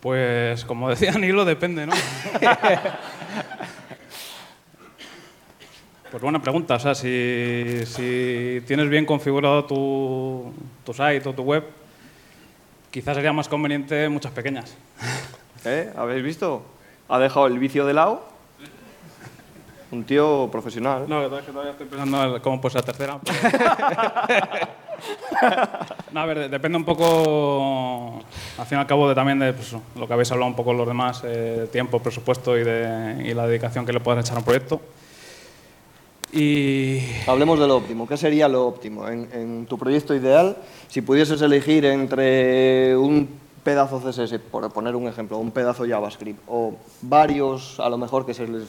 Pues, 0.00 0.64
como 0.64 0.88
decía 0.88 1.12
Nilo, 1.12 1.44
depende, 1.44 1.84
¿no? 1.86 1.92
Pues 6.10 6.22
buena 6.22 6.40
pregunta. 6.40 6.76
O 6.76 6.78
sea, 6.80 6.94
si, 6.94 7.82
si 7.84 8.62
tienes 8.66 8.88
bien 8.88 9.04
configurado 9.04 9.66
tu, 9.66 10.50
tu 10.84 10.94
site 10.94 11.28
o 11.28 11.34
tu 11.34 11.42
web, 11.42 11.62
quizás 12.90 13.16
sería 13.16 13.34
más 13.34 13.48
conveniente 13.48 14.08
muchas 14.08 14.32
pequeñas. 14.32 14.74
¿Eh? 15.64 15.92
¿Habéis 15.96 16.22
visto? 16.22 16.62
Ha 17.08 17.18
dejado 17.18 17.46
el 17.46 17.58
vicio 17.58 17.84
de 17.86 17.94
lado. 17.94 18.22
Un 19.90 20.04
tío 20.04 20.48
profesional. 20.52 21.06
No, 21.08 21.16
la 21.16 21.22
verdad 21.22 21.40
es 21.40 21.46
que 21.46 21.50
todavía 21.52 21.72
estoy 21.72 21.86
pensando 21.88 22.36
en 22.36 22.42
cómo 22.42 22.60
puede 22.60 22.72
ser 22.74 22.82
la 22.82 22.86
tercera. 22.86 23.18
pero- 23.24 24.68
no, 26.12 26.20
a 26.20 26.26
ver, 26.26 26.38
de- 26.38 26.48
depende 26.48 26.78
un 26.78 26.84
poco, 26.84 28.22
al 28.58 28.66
fin 28.66 28.78
y 28.78 28.80
al 28.80 28.86
cabo, 28.86 29.08
de, 29.08 29.14
también 29.16 29.38
de 29.40 29.52
pues, 29.52 29.74
lo 29.96 30.06
que 30.06 30.12
habéis 30.12 30.30
hablado 30.30 30.48
un 30.50 30.54
poco 30.56 30.72
los 30.74 30.86
demás, 30.86 31.22
eh, 31.24 31.68
tiempo, 31.72 31.98
presupuesto 32.00 32.56
y, 32.56 32.62
de, 32.62 33.24
y 33.26 33.34
la 33.34 33.46
dedicación 33.48 33.84
que 33.84 33.92
le 33.92 33.98
puedas 34.00 34.24
echar 34.24 34.36
a 34.36 34.40
un 34.40 34.44
proyecto. 34.44 34.80
Y 36.32 37.00
Hablemos 37.26 37.58
de 37.58 37.66
lo 37.66 37.76
óptimo. 37.78 38.06
¿Qué 38.06 38.16
sería 38.16 38.46
lo 38.46 38.68
óptimo? 38.68 39.08
En, 39.08 39.28
en 39.32 39.66
tu 39.66 39.76
proyecto 39.76 40.14
ideal, 40.14 40.56
si 40.86 41.00
pudieses 41.00 41.42
elegir 41.42 41.84
entre 41.86 42.96
un 42.96 43.39
pedazo 43.62 44.00
CSS, 44.00 44.38
por 44.38 44.70
poner 44.72 44.96
un 44.96 45.08
ejemplo, 45.08 45.38
un 45.38 45.50
pedazo 45.50 45.86
JavaScript, 45.86 46.40
o 46.48 46.74
varios, 47.02 47.78
a 47.80 47.88
lo 47.88 47.98
mejor, 47.98 48.26
que 48.26 48.34
se 48.34 48.46
les 48.46 48.68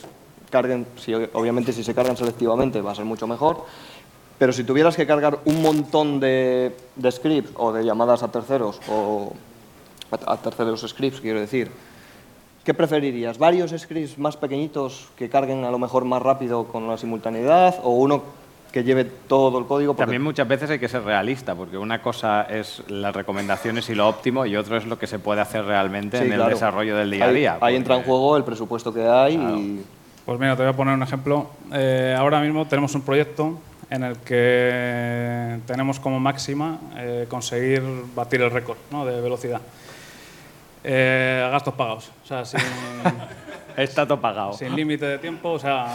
carguen, 0.50 0.86
si, 0.98 1.14
obviamente 1.14 1.74
si 1.74 1.84
se 1.84 1.94
cargan 1.94 2.18
selectivamente 2.18 2.82
va 2.82 2.92
a 2.92 2.96
ser 2.96 3.06
mucho 3.06 3.28
mejor, 3.28 3.66
pero 4.38 4.52
si 4.52 4.64
tuvieras 4.64 4.96
que 4.96 5.08
cargar 5.08 5.40
un 5.46 5.62
montón 5.62 6.20
de, 6.20 6.76
scripts 7.10 7.52
o 7.56 7.72
de 7.72 7.86
llamadas 7.86 8.24
a 8.24 8.32
terceros, 8.32 8.80
o 8.90 9.34
a, 10.12 10.34
a 10.34 10.38
terceros 10.38 10.82
scripts, 10.82 11.22
quiero 11.22 11.40
decir, 11.40 11.72
¿Qué 12.64 12.76
preferirías? 12.76 13.40
¿Varios 13.40 13.72
scripts 13.72 14.20
más 14.20 14.38
pequeñitos 14.38 15.10
que 15.16 15.30
carguen 15.30 15.66
a 15.66 15.72
lo 15.72 15.80
mejor 15.80 16.06
más 16.06 16.22
rápido 16.22 16.66
con 16.66 16.88
la 16.88 16.96
simultaneidad 16.96 17.80
o 17.82 17.90
uno 17.90 18.22
que 18.72 18.84
lleve 18.84 19.04
todo 19.06 19.60
el 19.60 19.66
código? 19.66 19.94
Porque- 19.94 20.04
También 20.06 20.22
muchas 20.22 20.48
veces 20.48 20.70
hay 20.70 20.80
que 20.80 20.88
ser 20.88 21.04
realista, 21.04 21.56
porque 21.56 21.78
una 21.78 22.02
cosa 22.02 22.44
es 22.44 22.82
las 22.88 23.14
recomendaciones 23.16 23.90
y 23.90 23.96
lo 23.96 24.08
óptimo 24.08 24.46
y 24.46 24.56
otro 24.56 24.78
es 24.78 24.86
lo 24.86 24.98
que 24.98 25.08
se 25.08 25.20
puede 25.20 25.42
hacer 25.42 25.66
realmente 25.66 26.18
Sí, 26.20 26.26
en 26.26 26.34
el 26.34 26.46
desarrollo 26.48 26.96
del 26.96 27.12
día 27.12 27.26
a 27.26 27.28
Ahí- 27.28 27.36
día. 27.36 27.58
Ahí, 27.62 27.76
entra 27.76 27.96
en 27.98 28.04
juego 28.04 28.38
el 28.38 28.44
presupuesto 28.44 28.94
que 28.94 29.06
hay 29.08 29.36
y... 29.36 29.86
Pues 30.26 30.40
mira, 30.40 30.56
te 30.56 30.62
voy 30.64 30.72
a 30.72 30.76
poner 30.76 30.94
un 30.94 31.02
ejemplo. 31.04 31.50
Eh, 31.74 32.16
ahora 32.18 32.40
mismo 32.40 32.66
tenemos 32.68 32.94
un 32.96 33.02
proyecto 33.02 33.60
en 33.90 34.04
el 34.04 34.18
que 34.18 35.60
tenemos 35.66 36.00
como 36.00 36.20
máxima 36.20 36.80
eh, 36.96 37.26
conseguir 37.28 37.82
batir 38.16 38.42
el 38.42 38.52
récord 38.52 38.78
¿no? 38.92 39.04
de 39.06 39.20
velocidad. 39.20 39.60
Eh, 40.84 41.48
gastos 41.52 41.74
pagados. 41.74 42.12
O 42.24 42.28
sea, 42.28 42.46
sin, 42.46 42.60
Está 43.78 44.06
todo 44.08 44.22
pagado. 44.22 44.54
sin 44.54 44.76
límite 44.76 45.06
de 45.06 45.18
tiempo. 45.18 45.52
O 45.52 45.60
sea, 45.60 45.88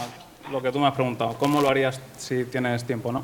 lo 0.51 0.61
que 0.61 0.71
tú 0.71 0.79
me 0.79 0.87
has 0.87 0.93
preguntado. 0.93 1.35
¿Cómo 1.37 1.61
lo 1.61 1.69
harías 1.69 1.99
si 2.17 2.45
tienes 2.45 2.83
tiempo? 2.83 3.11
¿no? 3.11 3.23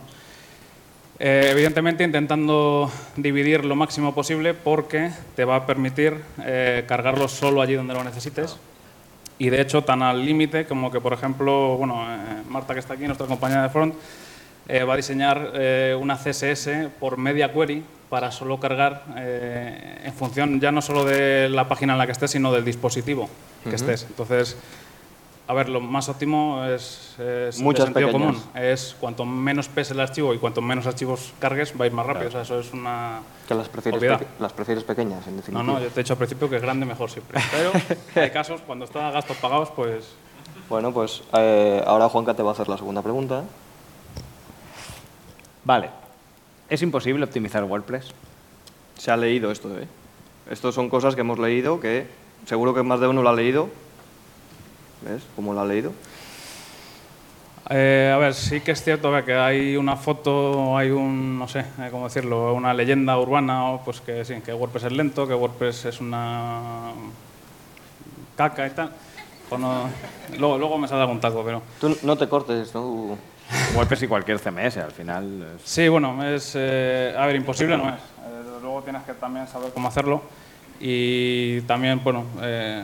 Eh, 1.20 1.50
evidentemente 1.52 2.04
intentando 2.04 2.92
dividir 3.16 3.66
lo 3.66 3.76
máximo 3.76 4.14
posible 4.14 4.54
porque 4.54 5.12
te 5.36 5.46
va 5.46 5.58
a 5.58 5.66
permitir 5.66 6.22
eh, 6.44 6.86
cargarlo 6.88 7.28
solo 7.28 7.62
allí 7.62 7.76
donde 7.76 7.94
lo 7.94 8.04
necesites. 8.04 8.58
Y 9.40 9.50
de 9.50 9.62
hecho, 9.62 9.84
tan 9.84 10.04
al 10.04 10.26
límite 10.26 10.66
como 10.66 10.92
que, 10.92 11.02
por 11.02 11.14
ejemplo, 11.14 11.76
bueno, 11.78 12.06
eh, 12.08 12.44
Marta, 12.50 12.74
que 12.74 12.80
está 12.80 12.94
aquí, 12.94 13.06
nuestra 13.06 13.28
compañera 13.28 13.64
de 13.64 13.70
front, 13.70 13.96
eh, 14.68 14.84
va 14.84 14.94
a 14.94 14.98
diseñar 14.98 15.52
eh, 15.56 15.98
una 16.00 16.16
CSS 16.16 16.88
por 17.00 17.18
media 17.18 17.52
query 17.52 17.84
para 18.10 18.32
solo 18.32 18.60
cargar 18.60 19.04
eh, 19.18 20.04
en 20.06 20.14
función 20.14 20.62
ya 20.62 20.72
no 20.72 20.82
solo 20.82 21.04
de 21.04 21.50
la 21.50 21.68
página 21.68 21.94
en 21.94 22.00
la 22.00 22.06
que 22.06 22.14
estés, 22.14 22.32
sino 22.32 22.52
del 22.54 22.64
dispositivo 22.64 23.30
que 23.64 23.76
estés. 23.76 24.04
Entonces, 24.04 24.56
a 25.48 25.54
ver, 25.54 25.68
lo 25.70 25.82
más 25.82 26.08
óptimo 26.10 26.64
es, 26.66 27.16
es 27.20 27.58
de 27.58 27.64
Muchas 27.64 27.86
sentido 27.86 28.08
pequeñas. 28.08 28.36
común. 28.38 28.50
Es 28.56 28.96
cuanto 29.00 29.26
menos 29.26 29.68
pese 29.68 29.94
el 29.94 30.00
archivo 30.00 30.34
y 30.34 30.38
cuanto 30.40 30.62
menos 30.62 30.88
archivos 30.88 31.34
cargues, 31.40 31.74
va 31.80 31.84
a 31.84 31.88
ir 31.88 31.94
más 31.94 32.06
rápido. 32.06 32.30
O 32.30 32.32
sea, 32.32 32.42
eso 32.44 32.60
es 32.60 32.72
una... 32.74 33.20
Que 33.48 33.54
las 33.56 33.68
prefieres, 33.68 34.00
peque- 34.02 34.28
las 34.40 34.54
prefieres 34.54 34.84
pequeñas, 34.86 35.28
en 35.28 35.34
No, 35.36 35.38
definitiva. 35.42 35.64
no, 35.64 35.80
yo 35.82 35.88
te 35.90 36.00
he 36.00 36.04
dicho 36.04 36.14
al 36.14 36.18
principio 36.18 36.50
que 36.50 36.56
es 36.56 36.62
grande 36.62 36.86
mejor 36.86 37.10
siempre. 37.10 37.42
Pero 37.52 37.72
hay 38.24 38.30
casos, 38.32 38.62
cuando 38.62 38.86
está 38.86 39.10
a 39.10 39.12
gastos 39.12 39.36
pagados, 39.38 39.70
pues 39.72 40.06
Bueno, 40.70 40.94
pues 40.94 41.22
eh, 41.34 41.84
ahora 41.86 42.08
Juanca 42.08 42.34
te 42.34 42.42
va 42.44 42.52
a 42.52 42.54
hacer 42.54 42.70
la 42.70 42.78
segunda 42.78 43.02
pregunta. 43.02 43.44
Vale. 45.66 45.90
¿Es 46.70 46.82
imposible 46.82 47.24
optimizar 47.26 47.64
WordPress? 47.64 48.12
Se 48.98 49.12
ha 49.12 49.18
leído 49.18 49.52
esto, 49.52 49.70
¿eh? 49.78 49.88
Estos 50.50 50.76
son 50.76 50.90
cosas 50.90 51.16
que 51.16 51.22
hemos 51.22 51.40
leído 51.40 51.80
que 51.80 52.08
seguro 52.46 52.74
que 52.74 52.84
más 52.84 53.00
de 53.00 53.08
uno 53.08 53.22
lo 53.22 53.30
ha 53.30 53.34
leído. 53.34 53.70
¿Ves? 55.06 55.24
¿Cómo 55.36 55.54
lo 55.54 55.62
ha 55.62 55.66
leído? 55.66 55.92
Eh, 57.70 58.12
a 58.14 58.18
ver, 58.18 58.34
sí 58.34 58.60
que 58.62 58.72
es 58.72 58.84
cierto 58.84 59.12
que 59.24 59.34
hay 59.34 59.78
una 59.78 59.96
foto, 59.96 60.78
hay 60.78 60.90
un, 60.92 61.40
no 61.40 61.48
sé, 61.48 61.62
eh, 61.62 61.88
cómo 61.92 62.06
decirlo, 62.06 62.54
una 62.54 62.74
leyenda 62.74 63.18
urbana, 63.18 63.72
o 63.72 63.84
pues 63.84 64.02
que 64.02 64.26
sí, 64.26 64.36
que 64.44 64.54
WordPress 64.54 64.86
es 64.86 64.92
lento, 64.92 65.28
que 65.28 65.34
WordPress 65.34 65.86
es 65.86 66.02
una 66.02 66.92
caca 68.36 68.68
y 68.68 68.72
tal. 68.72 68.92
Pues 69.50 69.62
no- 69.62 69.90
luego, 70.38 70.58
luego 70.58 70.78
me 70.78 70.88
sale 70.88 71.02
algún 71.02 71.20
taco, 71.22 71.44
pero... 71.46 71.62
Tú 71.80 71.98
no 72.04 72.18
te 72.18 72.28
cortes, 72.28 72.74
¿no? 72.76 73.18
WordPress 73.76 74.04
y 74.04 74.08
cualquier 74.08 74.40
CMS, 74.40 74.78
al 74.82 74.92
final. 74.92 75.56
es- 75.56 75.62
Sí, 75.70 75.88
bueno, 75.88 76.24
es, 76.26 76.54
eh, 76.56 77.14
a 77.18 77.26
ver, 77.26 77.36
imposible 77.36 77.78
no 77.78 77.90
es. 77.90 77.96
Eh, 77.96 78.44
luego 78.62 78.82
tienes 78.84 79.04
que 79.04 79.14
también 79.14 79.48
saber 79.48 79.72
cómo 79.74 79.88
hacerlo 79.88 80.22
y 80.82 81.62
también, 81.62 82.02
bueno, 82.04 82.26
eh, 82.42 82.84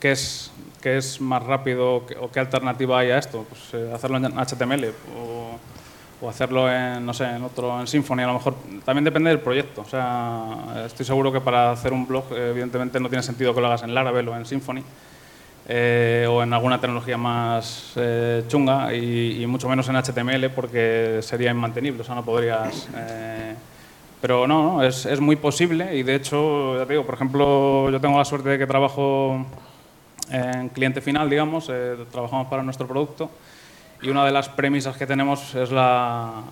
¿qué, 0.00 0.12
es, 0.12 0.50
¿qué 0.82 0.98
es 0.98 1.20
más 1.20 1.42
rápido 1.42 2.04
o 2.20 2.30
qué 2.30 2.40
alternativa 2.40 2.98
hay 2.98 3.10
a 3.10 3.18
esto? 3.18 3.46
Pues 3.48 3.72
eh, 3.72 3.90
hacerlo 3.94 4.18
en 4.18 4.24
HTML 4.24 4.92
o, 5.16 6.28
hacerlo 6.28 6.70
en, 6.70 7.04
no 7.04 7.12
sé, 7.12 7.24
en 7.24 7.42
otro, 7.42 7.80
en 7.80 7.86
Symfony 7.86 8.20
a 8.20 8.26
lo 8.26 8.34
mejor. 8.34 8.54
También 8.84 9.04
depende 9.04 9.30
del 9.30 9.40
proyecto. 9.40 9.80
O 9.80 9.84
sea, 9.84 10.84
estoy 10.86 11.04
seguro 11.04 11.32
que 11.32 11.40
para 11.40 11.72
hacer 11.72 11.92
un 11.92 12.06
blog, 12.06 12.24
eh, 12.32 12.50
evidentemente 12.50 13.00
no 13.00 13.08
tiene 13.08 13.22
sentido 13.22 13.54
que 13.54 13.60
lo 13.60 13.66
hagas 13.66 13.82
en 13.82 13.94
Laravel 13.94 14.28
o 14.28 14.36
en 14.36 14.46
Symfony 14.46 14.82
eh, 15.68 16.26
o 16.28 16.42
en 16.42 16.52
alguna 16.52 16.80
tecnología 16.80 17.16
más 17.16 17.94
eh, 17.96 18.44
chunga 18.46 18.94
y, 18.94 19.44
mucho 19.46 19.68
menos 19.68 19.88
en 19.88 19.96
HTML 19.96 20.50
porque 20.50 21.18
sería 21.22 21.50
inmantenible, 21.50 22.02
o 22.02 22.04
sea, 22.04 22.14
no 22.14 22.24
podrías... 22.24 22.88
pero 24.20 24.46
no, 24.46 24.62
no, 24.62 24.84
es, 24.84 25.04
es 25.06 25.20
muy 25.20 25.34
posible 25.34 25.96
y 25.96 26.04
de 26.04 26.14
hecho, 26.14 26.78
ya 26.78 26.86
te 26.86 26.92
digo, 26.92 27.04
por 27.04 27.16
ejemplo, 27.16 27.90
yo 27.90 28.00
tengo 28.00 28.18
la 28.18 28.24
suerte 28.24 28.50
de 28.50 28.58
que 28.58 28.66
trabajo 28.68 29.44
en 30.32 30.68
cliente 30.70 31.00
final, 31.00 31.28
digamos, 31.30 31.68
eh, 31.70 31.96
trabajamos 32.10 32.46
para 32.48 32.62
nuestro 32.62 32.86
producto 32.86 33.30
y 34.02 34.08
una 34.08 34.24
de 34.24 34.32
las 34.32 34.48
premisas 34.48 34.96
que 34.96 35.06
tenemos 35.06 35.54
es 35.54 35.70
la, 35.70 36.42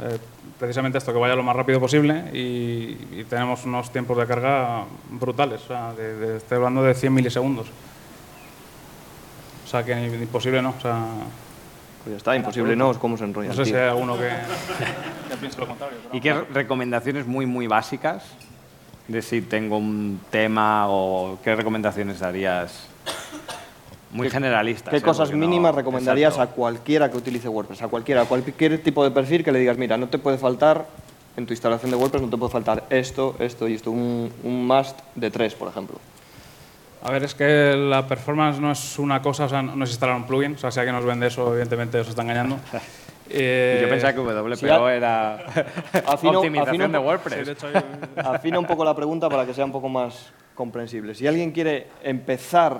eh, 0.00 0.18
precisamente 0.58 0.98
esto, 0.98 1.12
que 1.12 1.18
vaya 1.18 1.34
lo 1.34 1.42
más 1.42 1.54
rápido 1.56 1.80
posible 1.80 2.30
y, 2.32 2.96
y 3.20 3.26
tenemos 3.28 3.64
unos 3.64 3.90
tiempos 3.92 4.16
de 4.16 4.26
carga 4.26 4.84
brutales, 5.10 5.62
o 5.64 5.66
sea, 5.68 5.92
de, 5.92 6.14
de- 6.16 6.36
estoy 6.38 6.56
hablando 6.56 6.82
de 6.82 6.94
100 6.94 7.12
milisegundos. 7.12 7.66
O 9.64 9.68
sea, 9.68 9.84
que 9.84 9.92
imposible 10.06 10.60
no, 10.62 10.74
o 10.76 10.80
sea, 10.80 10.98
Pues 12.04 12.12
ya 12.12 12.16
está, 12.18 12.36
imposible 12.36 12.76
no, 12.76 12.90
es 12.90 12.98
como 12.98 13.16
se 13.16 13.24
enrolla. 13.24 13.48
no 13.48 13.54
sé 13.54 13.64
si 13.64 13.70
tío. 13.72 13.80
hay 13.82 13.88
alguno 13.88 14.16
que, 14.18 14.28
que 15.30 15.36
piense 15.38 15.58
lo 15.60 15.66
contrario. 15.66 15.96
pero 16.04 16.16
¿Y 16.16 16.20
qué 16.20 16.34
recomendaciones 16.34 17.26
muy, 17.26 17.46
muy 17.46 17.66
básicas 17.66 18.22
de 19.08 19.20
si 19.22 19.40
tengo 19.42 19.78
un 19.78 20.20
tema 20.30 20.86
o 20.88 21.38
qué 21.42 21.54
recomendaciones 21.56 22.20
darías? 22.20 22.86
Muy 24.12 24.28
generalistas. 24.30 24.90
¿Qué 24.90 24.98
¿eh? 24.98 25.02
cosas 25.02 25.30
no- 25.30 25.36
mínimas 25.38 25.74
recomendarías 25.74 26.34
Exacto. 26.34 26.52
a 26.52 26.56
cualquiera 26.56 27.10
que 27.10 27.16
utilice 27.16 27.48
WordPress? 27.48 27.82
A 27.82 27.88
cualquiera, 27.88 28.22
a 28.22 28.24
cualquier 28.26 28.82
tipo 28.82 29.02
de 29.04 29.10
perfil 29.10 29.42
que 29.42 29.52
le 29.52 29.58
digas, 29.58 29.78
mira, 29.78 29.96
no 29.96 30.08
te 30.08 30.18
puede 30.18 30.36
faltar, 30.38 30.86
en 31.36 31.46
tu 31.46 31.52
instalación 31.54 31.90
de 31.90 31.96
WordPress 31.96 32.22
no 32.22 32.28
te 32.28 32.36
puede 32.36 32.52
faltar 32.52 32.84
esto, 32.90 33.36
esto 33.38 33.68
y 33.68 33.74
esto, 33.74 33.90
un, 33.90 34.30
un 34.44 34.66
must 34.66 34.98
de 35.14 35.30
tres, 35.30 35.54
por 35.54 35.68
ejemplo. 35.68 35.96
A 37.04 37.10
ver, 37.10 37.24
es 37.24 37.34
que 37.34 37.74
la 37.76 38.06
performance 38.06 38.60
no 38.60 38.70
es 38.70 38.98
una 38.98 39.22
cosa, 39.22 39.46
o 39.46 39.48
sea, 39.48 39.62
no 39.62 39.82
es 39.82 39.90
instalar 39.90 40.14
un 40.14 40.24
plugin, 40.26 40.54
o 40.54 40.58
sea, 40.58 40.70
si 40.70 40.78
alguien 40.78 40.94
nos 40.94 41.04
vende 41.04 41.26
eso, 41.26 41.48
evidentemente 41.50 41.98
os 41.98 42.08
está 42.08 42.22
engañando. 42.22 42.58
Eh, 43.34 43.78
Yo 43.82 43.88
pensaba 43.88 44.12
que 44.12 44.20
WPO 44.20 44.56
si 44.56 44.68
ha- 44.68 44.94
era 44.94 45.36
Afino- 46.06 46.38
optimización 46.38 46.82
afino- 46.82 46.92
de 46.92 46.98
WordPress. 46.98 47.56
Afina 48.16 48.58
un 48.58 48.66
poco 48.66 48.84
la 48.84 48.94
pregunta 48.94 49.28
para 49.30 49.46
que 49.46 49.54
sea 49.54 49.64
un 49.64 49.72
poco 49.72 49.88
más 49.88 50.30
comprensible. 50.54 51.14
Si 51.14 51.26
alguien 51.26 51.50
quiere 51.52 51.86
empezar, 52.02 52.78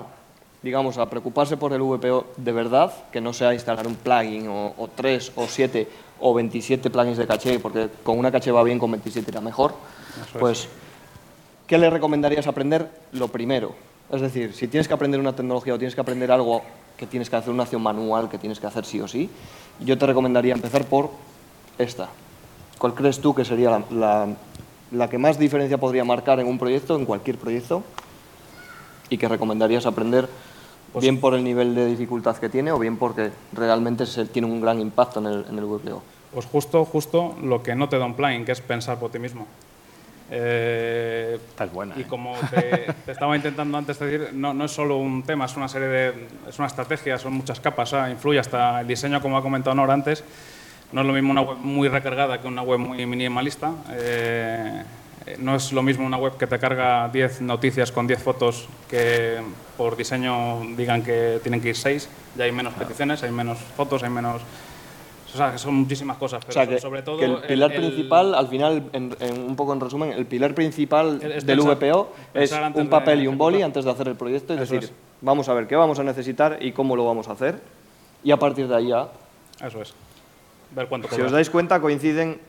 digamos, 0.61 0.97
a 0.97 1.09
preocuparse 1.09 1.57
por 1.57 1.73
el 1.73 1.81
VPO 1.81 2.33
de 2.37 2.51
verdad, 2.51 2.93
que 3.11 3.19
no 3.19 3.33
sea 3.33 3.53
instalar 3.53 3.87
un 3.87 3.95
plugin 3.95 4.47
o, 4.47 4.73
o 4.77 4.87
tres 4.93 5.31
o 5.35 5.47
siete 5.47 5.87
o 6.19 6.33
27 6.33 6.89
plugins 6.89 7.17
de 7.17 7.25
caché, 7.27 7.59
porque 7.59 7.89
con 8.03 8.17
una 8.19 8.31
caché 8.31 8.51
va 8.51 8.63
bien, 8.63 8.77
con 8.79 8.91
27 8.91 9.29
era 9.31 9.41
mejor, 9.41 9.73
pues, 10.39 10.69
¿qué 11.67 11.77
le 11.77 11.89
recomendarías 11.89 12.45
aprender? 12.47 12.87
Lo 13.13 13.27
primero. 13.27 13.73
Es 14.11 14.21
decir, 14.21 14.53
si 14.53 14.67
tienes 14.67 14.87
que 14.87 14.93
aprender 14.93 15.19
una 15.19 15.35
tecnología 15.35 15.73
o 15.73 15.77
tienes 15.77 15.95
que 15.95 16.01
aprender 16.01 16.31
algo 16.31 16.61
que 17.03 17.07
tienes 17.07 17.29
que 17.29 17.35
hacer 17.35 17.51
una 17.53 17.63
acción 17.63 17.81
manual, 17.81 18.29
que 18.29 18.37
tienes 18.37 18.59
que 18.61 18.67
hacer 18.67 18.85
sí 18.85 19.01
o 19.01 19.07
sí, 19.09 19.29
yo 19.81 19.97
te 19.97 20.05
recomendaría 20.05 20.53
empezar 20.53 20.85
por 20.85 21.09
esta. 21.77 22.07
¿Cuál 22.77 22.93
crees 22.93 23.19
tú 23.19 23.35
que 23.35 23.43
sería 23.43 23.69
la, 23.71 23.83
la- 23.91 24.27
la 24.91 25.09
que 25.09 25.17
más 25.17 25.37
diferencia 25.39 25.77
podría 25.79 26.03
marcar 26.05 26.39
en 26.39 26.47
un 26.47 26.57
proyecto, 26.59 26.95
en 26.95 27.05
cualquier 27.05 27.37
proyecto, 27.37 27.83
y 29.09 29.17
que 29.17 29.27
recomendarías 29.27 29.85
aprender 29.85 30.29
bien 31.01 31.19
por 31.19 31.33
el 31.33 31.43
nivel 31.43 31.73
de 31.75 31.87
dificultad 31.87 32.37
que 32.37 32.47
tiene 32.47 32.71
o 32.71 32.77
bien 32.79 32.97
porque 32.97 33.31
realmente 33.53 34.05
se- 34.05 34.25
tiene 34.25 34.47
un 34.47 34.61
gran 34.61 34.79
impacto 34.79 35.19
en 35.19 35.25
el, 35.25 35.45
en 35.49 35.57
el 35.57 35.65
WPO? 35.65 36.01
Pues 36.33 36.45
justo, 36.45 36.85
justo 36.85 37.35
lo 37.43 37.61
que 37.63 37.75
no 37.75 37.89
te 37.89 37.97
da 37.97 38.05
un 38.05 38.13
plugin, 38.13 38.45
que 38.45 38.51
es 38.53 38.61
pensar 38.61 38.97
por 38.99 39.11
ti 39.11 39.19
mismo. 39.19 39.45
Eh, 40.35 41.37
Esta 41.49 41.65
es 41.65 41.71
buena. 41.71 41.93
Y 41.95 42.01
¿eh? 42.01 42.05
como 42.09 42.35
te, 42.49 42.91
te 43.05 43.11
estaba 43.11 43.35
intentando 43.35 43.77
antes 43.77 43.99
decir, 43.99 44.29
no, 44.33 44.53
no 44.53 44.65
es 44.65 44.71
solo 44.71 44.97
un 44.97 45.21
tema, 45.23 45.45
es 45.45 45.55
una 45.55 45.67
serie 45.67 45.87
de, 45.87 46.27
es 46.49 46.57
una 46.57 46.67
estrategia, 46.67 47.19
son 47.19 47.33
muchas 47.33 47.59
capas, 47.59 47.89
sea, 47.89 48.09
influye 48.09 48.39
hasta 48.39 48.81
el 48.81 48.87
diseño, 48.87 49.21
como 49.21 49.37
ha 49.37 49.43
comentado 49.43 49.75
Nora 49.75 49.93
antes. 49.93 50.23
No 50.91 51.01
es 51.01 51.07
lo 51.07 51.13
mismo 51.13 51.31
una 51.31 51.41
web 51.41 51.57
muy 51.57 51.87
recargada 51.87 52.41
que 52.41 52.47
una 52.47 52.63
web 52.63 52.79
muy 52.79 53.05
minimalista. 53.05 53.73
Eh, 53.91 54.83
no 55.39 55.55
es 55.55 55.71
lo 55.71 55.83
mismo 55.83 56.05
una 56.05 56.17
web 56.17 56.37
que 56.37 56.47
te 56.47 56.59
carga 56.59 57.07
10 57.09 57.41
noticias 57.41 57.91
con 57.91 58.07
10 58.07 58.21
fotos 58.21 58.67
que 58.89 59.39
por 59.77 59.95
diseño 59.95 60.61
digan 60.75 61.03
que 61.03 61.39
tienen 61.43 61.61
que 61.61 61.69
ir 61.69 61.75
6. 61.75 62.09
Ya 62.37 62.45
hay 62.45 62.51
menos 62.51 62.73
peticiones, 62.73 63.23
hay 63.23 63.31
menos 63.31 63.59
fotos, 63.59 64.03
hay 64.03 64.09
menos... 64.09 64.41
O 65.33 65.37
sea, 65.37 65.51
que 65.51 65.57
son 65.57 65.73
muchísimas 65.75 66.17
cosas, 66.17 66.43
pero 66.45 66.51
o 66.51 66.53
sea, 66.53 66.67
que, 66.67 66.79
sobre 66.79 67.01
todo... 67.01 67.17
que 67.17 67.25
el 67.25 67.37
pilar 67.41 67.73
principal, 67.73 68.35
al 68.35 68.47
final, 68.47 68.83
en, 68.93 69.15
en 69.19 69.41
un 69.41 69.55
poco 69.55 69.73
en 69.73 69.79
resumen, 69.79 70.11
el 70.11 70.25
pilar 70.25 70.53
principal 70.53 71.19
Es- 71.21 71.37
es 71.37 71.45
del 71.45 71.59
pensar- 71.59 71.75
VPO 71.77 72.13
es 72.15 72.31
pensar 72.49 72.63
antes 72.63 72.81
un 72.81 72.89
papel 72.89 73.23
y 73.23 73.27
un 73.27 73.37
boli 73.37 73.61
antes 73.61 73.83
de 73.85 73.91
hacer 73.91 74.07
el 74.07 74.15
proyecto, 74.15 74.53
es 74.53 74.61
Eso 74.61 74.73
decir, 74.75 74.89
es. 74.89 74.95
vamos 75.21 75.49
a 75.49 75.53
ver 75.53 75.67
qué 75.67 75.75
vamos 75.75 75.97
a 75.99 76.03
necesitar 76.03 76.57
y 76.61 76.71
cómo 76.71 76.95
lo 76.95 77.05
vamos 77.05 77.27
a 77.29 77.31
hacer, 77.33 77.59
y 78.23 78.31
a 78.31 78.37
partir 78.37 78.67
de 78.67 78.75
ahí 78.75 78.87
ya 78.89 79.07
Eso 79.65 79.81
es. 79.81 79.93
Ver 80.75 80.87
cuánto 80.87 81.07
Si 81.09 81.21
os 81.21 81.31
dais 81.31 81.49
cuenta, 81.49 81.79
coinciden 81.81 82.39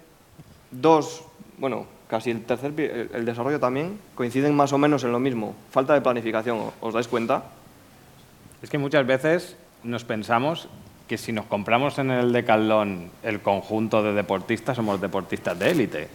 dos, 0.70 1.22
bueno, 1.58 1.86
casi 2.08 2.30
el 2.30 2.44
tercer, 2.44 2.72
el, 2.78 3.10
el 3.14 3.24
desarrollo 3.24 3.60
también, 3.60 3.98
coinciden 4.14 4.54
más 4.54 4.72
o 4.72 4.78
menos 4.78 5.04
en 5.04 5.12
lo 5.12 5.18
mismo. 5.20 5.54
Falta 5.70 5.94
de 5.94 6.00
planificación, 6.00 6.58
¿o- 6.58 6.72
¿os 6.80 6.94
dais 6.94 7.08
cuenta? 7.08 7.44
Es 8.62 8.70
que 8.70 8.78
muchas 8.78 9.06
veces 9.06 9.56
nos 9.82 10.04
pensamos 10.04 10.68
que 11.08 11.18
si 11.18 11.32
nos 11.32 11.46
compramos 11.46 11.98
en 11.98 12.10
el 12.10 12.32
Decathlon 12.32 13.10
el 13.22 13.40
conjunto 13.40 14.02
de 14.02 14.12
deportistas, 14.12 14.76
somos 14.76 15.00
deportistas 15.00 15.58
de 15.58 15.70
élite. 15.70 16.08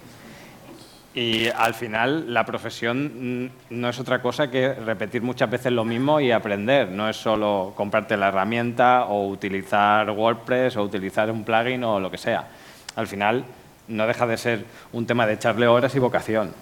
Y 1.14 1.48
al 1.48 1.74
final 1.74 2.34
la 2.34 2.46
profesión 2.46 3.52
no 3.70 3.90
es 3.90 4.00
otra 4.00 4.22
cosa 4.22 4.50
que 4.50 4.74
repetir 4.74 5.22
muchas 5.22 5.50
veces 5.50 5.72
lo 5.72 5.84
mismo 5.84 6.20
y 6.20 6.32
aprender. 6.32 6.90
No 6.90 7.10
es 7.10 7.18
solo 7.18 7.74
comprarte 7.76 8.16
la 8.16 8.28
herramienta 8.28 9.06
o 9.06 9.28
utilizar 9.28 10.10
WordPress 10.12 10.78
o 10.78 10.84
utilizar 10.84 11.32
un 11.32 11.44
plugin 11.44 11.84
o 11.84 12.00
lo 12.00 12.12
que 12.12 12.18
sea. 12.18 12.48
Al 12.96 13.08
final 13.08 13.44
no 13.88 14.06
deja 14.06 14.28
de 14.28 14.38
ser 14.38 14.66
un 14.94 15.06
tema 15.06 15.26
de 15.26 15.34
echarle 15.34 15.68
horas 15.68 15.96
y 15.96 16.00
vocación. 16.00 16.54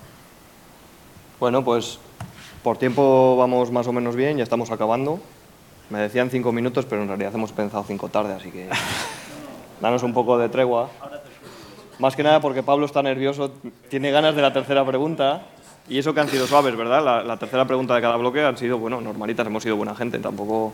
Bueno, 1.39 1.63
pues 1.63 1.99
por 2.63 2.78
tiempo 2.78 3.36
vamos 3.38 3.69
más 3.71 3.86
o 3.88 3.93
menos 3.93 4.15
bien, 4.15 4.38
ya 4.38 4.43
estamos 4.43 4.71
acabando. 4.71 5.19
Me 5.89 5.99
decían 5.99 6.29
cinco 6.29 6.51
minutos, 6.51 6.85
pero 6.85 7.01
en 7.01 7.07
realidad 7.07 7.33
hemos 7.33 7.51
pensado 7.51 7.83
cinco 7.88 8.09
tarde, 8.09 8.33
así 8.33 8.51
que 8.51 8.67
danos 9.81 10.03
un 10.03 10.13
poco 10.13 10.38
de 10.38 10.49
tregua. 10.49 10.89
Más 11.99 12.15
que 12.15 12.23
nada 12.23 12.41
porque 12.41 12.61
Pablo 12.61 12.85
está 12.85 13.01
nervioso, 13.01 13.51
tiene 13.89 14.11
ganas 14.11 14.35
de 14.35 14.41
la 14.41 14.53
tercera 14.53 14.85
pregunta. 14.85 15.41
Y 15.89 15.97
eso 15.97 16.13
que 16.13 16.19
han 16.19 16.27
sido 16.27 16.45
suaves, 16.45 16.75
¿verdad? 16.75 17.01
La, 17.03 17.23
la 17.23 17.38
tercera 17.38 17.63
pregunta 17.65 17.95
de 17.95 18.01
cada 18.01 18.17
bloque 18.17 18.43
han 18.43 18.57
sido, 18.57 18.77
bueno, 18.77 18.99
normalitas, 18.99 19.47
hemos 19.47 19.63
sido 19.63 19.77
buena 19.77 19.95
gente, 19.95 20.19
tampoco... 20.19 20.73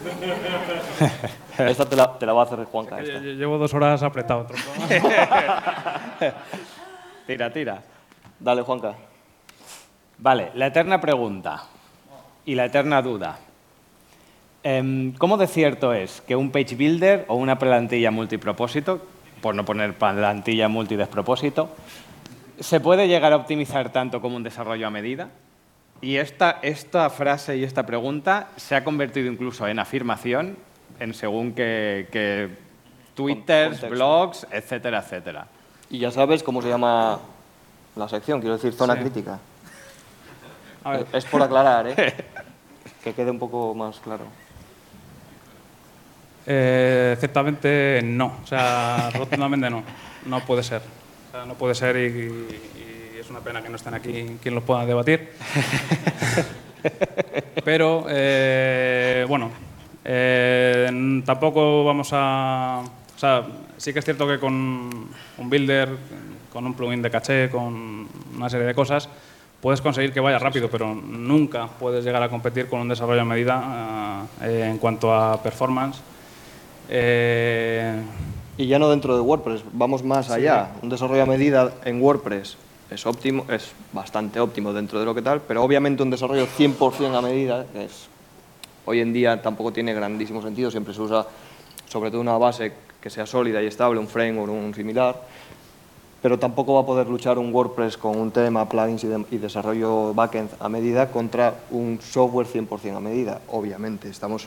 Esta 1.58 1.88
te 1.88 1.94
la, 1.94 2.18
te 2.18 2.26
la 2.26 2.32
va 2.32 2.42
a 2.42 2.44
hacer 2.46 2.64
Juanca. 2.64 3.00
Esta. 3.00 3.20
Llevo 3.20 3.58
dos 3.58 3.72
horas 3.74 4.02
apretado. 4.02 4.46
Tira, 7.26 7.52
tira. 7.52 7.82
Dale, 8.40 8.62
Juanca. 8.62 8.94
Vale, 10.18 10.50
la 10.54 10.66
eterna 10.66 11.00
pregunta 11.00 11.62
y 12.50 12.56
la 12.56 12.64
eterna 12.64 13.00
duda. 13.00 13.38
Em, 14.64 15.12
¿Cómo 15.14 15.36
de 15.36 15.46
cierto 15.46 15.94
es 15.94 16.20
que 16.26 16.34
un 16.34 16.50
page 16.50 16.74
builder 16.74 17.24
o 17.28 17.36
una 17.36 17.60
plantilla 17.60 18.10
multipropósito, 18.10 19.00
por 19.40 19.54
no 19.54 19.64
poner 19.64 19.94
plantilla 19.94 20.66
multidespropósito, 20.68 21.70
se 22.58 22.80
puede 22.80 23.06
llegar 23.06 23.32
a 23.32 23.36
optimizar 23.36 23.92
tanto 23.92 24.20
como 24.20 24.34
un 24.34 24.42
desarrollo 24.42 24.84
a 24.88 24.90
medida? 24.90 25.28
Y 26.00 26.16
esta, 26.16 26.58
esta 26.62 27.08
frase 27.08 27.56
y 27.56 27.62
esta 27.62 27.86
pregunta 27.86 28.48
se 28.56 28.74
ha 28.74 28.82
convertido 28.82 29.30
incluso 29.30 29.68
en 29.68 29.78
afirmación 29.78 30.56
en 30.98 31.14
según 31.14 31.52
que, 31.52 32.08
que 32.10 32.48
twitters, 33.14 33.78
contexto. 33.80 33.90
blogs, 33.90 34.46
etcétera, 34.50 34.98
etcétera. 34.98 35.46
Y 35.88 36.00
ya 36.00 36.10
sabes 36.10 36.42
cómo 36.42 36.60
se 36.62 36.68
llama 36.68 37.20
la 37.94 38.08
sección, 38.08 38.40
quiero 38.40 38.56
decir, 38.56 38.72
zona 38.72 38.94
Sí. 38.94 39.00
crítica. 39.02 39.38
A 40.82 40.90
ver, 40.92 41.06
Es 41.12 41.24
por 41.26 41.42
aclarar, 41.42 41.86
¿eh? 41.88 41.94
que 43.02 43.14
quede 43.14 43.30
un 43.30 43.38
poco 43.38 43.74
más 43.74 43.98
claro. 44.00 44.24
Eh, 46.46 47.16
ciertamente 47.18 48.00
no, 48.02 48.38
o 48.42 48.46
sea, 48.46 49.10
rotundamente 49.14 49.70
no, 49.70 49.82
no 50.26 50.40
puede 50.44 50.62
ser. 50.62 50.82
O 51.28 51.32
sea, 51.32 51.46
no 51.46 51.54
puede 51.54 51.74
ser 51.74 51.96
y, 51.96 52.00
y- 52.00 53.16
y 53.16 53.20
es 53.20 53.30
una 53.30 53.40
pena 53.40 53.62
que 53.62 53.68
no 53.68 53.76
estén 53.76 53.94
aquí 53.94 54.36
quien 54.42 54.54
los 54.54 54.64
pueda 54.64 54.84
debatir. 54.86 55.30
Pero, 57.64 58.06
eh, 58.08 59.24
bueno, 59.28 59.50
eh, 60.04 61.22
tampoco 61.24 61.84
vamos 61.84 62.08
a... 62.12 62.82
O 63.14 63.18
sea, 63.20 63.46
sí 63.76 63.92
que 63.92 63.98
es 63.98 64.04
cierto 64.04 64.26
que 64.26 64.38
con 64.38 64.54
un 64.54 65.50
builder, 65.50 65.90
con 66.50 66.64
un 66.64 66.72
plugin 66.74 67.02
de 67.02 67.10
caché, 67.10 67.50
con 67.50 68.08
una 68.34 68.48
serie 68.48 68.66
de 68.66 68.74
cosas, 68.74 69.10
puedes 69.60 69.80
conseguir 69.80 70.12
que 70.12 70.20
vaya 70.20 70.38
rápido, 70.38 70.68
pero 70.70 70.94
nunca 70.94 71.66
puedes 71.66 72.04
llegar 72.04 72.22
a 72.22 72.28
competir 72.28 72.68
con 72.68 72.80
un 72.80 72.88
desarrollo 72.88 73.22
a 73.22 73.24
medida 73.24 74.26
eh, 74.42 74.68
en 74.70 74.78
cuanto 74.78 75.12
a 75.12 75.42
performance. 75.42 76.00
Eh, 76.88 77.94
Y 78.56 78.66
ya 78.66 78.78
no 78.78 78.90
dentro 78.90 79.14
de 79.14 79.22
WordPress, 79.22 79.62
vamos 79.72 80.02
más 80.02 80.30
allá. 80.30 80.72
Un 80.82 80.88
desarrollo 80.90 81.22
a 81.22 81.26
medida 81.26 81.72
en 81.84 82.02
WordPress 82.02 82.56
es 82.90 83.06
óptimo, 83.06 83.46
es 83.48 83.72
bastante 83.92 84.40
óptimo 84.40 84.72
dentro 84.72 84.98
de 84.98 85.04
lo 85.06 85.14
que 85.14 85.22
tal, 85.22 85.40
pero 85.40 85.62
obviamente 85.62 86.02
un 86.02 86.10
desarrollo 86.10 86.46
100% 86.46 87.16
a 87.16 87.22
medida, 87.22 87.64
que 87.72 87.84
es, 87.84 88.08
hoy 88.84 89.00
en 89.00 89.12
día 89.12 89.40
tampoco 89.40 89.72
tiene 89.72 89.94
grandísimo 89.94 90.42
sentido, 90.42 90.70
siempre 90.70 90.92
se 90.92 91.00
usa 91.00 91.26
sobre 91.88 92.10
todo 92.10 92.20
una 92.20 92.36
base 92.36 92.72
que 93.00 93.08
sea 93.08 93.24
sólida 93.24 93.62
y 93.62 93.66
estable, 93.66 93.98
un 93.98 94.08
framework 94.08 94.50
o 94.50 94.54
un 94.54 94.74
similar, 94.74 95.16
pero 96.22 96.38
tampoco 96.38 96.74
va 96.74 96.80
a 96.80 96.86
poder 96.86 97.06
luchar 97.08 97.38
un 97.38 97.52
WordPress 97.54 97.96
con 97.96 98.18
un 98.18 98.30
tema, 98.30 98.68
plugins 98.68 99.04
y, 99.04 99.06
de- 99.08 99.24
y 99.30 99.38
desarrollo 99.38 100.12
backend 100.14 100.50
a 100.60 100.68
medida 100.68 101.10
contra 101.10 101.54
un 101.70 101.98
software 102.02 102.46
100% 102.46 102.96
a 102.96 103.00
medida, 103.00 103.40
obviamente. 103.48 104.08
Estamos, 104.10 104.46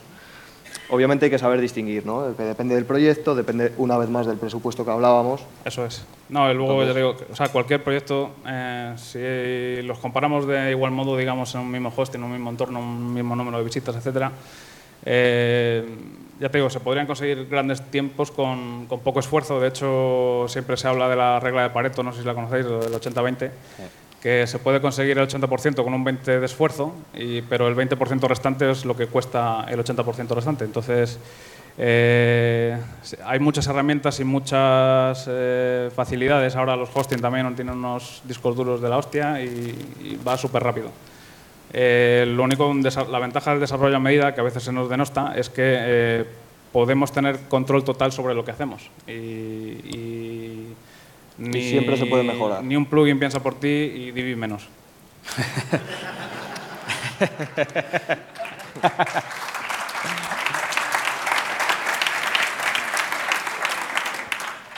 obviamente 0.89 1.25
hay 1.25 1.31
que 1.31 1.39
saber 1.39 1.59
distinguir, 1.59 2.05
¿no? 2.05 2.35
Que 2.37 2.43
depende 2.43 2.75
del 2.75 2.85
proyecto, 2.85 3.33
depende 3.33 3.73
una 3.77 3.97
vez 3.97 4.09
más 4.09 4.27
del 4.27 4.37
presupuesto 4.37 4.85
que 4.85 4.91
hablábamos. 4.91 5.41
Eso 5.65 5.83
es. 5.85 6.05
No, 6.29 6.49
y 6.51 6.53
luego 6.53 6.83
ya 6.83 6.93
digo, 6.93 7.17
que, 7.17 7.25
o 7.31 7.35
sea, 7.35 7.47
cualquier 7.49 7.83
proyecto, 7.83 8.29
eh, 8.47 8.93
si 8.97 9.85
los 9.85 9.97
comparamos 9.99 10.45
de 10.47 10.69
igual 10.71 10.91
modo, 10.91 11.17
digamos, 11.17 11.53
en 11.55 11.61
un 11.61 11.71
mismo 11.71 11.91
hosting, 11.95 12.19
en 12.19 12.25
un 12.25 12.31
mismo 12.33 12.49
entorno, 12.51 12.79
un 12.79 13.13
mismo 13.13 13.35
número 13.35 13.57
de 13.57 13.63
visitas, 13.63 13.95
etcétera, 13.95 14.31
eh, 15.05 15.85
ya 16.39 16.49
te 16.49 16.57
digo, 16.57 16.69
se 16.69 16.79
podrían 16.79 17.07
conseguir 17.07 17.47
grandes 17.47 17.81
tiempos 17.89 18.31
con, 18.31 18.85
con 18.87 18.99
poco 19.01 19.19
esfuerzo. 19.19 19.59
De 19.59 19.67
hecho, 19.67 20.45
siempre 20.47 20.77
se 20.77 20.87
habla 20.87 21.07
de 21.07 21.15
la 21.15 21.39
regla 21.39 21.63
de 21.63 21.69
Pareto, 21.69 22.03
no 22.03 22.11
sé 22.11 22.21
si 22.21 22.25
la 22.25 22.33
conocéis, 22.33 22.65
del 22.65 22.93
80-20, 22.93 23.51
que 24.21 24.47
se 24.47 24.59
puede 24.59 24.81
conseguir 24.81 25.17
el 25.17 25.27
80% 25.27 25.83
con 25.83 25.93
un 25.93 26.05
20% 26.05 26.39
de 26.39 26.45
esfuerzo, 26.45 26.93
y, 27.13 27.41
pero 27.43 27.67
el 27.67 27.75
20% 27.75 28.27
restante 28.27 28.69
es 28.69 28.85
lo 28.85 28.95
que 28.95 29.07
cuesta 29.07 29.65
el 29.69 29.79
80% 29.83 30.29
restante. 30.29 30.65
Entonces, 30.65 31.19
eh, 31.77 32.77
hay 33.25 33.39
muchas 33.39 33.67
herramientas 33.67 34.19
y 34.19 34.23
muchas 34.23 35.25
eh, 35.27 35.89
facilidades. 35.95 36.55
Ahora 36.55 36.75
los 36.75 36.89
hosting 36.93 37.19
también 37.19 37.53
tienen 37.55 37.75
unos 37.75 38.21
discos 38.25 38.55
duros 38.55 38.81
de 38.81 38.89
la 38.89 38.97
hostia 38.97 39.41
y, 39.41 39.47
y 40.01 40.19
va 40.25 40.37
súper 40.37 40.63
rápido. 40.63 40.89
Eh, 41.73 42.25
lo 42.27 42.43
único, 42.43 42.71
la 43.09 43.19
ventaja 43.19 43.51
del 43.51 43.59
desarrollo 43.59 43.97
a 43.97 43.99
medida, 43.99 44.35
que 44.35 44.41
a 44.41 44.43
veces 44.43 44.63
se 44.63 44.71
nos 44.71 44.89
denosta, 44.89 45.33
es 45.35 45.49
que 45.49 45.63
eh, 45.65 46.25
podemos 46.71 47.11
tener 47.11 47.39
control 47.49 47.83
total 47.83 48.11
sobre 48.11 48.35
lo 48.35 48.45
que 48.45 48.51
hacemos. 48.51 48.89
Y, 49.07 49.11
y 49.11 50.73
ni, 51.39 51.61
siempre 51.63 51.97
se 51.97 52.05
puede 52.05 52.23
mejorar. 52.23 52.63
Ni 52.63 52.75
un 52.75 52.85
plugin 52.85 53.17
piensa 53.17 53.41
por 53.41 53.55
ti 53.59 53.67
y 53.67 54.11
Divi 54.11 54.35
menos. 54.35 54.67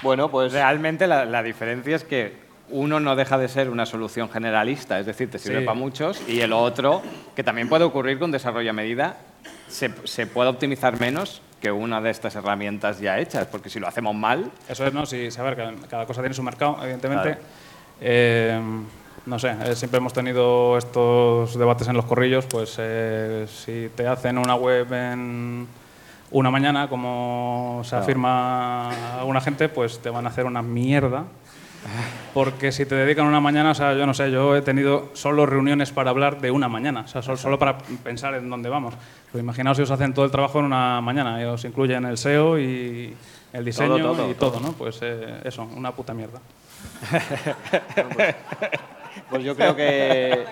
Bueno, 0.04 0.30
pues 0.30 0.54
Realmente 0.54 1.08
la, 1.08 1.26
la 1.26 1.42
diferencia 1.42 1.96
es 1.96 2.04
que 2.04 2.45
uno 2.70 3.00
no 3.00 3.16
deja 3.16 3.38
de 3.38 3.48
ser 3.48 3.70
una 3.70 3.86
solución 3.86 4.30
generalista, 4.30 5.00
es 5.00 5.06
decir, 5.06 5.30
te 5.30 5.40
sirve 5.40 5.60
Sí. 5.60 5.66
para 5.66 5.78
muchos, 5.78 6.22
y 6.28 6.42
el 6.42 6.54
otro, 6.54 7.02
que 7.36 7.44
también 7.44 7.70
puede 7.70 7.84
ocurrir 7.84 8.18
con 8.20 8.32
desarrollo 8.32 8.70
a 8.70 8.74
medida, 8.74 9.18
se, 9.68 9.92
se 10.06 10.28
puede 10.28 10.50
optimizar 10.50 11.00
menos 11.00 11.42
que 11.62 11.72
una 11.72 12.02
de 12.02 12.10
estas 12.12 12.36
herramientas 12.36 13.00
ya 13.00 13.20
hechas, 13.20 13.48
porque 13.48 13.70
si 13.70 13.80
lo 13.80 13.88
hacemos 13.88 14.14
mal, 14.16 14.52
Eso 14.70 14.86
es, 14.86 14.94
¿no? 14.94 15.06
Sí, 15.06 15.32
saber 15.32 15.56
que 15.56 15.88
cada 15.90 16.06
cosa 16.06 16.22
tiene 16.22 16.34
su 16.36 16.44
mercado, 16.44 16.78
evidentemente. 16.82 17.24
Claro. 17.34 17.42
Eh, 18.02 18.60
no 19.26 19.40
sé, 19.40 19.56
eh, 19.66 19.76
siempre 19.76 19.98
hemos 19.98 20.14
tenido 20.14 20.78
estos 20.78 21.58
debates 21.58 21.88
en 21.88 21.96
los 21.96 22.06
corrillos, 22.06 22.46
pues 22.46 22.76
eh, 22.78 23.48
si 23.50 23.90
te 23.96 24.08
hacen 24.08 24.38
una 24.38 24.56
web 24.56 24.92
en 24.94 25.68
una 26.32 26.52
mañana, 26.52 26.88
como 26.90 27.82
se 27.84 27.96
afirma 27.96 29.18
alguna 29.20 29.42
gente, 29.42 29.70
pues 29.70 30.00
te 30.00 30.10
van 30.10 30.26
a 30.26 30.30
hacer 30.30 30.46
una 30.46 30.62
mierda. 30.62 31.24
Porque 32.34 32.72
si 32.72 32.86
te 32.86 32.96
dedican 32.96 33.28
una 33.28 33.40
mañana, 33.40 33.72
o 33.72 33.76
sea, 33.76 33.94
yo 33.94 34.06
no 34.06 34.14
sé, 34.14 34.32
yo 34.32 34.56
he 34.56 34.62
tenido 34.62 35.10
solo 35.14 35.46
reuniones 35.46 35.92
para 35.92 36.10
hablar 36.10 36.42
de 36.42 36.52
una 36.52 36.68
mañana, 36.68 37.02
o 37.02 37.08
sea, 37.08 37.22
solo, 37.22 37.38
solo 37.38 37.60
para 37.60 37.78
pensar 37.78 38.34
en 38.36 38.50
dónde 38.50 38.70
vamos. 38.70 38.96
Pues 39.32 39.42
imaginaos 39.44 39.78
si 39.78 39.84
os 39.84 39.92
hacen 39.92 40.14
todo 40.14 40.26
el 40.26 40.32
trabajo 40.32 40.60
en 40.60 40.66
una 40.66 41.00
mañana, 41.02 41.42
y 41.42 41.46
os 41.46 41.64
incluyen 41.64 42.06
el 42.06 42.18
SEO 42.18 42.60
y 42.60 43.16
el 43.54 43.66
diseño 43.66 43.98
todo, 43.98 44.30
y 44.30 44.34
todo. 44.34 44.52
todo, 44.52 44.60
¿no? 44.62 44.74
Pues 44.74 45.00
eh, 45.02 45.42
eso, 45.46 45.64
una 45.76 45.92
puta 45.92 46.14
mierda. 46.14 46.40
Pues 49.30 49.44
yo 49.44 49.56
creo 49.56 49.76
que. 49.76 50.46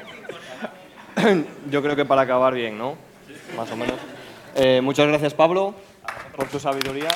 yo 1.70 1.82
creo 1.82 1.96
que 1.96 2.06
para 2.06 2.22
acabar 2.22 2.54
bien, 2.54 2.78
¿no? 2.78 2.96
Más 3.56 3.70
o 3.72 3.76
menos. 3.76 3.96
Eh, 4.56 4.82
muchas 4.82 5.08
gracias, 5.08 5.34
Pablo, 5.34 5.76
por 6.36 6.48
tu 6.48 6.60
sabiduría. 6.60 7.10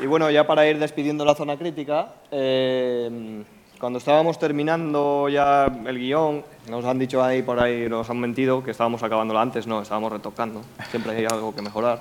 Y 0.00 0.06
bueno, 0.06 0.30
ya 0.30 0.46
para 0.46 0.66
ir 0.66 0.78
despidiendo 0.78 1.24
la 1.24 1.34
zona 1.34 1.56
crítica, 1.56 2.14
eh, 2.30 3.44
cuando 3.78 3.98
estábamos 3.98 4.38
terminando 4.38 5.28
ya 5.28 5.66
el 5.86 5.98
guion, 5.98 6.42
nos 6.68 6.84
han 6.84 6.98
dicho 6.98 7.22
ahí 7.22 7.42
por 7.42 7.60
ahí, 7.60 7.88
nos 7.88 8.10
han 8.10 8.18
mentido 8.18 8.64
que 8.64 8.72
estábamos 8.72 9.02
acabándola 9.02 9.42
antes, 9.42 9.66
no, 9.66 9.82
estábamos 9.82 10.10
retocando, 10.10 10.62
siempre 10.90 11.16
hay 11.16 11.26
algo 11.26 11.54
que 11.54 11.62
mejorar. 11.62 12.00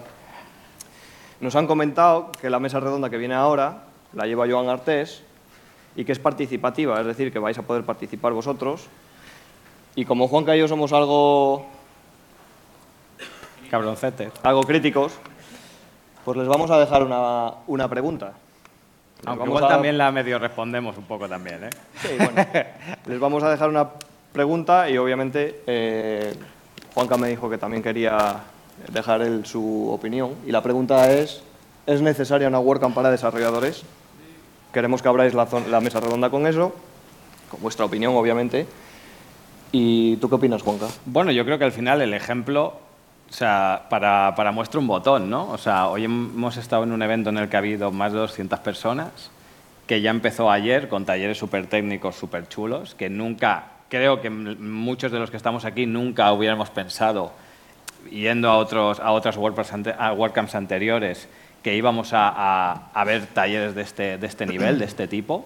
Nos 1.39 1.55
han 1.55 1.67
comentado 1.67 2.31
que 2.31 2.49
la 2.49 2.59
mesa 2.59 2.79
redonda 2.79 3.09
que 3.09 3.17
viene 3.17 3.35
ahora 3.35 3.83
la 4.13 4.25
lleva 4.25 4.47
Joan 4.49 4.69
Artés 4.69 5.23
y 5.95 6.05
que 6.05 6.13
es 6.13 6.19
participativa, 6.19 6.99
es 6.99 7.05
decir, 7.05 7.31
que 7.31 7.39
vais 7.39 7.57
a 7.57 7.63
poder 7.63 7.83
participar 7.83 8.33
vosotros. 8.33 8.87
Y 9.95 10.05
como 10.05 10.27
Juanca 10.27 10.55
y 10.55 10.59
yo 10.59 10.67
somos 10.67 10.93
algo, 10.93 11.67
cabroncete. 13.69 14.31
algo 14.41 14.63
críticos, 14.63 15.19
pues 16.25 16.37
les 16.37 16.47
vamos 16.47 16.69
a 16.71 16.77
dejar 16.79 17.03
una, 17.03 17.51
una 17.67 17.87
pregunta. 17.87 18.33
Les 19.19 19.27
Aunque 19.27 19.45
igual 19.45 19.63
a- 19.65 19.67
también 19.69 19.97
la 19.97 20.11
medio 20.11 20.37
respondemos 20.39 20.97
un 20.97 21.05
poco 21.05 21.27
también, 21.29 21.63
¿eh? 21.65 21.69
Sí, 22.01 22.09
bueno. 22.17 22.45
Les 23.07 23.19
vamos 23.19 23.41
a 23.43 23.49
dejar 23.49 23.69
una 23.69 23.87
pregunta 24.33 24.89
y 24.89 24.97
obviamente 24.97 25.61
eh, 25.67 26.33
Juanca 26.93 27.15
me 27.17 27.29
dijo 27.29 27.49
que 27.49 27.57
también 27.57 27.81
quería 27.83 28.37
dejar 28.91 29.21
él 29.21 29.45
su 29.45 29.89
opinión. 29.91 30.31
Y 30.45 30.51
la 30.51 30.61
pregunta 30.61 31.09
es, 31.11 31.41
¿es 31.85 32.01
necesaria 32.01 32.47
una 32.47 32.59
WordCamp 32.59 32.93
para 32.95 33.11
desarrolladores? 33.11 33.83
Queremos 34.73 35.01
que 35.01 35.07
abráis 35.07 35.33
la, 35.33 35.47
la 35.69 35.79
mesa 35.79 35.99
redonda 36.01 36.29
con 36.29 36.45
eso, 36.47 36.73
con 37.49 37.61
vuestra 37.61 37.85
opinión 37.85 38.15
obviamente. 38.15 38.65
¿Y 39.71 40.17
tú 40.17 40.27
qué 40.29 40.35
opinas, 40.35 40.61
Juanca? 40.61 40.87
Bueno, 41.05 41.31
yo 41.31 41.45
creo 41.45 41.57
que 41.57 41.63
al 41.65 41.71
final 41.71 42.01
el 42.01 42.13
ejemplo, 42.13 42.73
o 43.33 43.35
sea, 43.35 43.87
para, 43.89 44.35
para 44.35 44.51
muestra 44.51 44.79
un 44.79 44.85
botón, 44.85 45.27
¿no? 45.27 45.49
O 45.49 45.57
sea, 45.57 45.87
hoy 45.87 46.03
hemos 46.03 46.55
estado 46.57 46.83
en 46.83 46.91
un 46.91 47.01
evento 47.01 47.31
en 47.31 47.39
el 47.39 47.49
que 47.49 47.55
ha 47.55 47.59
habido 47.59 47.91
más 47.91 48.13
de 48.13 48.19
200 48.19 48.59
personas, 48.59 49.31
que 49.87 50.01
ya 50.01 50.11
empezó 50.11 50.51
ayer 50.51 50.87
con 50.87 51.03
talleres 51.03 51.39
súper 51.39 51.65
técnicos, 51.65 52.15
súper 52.15 52.47
chulos, 52.47 52.93
que 52.93 53.09
nunca, 53.09 53.63
creo 53.89 54.21
que 54.21 54.29
muchos 54.29 55.11
de 55.11 55.17
los 55.17 55.31
que 55.31 55.37
estamos 55.37 55.65
aquí 55.65 55.87
nunca 55.87 56.31
hubiéramos 56.31 56.69
pensado, 56.69 57.31
yendo 58.11 58.51
a, 58.51 58.57
otros, 58.57 58.99
a 58.99 59.11
otras 59.11 59.35
WordCamps 59.35 60.53
anteriores, 60.53 61.27
que 61.63 61.75
íbamos 61.75 62.13
a, 62.13 62.29
a- 62.29 62.91
a 62.93 63.03
ver 63.03 63.25
talleres 63.25 63.73
de 63.73 63.81
este, 63.81 64.17
de 64.19 64.27
este 64.27 64.45
nivel, 64.45 64.77
de 64.77 64.85
este 64.85 65.07
tipo 65.07 65.43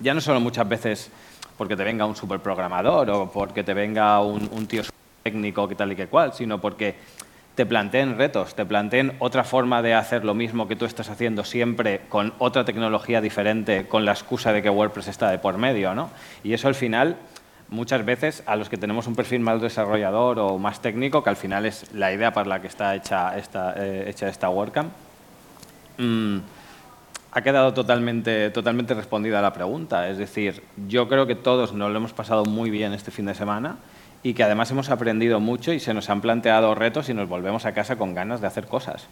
ya 0.00 0.14
no 0.14 0.20
solo 0.20 0.40
muchas 0.40 0.68
veces 0.68 1.10
porque 1.56 1.76
te 1.76 1.84
venga 1.84 2.06
un 2.06 2.16
superprogramador 2.16 3.08
o 3.10 3.30
porque 3.30 3.62
te 3.62 3.72
venga 3.74 4.20
un, 4.20 4.48
un 4.52 4.66
tío 4.66 4.82
técnico 5.22 5.68
que 5.68 5.74
tal 5.74 5.92
y 5.92 5.96
que 5.96 6.06
cual, 6.06 6.32
sino 6.32 6.60
porque 6.60 6.94
te 7.58 7.66
planteen 7.66 8.16
retos, 8.16 8.54
te 8.54 8.64
planteen 8.64 9.14
otra 9.18 9.42
forma 9.42 9.82
de 9.82 9.92
hacer 9.92 10.24
lo 10.24 10.32
mismo 10.32 10.68
que 10.68 10.76
tú 10.76 10.84
estás 10.84 11.10
haciendo 11.10 11.42
siempre 11.42 12.02
con 12.08 12.32
otra 12.38 12.64
tecnología 12.64 13.20
diferente, 13.20 13.88
con 13.88 14.04
la 14.04 14.12
excusa 14.12 14.52
de 14.52 14.62
que 14.62 14.70
WordPress 14.70 15.08
está 15.08 15.28
de 15.30 15.40
por 15.40 15.58
medio, 15.58 15.92
¿no? 15.92 16.08
Y 16.44 16.52
eso 16.52 16.68
al 16.68 16.76
final, 16.76 17.16
muchas 17.68 18.04
veces, 18.04 18.44
a 18.46 18.54
los 18.54 18.68
que 18.68 18.76
tenemos 18.76 19.08
un 19.08 19.16
perfil 19.16 19.40
más 19.40 19.60
desarrollador 19.60 20.38
o 20.38 20.56
más 20.56 20.80
técnico, 20.80 21.24
que 21.24 21.30
al 21.30 21.36
final 21.36 21.66
es 21.66 21.92
la 21.92 22.12
idea 22.12 22.32
para 22.32 22.48
la 22.48 22.62
que 22.62 22.68
está 22.68 22.94
hecha 22.94 23.36
esta, 23.36 23.74
eh, 23.76 24.04
hecha 24.06 24.28
esta 24.28 24.48
WordCamp, 24.50 24.92
mm, 25.98 26.38
ha 27.32 27.40
quedado 27.42 27.74
totalmente, 27.74 28.50
totalmente 28.50 28.94
respondida 28.94 29.42
la 29.42 29.52
pregunta. 29.52 30.08
Es 30.08 30.18
decir, 30.18 30.62
yo 30.86 31.08
creo 31.08 31.26
que 31.26 31.34
todos 31.34 31.72
nos 31.72 31.90
lo 31.90 31.96
hemos 31.96 32.12
pasado 32.12 32.44
muy 32.44 32.70
bien 32.70 32.92
este 32.92 33.10
fin 33.10 33.26
de 33.26 33.34
semana 33.34 33.78
y 34.22 34.34
que 34.34 34.42
además 34.44 34.70
hemos 34.70 34.90
aprendido 34.90 35.40
mucho 35.40 35.72
y 35.72 35.80
se 35.80 35.94
nos 35.94 36.10
han 36.10 36.20
planteado 36.20 36.74
retos 36.74 37.08
y 37.08 37.14
nos 37.14 37.28
volvemos 37.28 37.64
a 37.66 37.72
casa 37.72 37.96
con 37.96 38.14
ganas 38.14 38.40
de 38.40 38.46
hacer 38.46 38.66
cosas. 38.66 39.06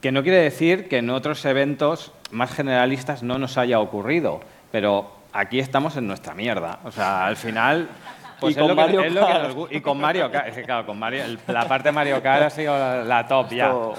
Que 0.00 0.12
no 0.12 0.22
quiere 0.22 0.38
decir 0.38 0.88
que 0.88 0.98
en 0.98 1.08
otros 1.10 1.44
eventos 1.46 2.12
más 2.30 2.52
generalistas 2.52 3.22
no 3.22 3.38
nos 3.38 3.56
haya 3.56 3.80
ocurrido, 3.80 4.40
pero 4.70 5.10
aquí 5.32 5.58
estamos 5.58 5.96
en 5.96 6.06
nuestra 6.06 6.34
mierda. 6.34 6.80
O 6.84 6.90
sea, 6.90 7.26
al 7.26 7.36
final... 7.36 7.88
Pues 8.40 8.56
Y 8.56 8.60
con 8.60 8.74
Mario 8.74 9.00
que 9.02 9.10
nos 9.10 9.72
y 9.72 9.80
con 9.80 9.98
Mario 10.00 10.30
Kart. 10.30 10.48
Es 10.48 10.54
que, 10.56 10.64
claro, 10.64 10.84
con 10.84 10.98
Mario, 10.98 11.22
la 11.46 11.66
parte 11.68 11.88
de 11.90 11.92
Mario 11.92 12.20
Kart 12.20 12.42
ha 12.42 12.50
sido 12.50 13.04
la 13.04 13.26
top 13.28 13.50
ya. 13.50 13.66
Esto- 13.66 13.94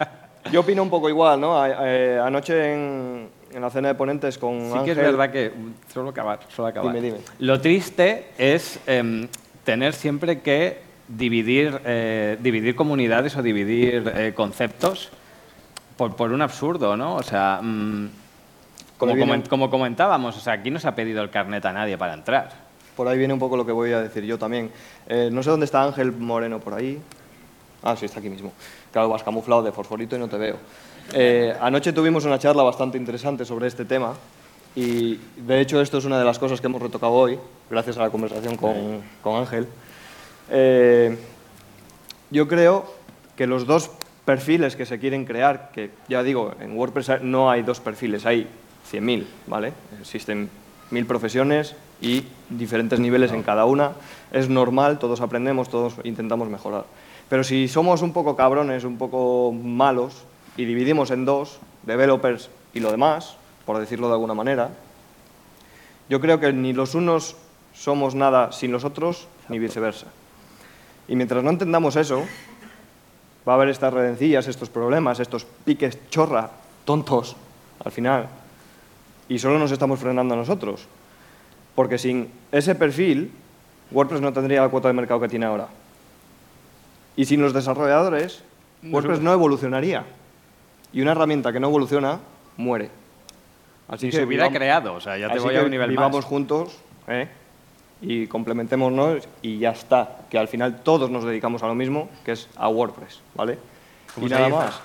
Yo 0.52 0.60
opino 0.60 0.82
un 0.82 0.90
poco 0.90 1.08
igual, 1.08 1.40
¿no? 1.40 1.64
Eh, 1.64 2.18
anoche 2.22 2.74
en, 2.74 3.28
en 3.54 3.62
la 3.62 3.70
cena 3.70 3.88
de 3.88 3.94
ponentes 3.94 4.38
con 4.38 4.58
Sí 4.60 4.78
que 4.84 4.90
es 4.90 4.98
Ángel- 4.98 5.12
verdad 5.12 5.30
que... 5.30 5.52
Solo 5.94 6.10
acabar, 6.10 6.40
solo 6.48 6.68
acabar. 6.68 6.92
Dime, 6.92 7.06
dime. 7.06 7.18
Lo 7.38 7.60
triste 7.60 8.32
es 8.36 8.80
em, 8.88 9.28
tener 9.66 9.92
siempre 9.92 10.40
que 10.40 10.80
dividir, 11.08 11.80
eh, 11.84 12.38
dividir 12.40 12.74
comunidades 12.74 13.36
o 13.36 13.42
dividir 13.42 14.10
eh, 14.14 14.32
conceptos 14.34 15.10
por, 15.98 16.16
por 16.16 16.32
un 16.32 16.40
absurdo, 16.40 16.96
¿no? 16.96 17.16
O 17.16 17.22
sea, 17.22 17.60
mm, 17.62 18.08
como, 18.96 19.14
como 19.48 19.68
comentábamos, 19.68 20.36
o 20.36 20.40
sea, 20.40 20.54
aquí 20.54 20.70
no 20.70 20.78
se 20.78 20.88
ha 20.88 20.94
pedido 20.94 21.22
el 21.22 21.30
carnet 21.30 21.64
a 21.66 21.72
nadie 21.72 21.98
para 21.98 22.14
entrar. 22.14 22.50
Por 22.96 23.08
ahí 23.08 23.18
viene 23.18 23.34
un 23.34 23.40
poco 23.40 23.56
lo 23.56 23.66
que 23.66 23.72
voy 23.72 23.92
a 23.92 24.00
decir 24.00 24.24
yo 24.24 24.38
también. 24.38 24.70
Eh, 25.08 25.28
no 25.30 25.42
sé 25.42 25.50
dónde 25.50 25.66
está 25.66 25.82
Ángel 25.82 26.12
Moreno 26.12 26.60
por 26.60 26.72
ahí. 26.72 26.98
Ah, 27.82 27.94
sí, 27.96 28.06
está 28.06 28.20
aquí 28.20 28.30
mismo. 28.30 28.52
Claro, 28.92 29.10
vas 29.10 29.22
camuflado 29.22 29.62
de 29.62 29.72
fosforito 29.72 30.16
y 30.16 30.18
no 30.18 30.28
te 30.28 30.38
veo. 30.38 30.56
Eh, 31.12 31.54
anoche 31.60 31.92
tuvimos 31.92 32.24
una 32.24 32.38
charla 32.38 32.62
bastante 32.62 32.96
interesante 32.96 33.44
sobre 33.44 33.66
este 33.66 33.84
tema 33.84 34.14
y 34.76 35.18
de 35.38 35.60
hecho 35.60 35.80
esto 35.80 35.98
es 35.98 36.04
una 36.04 36.18
de 36.18 36.24
las 36.24 36.38
cosas 36.38 36.60
que 36.60 36.66
hemos 36.66 36.82
retocado 36.82 37.12
hoy, 37.12 37.38
gracias 37.70 37.96
a 37.96 38.02
la 38.02 38.10
conversación 38.10 38.56
con, 38.56 39.00
con 39.22 39.36
Ángel. 39.36 39.66
Eh, 40.50 41.18
yo 42.30 42.46
creo 42.46 42.84
que 43.36 43.46
los 43.46 43.66
dos 43.66 43.90
perfiles 44.24 44.76
que 44.76 44.86
se 44.86 44.98
quieren 44.98 45.24
crear, 45.24 45.70
que 45.72 45.90
ya 46.08 46.22
digo, 46.22 46.52
en 46.60 46.76
WordPress 46.76 47.22
no 47.22 47.50
hay 47.50 47.62
dos 47.62 47.80
perfiles, 47.80 48.26
hay 48.26 48.46
100.000, 48.92 49.24
¿vale? 49.46 49.72
Existen 50.00 50.50
mil 50.90 51.06
profesiones 51.06 51.74
y 52.00 52.24
diferentes 52.50 53.00
niveles 53.00 53.32
en 53.32 53.42
cada 53.42 53.64
una. 53.64 53.92
Es 54.32 54.48
normal, 54.48 54.98
todos 54.98 55.20
aprendemos, 55.20 55.68
todos 55.68 55.94
intentamos 56.04 56.48
mejorar. 56.48 56.84
Pero 57.28 57.42
si 57.42 57.66
somos 57.66 58.02
un 58.02 58.12
poco 58.12 58.36
cabrones, 58.36 58.84
un 58.84 58.98
poco 58.98 59.52
malos, 59.52 60.24
y 60.56 60.64
dividimos 60.64 61.10
en 61.10 61.24
dos, 61.24 61.58
developers 61.84 62.50
y 62.72 62.80
lo 62.80 62.90
demás, 62.90 63.36
por 63.66 63.78
decirlo 63.78 64.06
de 64.06 64.14
alguna 64.14 64.32
manera, 64.32 64.70
yo 66.08 66.20
creo 66.20 66.40
que 66.40 66.52
ni 66.52 66.72
los 66.72 66.94
unos 66.94 67.36
somos 67.74 68.14
nada 68.14 68.52
sin 68.52 68.72
los 68.72 68.84
otros, 68.84 69.28
ni 69.48 69.58
viceversa. 69.58 70.06
Y 71.08 71.16
mientras 71.16 71.42
no 71.42 71.50
entendamos 71.50 71.96
eso, 71.96 72.24
va 73.46 73.52
a 73.52 73.56
haber 73.56 73.68
estas 73.68 73.92
redencillas, 73.92 74.48
estos 74.48 74.70
problemas, 74.70 75.20
estos 75.20 75.44
piques 75.64 75.98
chorra, 76.08 76.50
tontos, 76.84 77.36
al 77.84 77.92
final. 77.92 78.28
Y 79.28 79.38
solo 79.38 79.58
nos 79.58 79.72
estamos 79.72 80.00
frenando 80.00 80.34
a 80.34 80.36
nosotros. 80.36 80.86
Porque 81.74 81.98
sin 81.98 82.30
ese 82.52 82.74
perfil, 82.74 83.32
WordPress 83.90 84.20
no 84.20 84.32
tendría 84.32 84.62
la 84.62 84.68
cuota 84.68 84.88
de 84.88 84.94
mercado 84.94 85.20
que 85.20 85.28
tiene 85.28 85.46
ahora. 85.46 85.68
Y 87.16 87.24
sin 87.24 87.42
los 87.42 87.52
desarrolladores, 87.52 88.42
WordPress 88.82 89.20
no 89.20 89.32
evolucionaría. 89.32 90.04
Y 90.92 91.02
una 91.02 91.12
herramienta 91.12 91.52
que 91.52 91.60
no 91.60 91.68
evoluciona, 91.68 92.20
muere. 92.56 92.90
Así 93.88 94.10
se 94.10 94.24
hubiera 94.24 94.44
vivamos- 94.44 94.56
creado, 94.58 94.94
o 94.94 95.00
sea, 95.00 95.16
ya 95.16 95.30
te 95.32 95.38
voy 95.38 95.52
que 95.54 95.60
a 95.60 95.62
un 95.62 95.70
nivel 95.70 95.90
vivamos 95.90 96.16
más. 96.16 96.24
juntos 96.24 96.76
¿eh? 97.08 97.28
y 98.02 98.26
complementémonos 98.26 99.28
y 99.42 99.58
ya 99.58 99.70
está. 99.70 100.18
Que 100.28 100.38
al 100.38 100.48
final 100.48 100.80
todos 100.82 101.08
nos 101.10 101.24
dedicamos 101.24 101.62
a 101.62 101.66
lo 101.68 101.74
mismo, 101.74 102.08
que 102.24 102.32
es 102.32 102.48
a 102.56 102.68
WordPress, 102.68 103.20
¿vale? 103.34 103.58
¿Cómo 104.14 104.26
Y 104.26 104.30
nada 104.30 104.48
más. 104.48 104.80